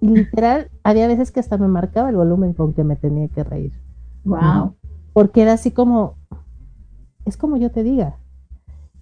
Y 0.00 0.08
literal, 0.08 0.70
había 0.82 1.08
veces 1.08 1.30
que 1.30 1.40
hasta 1.40 1.58
me 1.58 1.68
marcaba 1.68 2.08
el 2.08 2.16
volumen 2.16 2.54
con 2.54 2.72
que 2.72 2.84
me 2.84 2.96
tenía 2.96 3.28
que 3.28 3.44
reír. 3.44 3.72
Wow. 4.24 4.72
Porque 5.12 5.42
era 5.42 5.52
así 5.52 5.72
como, 5.72 6.14
es 7.26 7.36
como 7.36 7.58
yo 7.58 7.70
te 7.70 7.82
diga. 7.82 8.16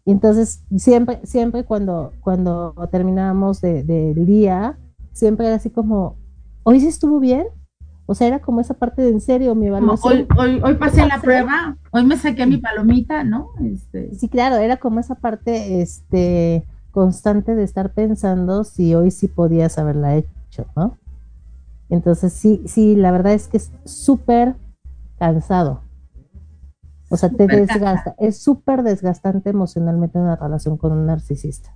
Y 0.05 0.11
entonces, 0.11 0.65
siempre, 0.77 1.21
siempre 1.23 1.63
cuando, 1.63 2.15
cuando 2.21 2.75
terminábamos 2.91 3.61
del 3.61 3.87
de, 3.87 4.13
día, 4.15 4.77
siempre 5.13 5.47
era 5.47 5.55
así 5.55 5.71
como, 5.71 6.17
¿hoy 6.65 6.81
sí 6.81 6.89
estuvo 6.89 7.21
bien? 7.21 7.47
O 8.11 8.15
sea, 8.15 8.27
era 8.27 8.39
como 8.39 8.63
esa 8.63 8.73
parte 8.73 9.03
de 9.03 9.11
en 9.11 9.21
serio, 9.21 9.55
mi 9.55 9.67
evaluación. 9.67 10.27
hoy, 10.39 10.63
hoy, 10.65 10.75
pasé 10.77 11.07
la 11.07 11.21
prueba, 11.21 11.77
hoy 11.91 12.07
me 12.07 12.17
saqué 12.17 12.47
mi 12.47 12.57
palomita, 12.57 13.23
¿no? 13.23 13.51
Este... 13.63 14.15
Sí, 14.15 14.31
claro, 14.31 14.57
era 14.57 14.79
como 14.79 14.99
esa 14.99 15.17
parte 15.17 15.83
este, 15.83 16.65
constante 16.91 17.55
de 17.55 17.65
estar 17.65 17.93
pensando 17.93 18.65
si 18.65 18.95
hoy 18.95 19.11
sí 19.11 19.29
podías 19.29 19.77
haberla 19.77 20.17
hecho 20.17 20.67
¿no? 20.75 20.97
Entonces 21.91 22.33
sí, 22.33 22.63
sí, 22.65 22.97
la 22.97 23.11
verdad 23.11 23.35
es 23.35 23.47
que 23.47 23.59
es 23.59 23.71
súper 23.85 24.57
cansado. 25.19 25.83
O 27.11 27.19
sea, 27.19 27.29
te 27.29 27.47
desgasta, 27.47 28.15
es 28.19 28.39
súper 28.39 28.85
desgastante 28.85 29.51
emocionalmente 29.51 30.19
una 30.19 30.37
relación 30.37 30.79
con 30.79 30.93
un 30.93 31.05
narcisista. 31.05 31.75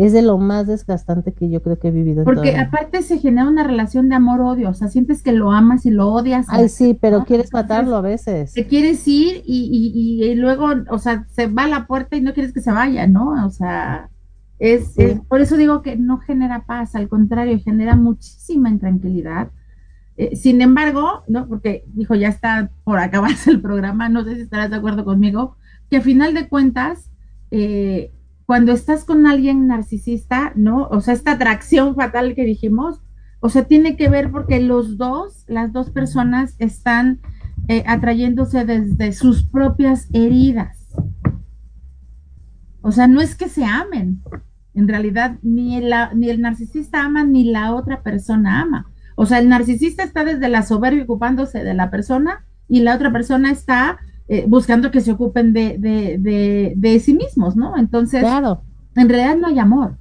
Es 0.00 0.14
de 0.14 0.22
lo 0.22 0.38
más 0.38 0.66
desgastante 0.66 1.34
que 1.34 1.50
yo 1.50 1.60
creo 1.60 1.78
que 1.78 1.88
he 1.88 1.90
vivido. 1.90 2.24
Porque 2.24 2.56
aparte 2.56 3.02
se 3.02 3.18
genera 3.18 3.46
una 3.46 3.64
relación 3.64 4.08
de 4.08 4.14
amor-odio, 4.14 4.70
o 4.70 4.72
sea, 4.72 4.88
sientes 4.88 5.22
que 5.22 5.32
lo 5.32 5.52
amas 5.52 5.84
y 5.84 5.90
lo 5.90 6.08
odias. 6.08 6.46
Ay, 6.48 6.70
sí, 6.70 6.96
pero 6.98 7.26
quieres 7.26 7.52
matarlo 7.52 7.96
a 7.96 8.00
veces. 8.00 8.54
Te 8.54 8.66
quieres 8.66 9.06
ir 9.06 9.42
y, 9.44 10.22
y, 10.24 10.34
luego, 10.36 10.68
o 10.88 10.98
sea, 10.98 11.26
se 11.28 11.48
va 11.48 11.64
a 11.64 11.68
la 11.68 11.86
puerta 11.86 12.16
y 12.16 12.22
no 12.22 12.32
quieres 12.32 12.54
que 12.54 12.62
se 12.62 12.72
vaya, 12.72 13.06
¿no? 13.06 13.44
O 13.44 13.50
sea, 13.50 14.08
es, 14.58 14.94
por 15.28 15.42
eso 15.42 15.58
digo 15.58 15.82
que 15.82 15.96
no 15.96 16.16
genera 16.16 16.64
paz, 16.64 16.94
al 16.94 17.10
contrario, 17.10 17.60
genera 17.62 17.94
muchísima 17.94 18.70
intranquilidad. 18.70 19.50
Eh, 20.16 20.34
sin 20.34 20.62
embargo, 20.62 21.24
¿no? 21.28 21.46
Porque 21.46 21.84
dijo, 21.88 22.14
ya 22.14 22.28
está 22.28 22.70
por 22.84 22.98
acabarse 22.98 23.50
el 23.50 23.60
programa, 23.60 24.08
no 24.08 24.24
sé 24.24 24.36
si 24.36 24.40
estarás 24.40 24.70
de 24.70 24.76
acuerdo 24.76 25.04
conmigo, 25.04 25.56
que 25.90 25.98
a 25.98 26.00
final 26.00 26.32
de 26.32 26.48
cuentas, 26.48 27.10
eh, 27.50 28.12
cuando 28.50 28.72
estás 28.72 29.04
con 29.04 29.28
alguien 29.28 29.68
narcisista, 29.68 30.50
¿no? 30.56 30.88
O 30.90 31.00
sea, 31.00 31.14
esta 31.14 31.30
atracción 31.30 31.94
fatal 31.94 32.34
que 32.34 32.44
dijimos, 32.44 33.00
o 33.38 33.48
sea, 33.48 33.62
tiene 33.62 33.96
que 33.96 34.08
ver 34.08 34.32
porque 34.32 34.58
los 34.58 34.98
dos, 34.98 35.44
las 35.46 35.72
dos 35.72 35.90
personas 35.90 36.56
están 36.58 37.20
eh, 37.68 37.84
atrayéndose 37.86 38.64
desde 38.64 39.12
sus 39.12 39.44
propias 39.44 40.08
heridas. 40.12 40.88
O 42.80 42.90
sea, 42.90 43.06
no 43.06 43.20
es 43.20 43.36
que 43.36 43.48
se 43.48 43.64
amen, 43.64 44.20
en 44.74 44.88
realidad, 44.88 45.38
ni, 45.42 45.80
ni 46.16 46.28
el 46.28 46.40
narcisista 46.40 47.04
ama 47.04 47.22
ni 47.22 47.52
la 47.52 47.72
otra 47.72 48.02
persona 48.02 48.62
ama. 48.62 48.90
O 49.14 49.26
sea, 49.26 49.38
el 49.38 49.48
narcisista 49.48 50.02
está 50.02 50.24
desde 50.24 50.48
la 50.48 50.62
soberbia 50.62 51.04
ocupándose 51.04 51.62
de 51.62 51.74
la 51.74 51.88
persona 51.88 52.44
y 52.66 52.80
la 52.80 52.96
otra 52.96 53.12
persona 53.12 53.52
está 53.52 54.00
eh, 54.32 54.44
buscando 54.46 54.90
que 54.90 55.00
se 55.00 55.12
ocupen 55.12 55.52
de, 55.52 55.76
de, 55.78 56.74
de, 56.76 57.00
sí 57.00 57.14
mismos, 57.14 57.56
¿no? 57.56 57.76
Entonces, 57.76 58.20
claro. 58.20 58.62
en 58.94 59.08
realidad 59.08 59.36
no 59.36 59.48
hay 59.48 59.58
amor. 59.58 59.98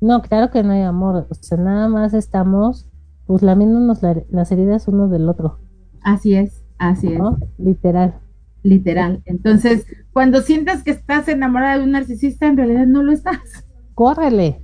No, 0.00 0.20
claro 0.20 0.50
que 0.50 0.62
no 0.62 0.72
hay 0.72 0.82
amor. 0.82 1.26
O 1.30 1.34
sea, 1.34 1.56
nada 1.56 1.88
más 1.88 2.12
estamos 2.12 2.86
pues 3.26 3.42
lamiéndonos 3.42 4.00
las 4.30 4.50
heridas 4.50 4.88
uno 4.88 5.08
del 5.08 5.28
otro. 5.28 5.60
Así 6.02 6.34
es, 6.34 6.64
así 6.78 7.12
es. 7.12 7.20
Literal 7.58 8.14
literal. 8.62 9.22
Entonces, 9.24 9.86
cuando 10.12 10.42
sientas 10.42 10.82
que 10.82 10.90
estás 10.90 11.28
enamorada 11.28 11.78
de 11.78 11.84
un 11.84 11.92
narcisista, 11.92 12.46
en 12.46 12.56
realidad 12.56 12.86
no 12.86 13.02
lo 13.02 13.12
estás. 13.12 13.66
Córrele. 13.94 14.60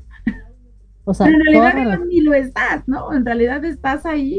O 1.04 1.14
sea, 1.14 1.28
en 1.28 1.40
realidad 1.40 2.00
ni 2.06 2.20
lo 2.20 2.34
estás, 2.34 2.86
¿no? 2.88 3.12
En 3.12 3.24
realidad 3.24 3.64
estás 3.64 4.06
ahí 4.06 4.38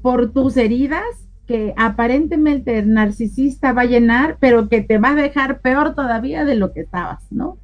por 0.00 0.32
tus 0.32 0.56
heridas 0.56 1.04
que 1.50 1.74
aparentemente 1.76 2.78
el 2.78 2.92
narcisista 2.92 3.72
va 3.72 3.82
a 3.82 3.86
llenar, 3.86 4.36
pero 4.38 4.68
que 4.68 4.82
te 4.82 4.98
va 4.98 5.10
a 5.10 5.14
dejar 5.16 5.60
peor 5.62 5.96
todavía 5.96 6.44
de 6.44 6.54
lo 6.54 6.72
que 6.72 6.82
estabas, 6.82 7.24
¿no? 7.32 7.56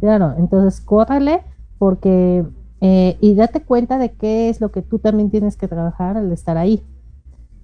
Claro, 0.00 0.34
entonces 0.38 0.80
córrele 0.80 1.42
porque 1.76 2.46
eh, 2.80 3.18
y 3.20 3.34
date 3.34 3.60
cuenta 3.60 3.98
de 3.98 4.12
qué 4.12 4.48
es 4.48 4.62
lo 4.62 4.72
que 4.72 4.80
tú 4.80 4.98
también 4.98 5.30
tienes 5.30 5.58
que 5.58 5.68
trabajar 5.68 6.16
al 6.16 6.32
estar 6.32 6.56
ahí. 6.56 6.82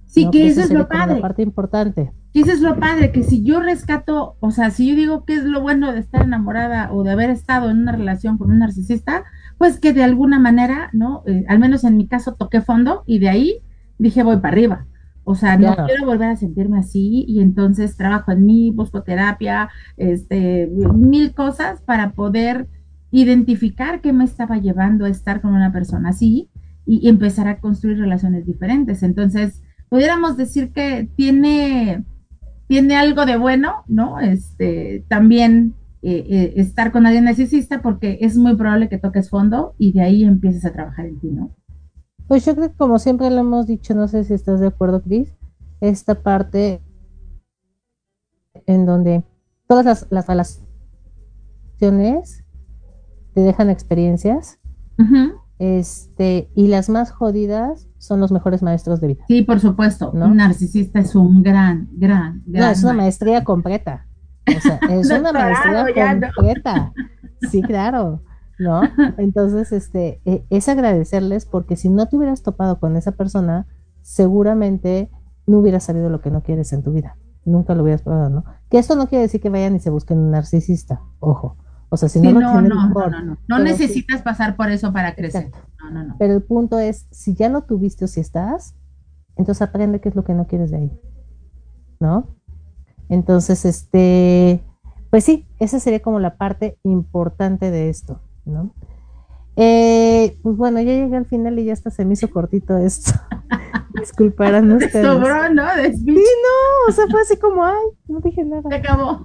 Sí, 0.05 0.29
que 0.29 0.45
eso 0.45 0.61
es 0.61 0.69
lo 0.69 0.87
padre. 0.87 1.15
La 1.15 1.21
parte 1.21 1.41
importante. 1.41 2.11
Que 2.31 2.41
eso 2.41 2.51
es 2.51 2.61
lo 2.61 2.79
padre, 2.79 3.11
que 3.11 3.23
si 3.23 3.41
yo 3.43 3.59
rescato, 3.59 4.35
o 4.41 4.51
sea, 4.51 4.69
si 4.69 4.87
yo 4.87 4.95
digo 4.95 5.25
que 5.25 5.33
es 5.33 5.43
lo 5.43 5.61
bueno 5.61 5.91
de 5.91 6.01
estar 6.01 6.21
enamorada 6.21 6.93
o 6.93 7.01
de 7.01 7.09
haber 7.09 7.31
estado 7.31 7.71
en 7.71 7.79
una 7.79 7.93
relación 7.93 8.37
con 8.37 8.51
un 8.51 8.59
narcisista, 8.59 9.23
pues 9.57 9.79
que 9.79 9.91
de 9.91 10.03
alguna 10.03 10.37
manera, 10.37 10.91
¿no? 10.93 11.23
Eh, 11.25 11.45
al 11.47 11.57
menos 11.57 11.83
en 11.83 11.97
mi 11.97 12.07
caso 12.07 12.35
toqué 12.35 12.61
fondo 12.61 13.01
y 13.07 13.17
de 13.17 13.29
ahí 13.29 13.63
dije 13.97 14.23
voy 14.23 14.37
para 14.37 14.49
arriba. 14.49 14.87
O 15.23 15.35
sea, 15.35 15.57
no 15.57 15.75
quiero 15.85 16.05
volver 16.05 16.29
a 16.29 16.35
sentirme 16.37 16.79
así 16.79 17.25
y 17.27 17.41
entonces 17.41 17.97
trabajo 17.97 18.31
en 18.31 18.45
mí, 18.45 18.71
busco 18.71 19.03
terapia, 19.03 19.69
este, 19.97 20.67
mil 20.67 21.33
cosas 21.33 21.81
para 21.81 22.11
poder 22.11 22.69
identificar 23.11 23.99
qué 23.99 24.13
me 24.13 24.23
estaba 24.23 24.57
llevando 24.57 25.03
a 25.03 25.09
estar 25.09 25.41
con 25.41 25.53
una 25.53 25.73
persona 25.73 26.09
así 26.09 26.49
y 26.85 27.09
empezar 27.09 27.49
a 27.49 27.59
construir 27.59 27.97
relaciones 27.97 28.45
diferentes. 28.45 29.03
Entonces, 29.03 29.61
pudiéramos 29.89 30.37
decir 30.37 30.71
que 30.71 31.09
tiene, 31.17 32.05
tiene 32.67 32.95
algo 32.95 33.25
de 33.25 33.35
bueno, 33.35 33.83
¿no? 33.87 34.21
Este, 34.21 35.03
también 35.09 35.73
eh, 36.03 36.25
eh, 36.29 36.53
estar 36.55 36.93
con 36.93 37.05
alguien 37.05 37.25
narcisista 37.25 37.81
porque 37.81 38.19
es 38.21 38.37
muy 38.37 38.55
probable 38.55 38.87
que 38.87 38.97
toques 38.97 39.29
fondo 39.29 39.75
y 39.77 39.91
de 39.91 40.01
ahí 40.01 40.23
empieces 40.23 40.63
a 40.63 40.71
trabajar 40.71 41.05
en 41.05 41.19
ti, 41.19 41.27
¿no? 41.31 41.51
Pues 42.27 42.45
yo 42.45 42.55
creo 42.55 42.69
que 42.69 42.75
como 42.75 42.99
siempre 42.99 43.29
lo 43.29 43.39
hemos 43.39 43.67
dicho, 43.67 43.95
no 43.95 44.07
sé 44.07 44.23
si 44.23 44.33
estás 44.33 44.59
de 44.59 44.67
acuerdo, 44.67 45.01
Cris, 45.01 45.33
esta 45.81 46.21
parte 46.21 46.81
en 48.65 48.85
donde 48.85 49.23
todas 49.67 49.85
las, 49.85 50.07
las 50.09 50.27
relaciones 50.27 52.43
te 53.33 53.41
dejan 53.41 53.69
experiencias, 53.69 54.59
este, 55.59 56.49
y 56.55 56.67
las 56.67 56.89
más 56.89 57.11
jodidas 57.11 57.87
son 57.99 58.19
los 58.19 58.31
mejores 58.31 58.63
maestros 58.63 58.99
de 58.99 59.07
vida. 59.07 59.23
Sí, 59.27 59.43
por 59.43 59.59
supuesto. 59.59 60.11
¿no? 60.13 60.25
Un 60.25 60.37
narcisista 60.37 60.99
es 60.99 61.15
un 61.15 61.43
gran, 61.43 61.87
gran, 61.93 62.41
gran. 62.45 62.65
No, 62.65 62.71
es 62.71 62.83
una 62.83 62.93
maestría 62.93 63.43
completa. 63.43 64.07
O 64.47 64.59
sea, 64.59 64.79
es 64.89 65.09
una 65.11 65.31
maestría 65.31 66.31
completa. 66.33 66.93
Sí, 67.51 67.61
claro. 67.61 68.23
¿No? 68.59 68.81
Entonces, 69.17 69.71
este, 69.71 70.21
e, 70.25 70.45
es 70.49 70.69
agradecerles 70.69 71.45
porque 71.45 71.75
si 71.75 71.89
no 71.89 72.07
te 72.07 72.17
hubieras 72.17 72.43
topado 72.43 72.79
con 72.79 72.95
esa 72.95 73.11
persona, 73.11 73.67
seguramente 74.01 75.09
no 75.45 75.59
hubieras 75.59 75.83
sabido 75.83 76.09
lo 76.09 76.21
que 76.21 76.31
no 76.31 76.43
quieres 76.43 76.73
en 76.73 76.83
tu 76.83 76.91
vida. 76.91 77.17
Nunca 77.45 77.75
lo 77.75 77.83
hubieras 77.83 78.01
probado, 78.01 78.29
¿no? 78.29 78.45
Que 78.69 78.77
esto 78.77 78.95
no 78.95 79.07
quiere 79.07 79.23
decir 79.23 79.41
que 79.41 79.49
vayan 79.49 79.75
y 79.75 79.79
se 79.79 79.89
busquen 79.89 80.17
un 80.17 80.31
narcisista, 80.31 81.01
ojo. 81.19 81.55
O 81.89 81.95
sea, 81.95 82.09
si 82.09 82.19
no, 82.19 82.31
lo 82.31 82.41
no, 82.41 82.61
no, 82.61 82.89
no, 82.89 83.09
no, 83.23 83.37
no, 83.47 83.59
necesitas 83.59 84.21
pasar 84.21 84.57
por 84.57 84.69
eso 84.69 84.91
para 84.91 85.15
crecer. 85.15 85.51
No, 85.79 85.89
no, 85.89 86.03
no. 86.03 86.15
Pero 86.19 86.33
el 86.33 86.43
punto 86.43 86.79
es, 86.79 87.07
si 87.11 87.33
ya 87.33 87.47
lo 87.47 87.61
tuviste 87.61 88.03
o 88.03 88.07
si 88.09 88.19
estás, 88.19 88.75
entonces 89.37 89.61
aprende 89.61 90.01
qué 90.01 90.09
es 90.09 90.15
lo 90.15 90.25
que 90.25 90.33
no 90.33 90.47
quieres 90.47 90.71
de 90.71 90.77
ahí. 90.77 90.99
¿No? 92.01 92.35
Entonces, 93.09 93.63
este, 93.63 94.61
pues 95.09 95.23
sí, 95.23 95.47
esa 95.59 95.79
sería 95.79 96.01
como 96.01 96.19
la 96.19 96.37
parte 96.37 96.77
importante 96.83 97.71
de 97.71 97.89
esto, 97.89 98.21
¿no? 98.47 98.71
Eh, 99.55 100.37
pues 100.43 100.55
bueno, 100.55 100.79
ya 100.79 100.93
llegué 100.93 101.17
al 101.17 101.25
final 101.25 101.57
y 101.57 101.65
ya 101.65 101.73
hasta 101.73 101.89
se 101.89 102.05
me 102.05 102.13
hizo 102.13 102.29
cortito 102.29 102.77
esto. 102.77 103.11
Disculparán 103.99 104.71
ustedes. 104.73 105.05
Sobró, 105.05 105.49
¿no? 105.49 105.63
sí, 105.83 106.05
no, 106.05 106.89
o 106.89 106.91
sea, 106.91 107.05
fue 107.09 107.21
así 107.21 107.37
como, 107.37 107.65
ay, 107.65 107.85
no 108.07 108.19
dije 108.19 108.43
nada. 108.45 108.63
Se 108.69 108.75
acabó. 108.75 109.23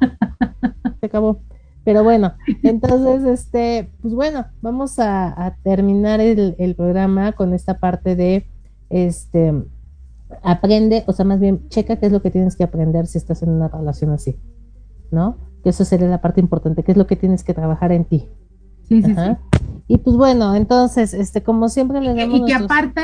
Se 1.00 1.06
acabó. 1.06 1.40
Pero 1.84 2.04
bueno, 2.04 2.34
entonces, 2.62 3.24
este, 3.24 3.92
pues 4.00 4.14
bueno, 4.14 4.46
vamos 4.60 4.98
a, 4.98 5.56
terminar 5.64 6.20
el, 6.20 6.54
el, 6.58 6.76
programa 6.76 7.32
con 7.32 7.52
esta 7.54 7.78
parte 7.78 8.14
de, 8.14 8.46
este, 8.88 9.52
aprende, 10.42 11.02
o 11.08 11.12
sea, 11.12 11.24
más 11.24 11.40
bien, 11.40 11.68
checa 11.68 11.96
qué 11.96 12.06
es 12.06 12.12
lo 12.12 12.22
que 12.22 12.30
tienes 12.30 12.56
que 12.56 12.62
aprender 12.62 13.06
si 13.08 13.18
estás 13.18 13.42
en 13.42 13.50
una 13.50 13.66
relación 13.66 14.12
así, 14.12 14.38
¿no? 15.10 15.38
Que 15.64 15.70
eso 15.70 15.84
sería 15.84 16.06
la 16.06 16.20
parte 16.20 16.40
importante, 16.40 16.84
qué 16.84 16.92
es 16.92 16.98
lo 16.98 17.08
que 17.08 17.16
tienes 17.16 17.42
que 17.42 17.52
trabajar 17.52 17.90
en 17.90 18.04
ti. 18.04 18.28
Sí, 18.88 19.02
sí, 19.02 19.14
sí. 19.14 19.60
Y 19.88 19.98
pues 19.98 20.16
bueno, 20.16 20.54
entonces, 20.54 21.12
este, 21.14 21.42
como 21.42 21.68
siempre 21.68 22.00
le 22.00 22.14
damos. 22.14 22.40
Y 22.40 22.44
que 22.44 22.54
aparte, 22.54 23.02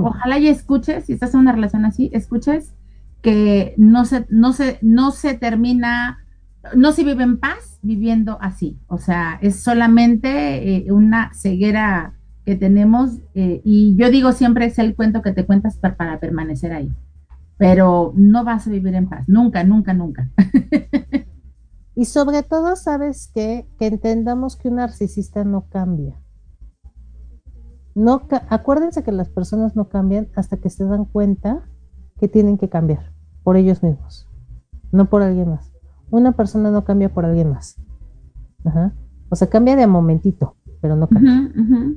ojalá 0.00 0.38
y 0.38 0.48
escuches, 0.48 1.04
si 1.04 1.12
estás 1.12 1.34
en 1.34 1.40
una 1.40 1.52
relación 1.52 1.84
así, 1.84 2.10
escuches 2.12 2.74
que 3.22 3.74
no 3.76 4.04
se, 4.04 4.26
no 4.28 4.52
se, 4.52 4.78
no 4.82 5.10
se 5.10 5.34
termina, 5.34 6.18
no 6.74 6.92
se 6.92 7.04
vive 7.04 7.22
en 7.22 7.38
paz 7.38 7.78
viviendo 7.82 8.38
así. 8.40 8.78
O 8.86 8.98
sea, 8.98 9.38
es 9.42 9.60
solamente 9.60 10.76
eh, 10.76 10.92
una 10.92 11.32
ceguera 11.34 12.14
que 12.44 12.56
tenemos, 12.56 13.20
eh, 13.34 13.62
y 13.64 13.96
yo 13.96 14.10
digo 14.10 14.32
siempre 14.32 14.66
es 14.66 14.78
el 14.78 14.94
cuento 14.94 15.22
que 15.22 15.32
te 15.32 15.46
cuentas 15.46 15.78
para, 15.78 15.96
para 15.96 16.20
permanecer 16.20 16.72
ahí. 16.72 16.90
Pero 17.56 18.12
no 18.16 18.44
vas 18.44 18.66
a 18.66 18.70
vivir 18.70 18.94
en 18.94 19.08
paz, 19.08 19.24
nunca, 19.28 19.64
nunca, 19.64 19.94
nunca. 19.94 20.28
Y 21.94 22.06
sobre 22.06 22.42
todo, 22.42 22.76
sabes 22.76 23.30
qué? 23.34 23.68
que 23.78 23.86
entendamos 23.86 24.56
que 24.56 24.68
un 24.68 24.76
narcisista 24.76 25.44
no 25.44 25.68
cambia. 25.68 26.20
No, 27.94 28.26
acuérdense 28.48 29.04
que 29.04 29.12
las 29.12 29.28
personas 29.28 29.76
no 29.76 29.88
cambian 29.88 30.28
hasta 30.34 30.56
que 30.56 30.70
se 30.70 30.84
dan 30.84 31.04
cuenta 31.04 31.68
que 32.18 32.26
tienen 32.26 32.58
que 32.58 32.68
cambiar 32.68 33.12
por 33.44 33.56
ellos 33.56 33.82
mismos, 33.82 34.28
no 34.90 35.08
por 35.08 35.22
alguien 35.22 35.50
más. 35.50 35.72
Una 36.10 36.32
persona 36.32 36.70
no 36.70 36.84
cambia 36.84 37.12
por 37.12 37.24
alguien 37.24 37.50
más. 37.50 37.76
O 39.28 39.36
sea, 39.36 39.48
cambia 39.48 39.76
de 39.76 39.86
momentito, 39.86 40.56
pero 40.80 40.96
no 40.96 41.08
cambia. 41.08 41.52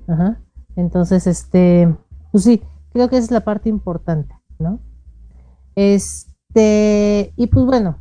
Ajá. 0.07 0.41
Entonces, 0.75 1.25
este, 1.25 1.95
pues 2.31 2.43
sí, 2.43 2.61
creo 2.93 3.09
que 3.09 3.17
esa 3.17 3.25
es 3.25 3.31
la 3.31 3.41
parte 3.41 3.69
importante, 3.69 4.35
¿no? 4.59 4.79
Este, 5.75 7.33
y 7.35 7.47
pues 7.47 7.65
bueno, 7.65 7.97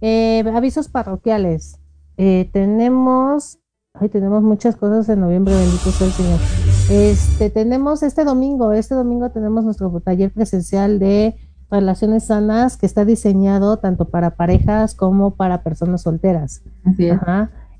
eh, 0.00 0.44
avisos 0.54 0.88
parroquiales. 0.88 1.78
Eh, 2.16 2.48
tenemos, 2.52 3.58
ay, 3.94 4.08
tenemos 4.08 4.42
muchas 4.42 4.76
cosas 4.76 5.08
en 5.08 5.20
noviembre, 5.20 5.54
bendito 5.54 5.90
sea 5.90 6.06
el 6.06 6.12
Señor. 6.12 6.40
Este, 6.90 7.50
tenemos 7.50 8.02
este 8.02 8.24
domingo, 8.24 8.72
este 8.72 8.94
domingo 8.94 9.30
tenemos 9.30 9.64
nuestro 9.64 9.90
taller 10.00 10.32
presencial 10.32 10.98
de 10.98 11.36
relaciones 11.70 12.26
sanas 12.26 12.76
que 12.76 12.86
está 12.86 13.04
diseñado 13.04 13.78
tanto 13.78 14.06
para 14.08 14.36
parejas 14.36 14.94
como 14.94 15.34
para 15.34 15.62
personas 15.62 16.02
solteras. 16.02 16.62
Así 16.84 17.08
es. 17.08 17.18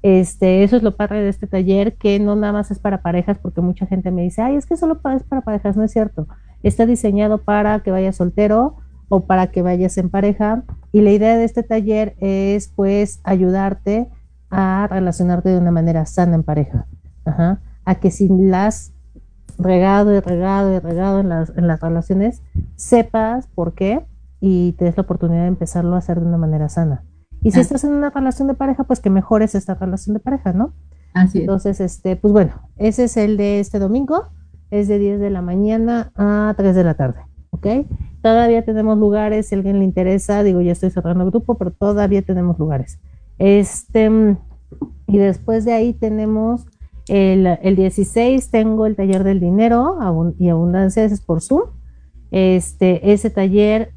Este, 0.03 0.63
eso 0.63 0.77
es 0.77 0.83
lo 0.83 0.97
padre 0.97 1.23
de 1.23 1.29
este 1.29 1.47
taller, 1.47 1.97
que 1.97 2.21
no 2.21 2.37
nada 2.37 2.53
más 2.53 2.71
es 2.71 2.79
para 2.79 3.03
parejas, 3.03 3.39
porque 3.39 3.61
mucha 3.61 3.87
gente 3.87 4.11
me 4.11 4.23
dice, 4.23 4.43
ay, 4.43 4.57
es 4.57 4.67
que 4.67 4.77
solo 4.77 5.01
es 5.17 5.23
para 5.25 5.41
parejas, 5.41 5.77
no 5.77 5.83
es 5.83 5.91
cierto. 5.91 6.29
Está 6.63 6.87
diseñado 6.87 7.39
para 7.39 7.81
que 7.81 7.91
vayas 7.91 8.17
soltero 8.17 8.77
o 9.09 9.27
para 9.27 9.49
que 9.49 9.63
vayas 9.63 9.99
en 9.99 10.11
pareja. 10.11 10.65
Y 10.93 11.01
la 11.01 11.11
idea 11.11 11.37
de 11.37 11.45
este 11.45 11.63
taller 11.63 12.17
es 12.19 12.69
pues 12.69 13.21
ayudarte 13.25 14.09
a 14.51 14.87
relacionarte 14.91 15.51
de 15.51 15.59
una 15.59 15.71
manera 15.71 16.07
sana 16.07 16.35
en 16.35 16.43
pareja. 16.43 16.87
A 17.85 17.95
que 17.97 18.11
si 18.11 18.29
las 18.29 18.93
regado 19.59 20.15
y 20.15 20.21
regado 20.21 20.75
y 20.75 20.79
regado 20.79 21.21
en 21.21 21.29
las, 21.29 21.53
en 21.57 21.67
las 21.67 21.81
relaciones, 21.81 22.43
sepas 22.77 23.49
por 23.49 23.75
qué 23.75 24.05
y 24.41 24.73
te 24.73 24.85
des 24.85 24.97
la 24.97 25.03
oportunidad 25.03 25.43
de 25.43 25.49
empezarlo 25.49 25.95
a 25.95 25.99
hacer 25.99 26.21
de 26.21 26.27
una 26.27 26.39
manera 26.39 26.69
sana. 26.69 27.05
Y 27.43 27.53
si 27.53 27.61
estás 27.61 27.85
en 27.85 27.93
una 27.93 28.11
relación 28.11 28.49
de 28.49 28.55
pareja, 28.55 28.85
pues 28.85 29.01
que 29.01 29.11
mejores 29.11 29.55
esta 29.55 29.75
relación 29.75 30.15
de 30.15 30.21
pareja, 30.21 30.53
¿no? 30.53 30.73
Así 31.15 31.39
es. 31.39 31.43
Entonces, 31.43 31.81
este, 31.81 32.17
pues 32.17 32.33
bueno, 32.33 32.53
ese 32.77 33.05
es 33.05 33.17
el 33.17 33.37
de 33.37 33.61
este 33.61 33.79
domingo, 33.79 34.29
es 34.71 34.89
de 34.89 34.99
10 34.99 35.21
de 35.21 35.31
la 35.31 35.43
mañana 35.43 36.13
a 36.17 36.55
3 36.57 36.75
de 36.75 36.85
la 36.85 36.95
tarde, 36.95 37.21
¿ok? 37.51 37.67
Todavía 38.23 38.65
tenemos 38.65 38.99
lugares, 38.99 39.49
si 39.49 39.55
alguien 39.55 39.79
le 39.79 39.85
interesa, 39.85 40.43
digo, 40.43 40.61
ya 40.61 40.73
estoy 40.73 40.91
cerrando 40.91 41.25
el 41.25 41.31
grupo, 41.31 41.57
pero 41.57 41.71
todavía 41.71 42.23
tenemos 42.23 42.59
lugares. 42.59 42.99
Este, 43.39 44.37
y 45.07 45.19
después 45.19 45.65
de 45.65 45.73
ahí 45.73 45.93
tenemos 45.93 46.67
el, 47.09 47.47
el 47.47 47.77
16, 47.77 48.51
tengo 48.51 48.87
el 48.87 48.97
taller 48.97 49.23
del 49.23 49.41
dinero 49.41 49.99
y 50.39 50.49
abundancia, 50.49 51.05
ese 51.05 51.15
es 51.15 51.21
por 51.21 51.41
Zoom. 51.41 51.71
Este, 52.31 53.13
ese 53.13 53.31
taller 53.31 53.93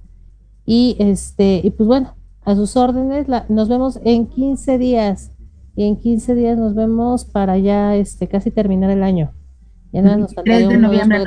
Y 0.65 0.97
este, 0.99 1.61
y 1.63 1.69
pues 1.69 1.87
bueno, 1.87 2.13
a 2.43 2.55
sus 2.55 2.75
órdenes, 2.75 3.27
nos 3.49 3.69
vemos 3.69 4.01
en 4.03 4.27
15 4.27 4.77
días 4.77 5.31
y 5.75 5.87
en 5.87 5.97
15 5.97 6.35
días 6.35 6.57
nos 6.57 6.73
vemos 6.73 7.25
para 7.25 7.57
ya 7.57 7.95
este 7.95 8.27
casi 8.27 8.51
terminar 8.51 8.89
el 8.89 9.03
año. 9.03 9.33
Ya 9.91 10.01
nada 10.01 10.17
nos 10.17 10.33
falta 10.33 10.57
de 10.57 10.77
noviembre 10.77 11.23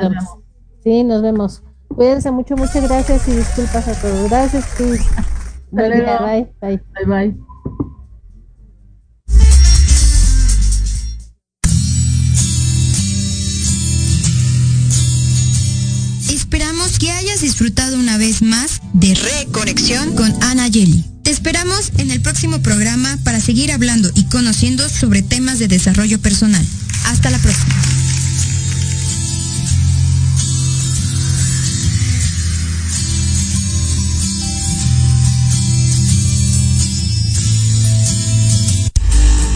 Sí, 0.82 1.04
nos 1.04 1.22
vemos. 1.22 1.62
Cuídense 1.88 2.30
mucho, 2.30 2.56
muchas 2.56 2.86
gracias 2.86 3.26
y 3.28 3.32
disculpas 3.32 3.88
a 3.88 4.00
todos. 4.00 4.30
Gracias, 4.30 4.74
Chris. 4.76 5.08
Bye, 5.70 6.02
bye. 6.02 6.52
Bye, 6.60 6.80
bye. 7.06 7.47
Que 16.98 17.10
hayas 17.12 17.40
disfrutado 17.40 17.98
una 17.98 18.18
vez 18.18 18.42
más 18.42 18.80
de 18.92 19.14
Reconexión 19.14 20.14
con 20.14 20.34
Ana 20.42 20.68
Yeli. 20.68 21.04
Te 21.22 21.30
esperamos 21.30 21.92
en 21.98 22.10
el 22.10 22.20
próximo 22.20 22.60
programa 22.60 23.16
para 23.24 23.40
seguir 23.40 23.72
hablando 23.72 24.10
y 24.14 24.24
conociendo 24.24 24.88
sobre 24.88 25.22
temas 25.22 25.58
de 25.58 25.68
desarrollo 25.68 26.20
personal. 26.20 26.64
Hasta 27.04 27.30
la 27.30 27.38
próxima. 27.38 27.74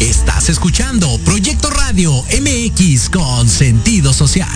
Estás 0.01 0.49
escuchando 0.49 1.18
Proyecto 1.24 1.70
Radio 1.70 2.12
MX 2.40 3.11
con 3.11 3.49
sentido 3.49 4.12
social. 4.12 4.49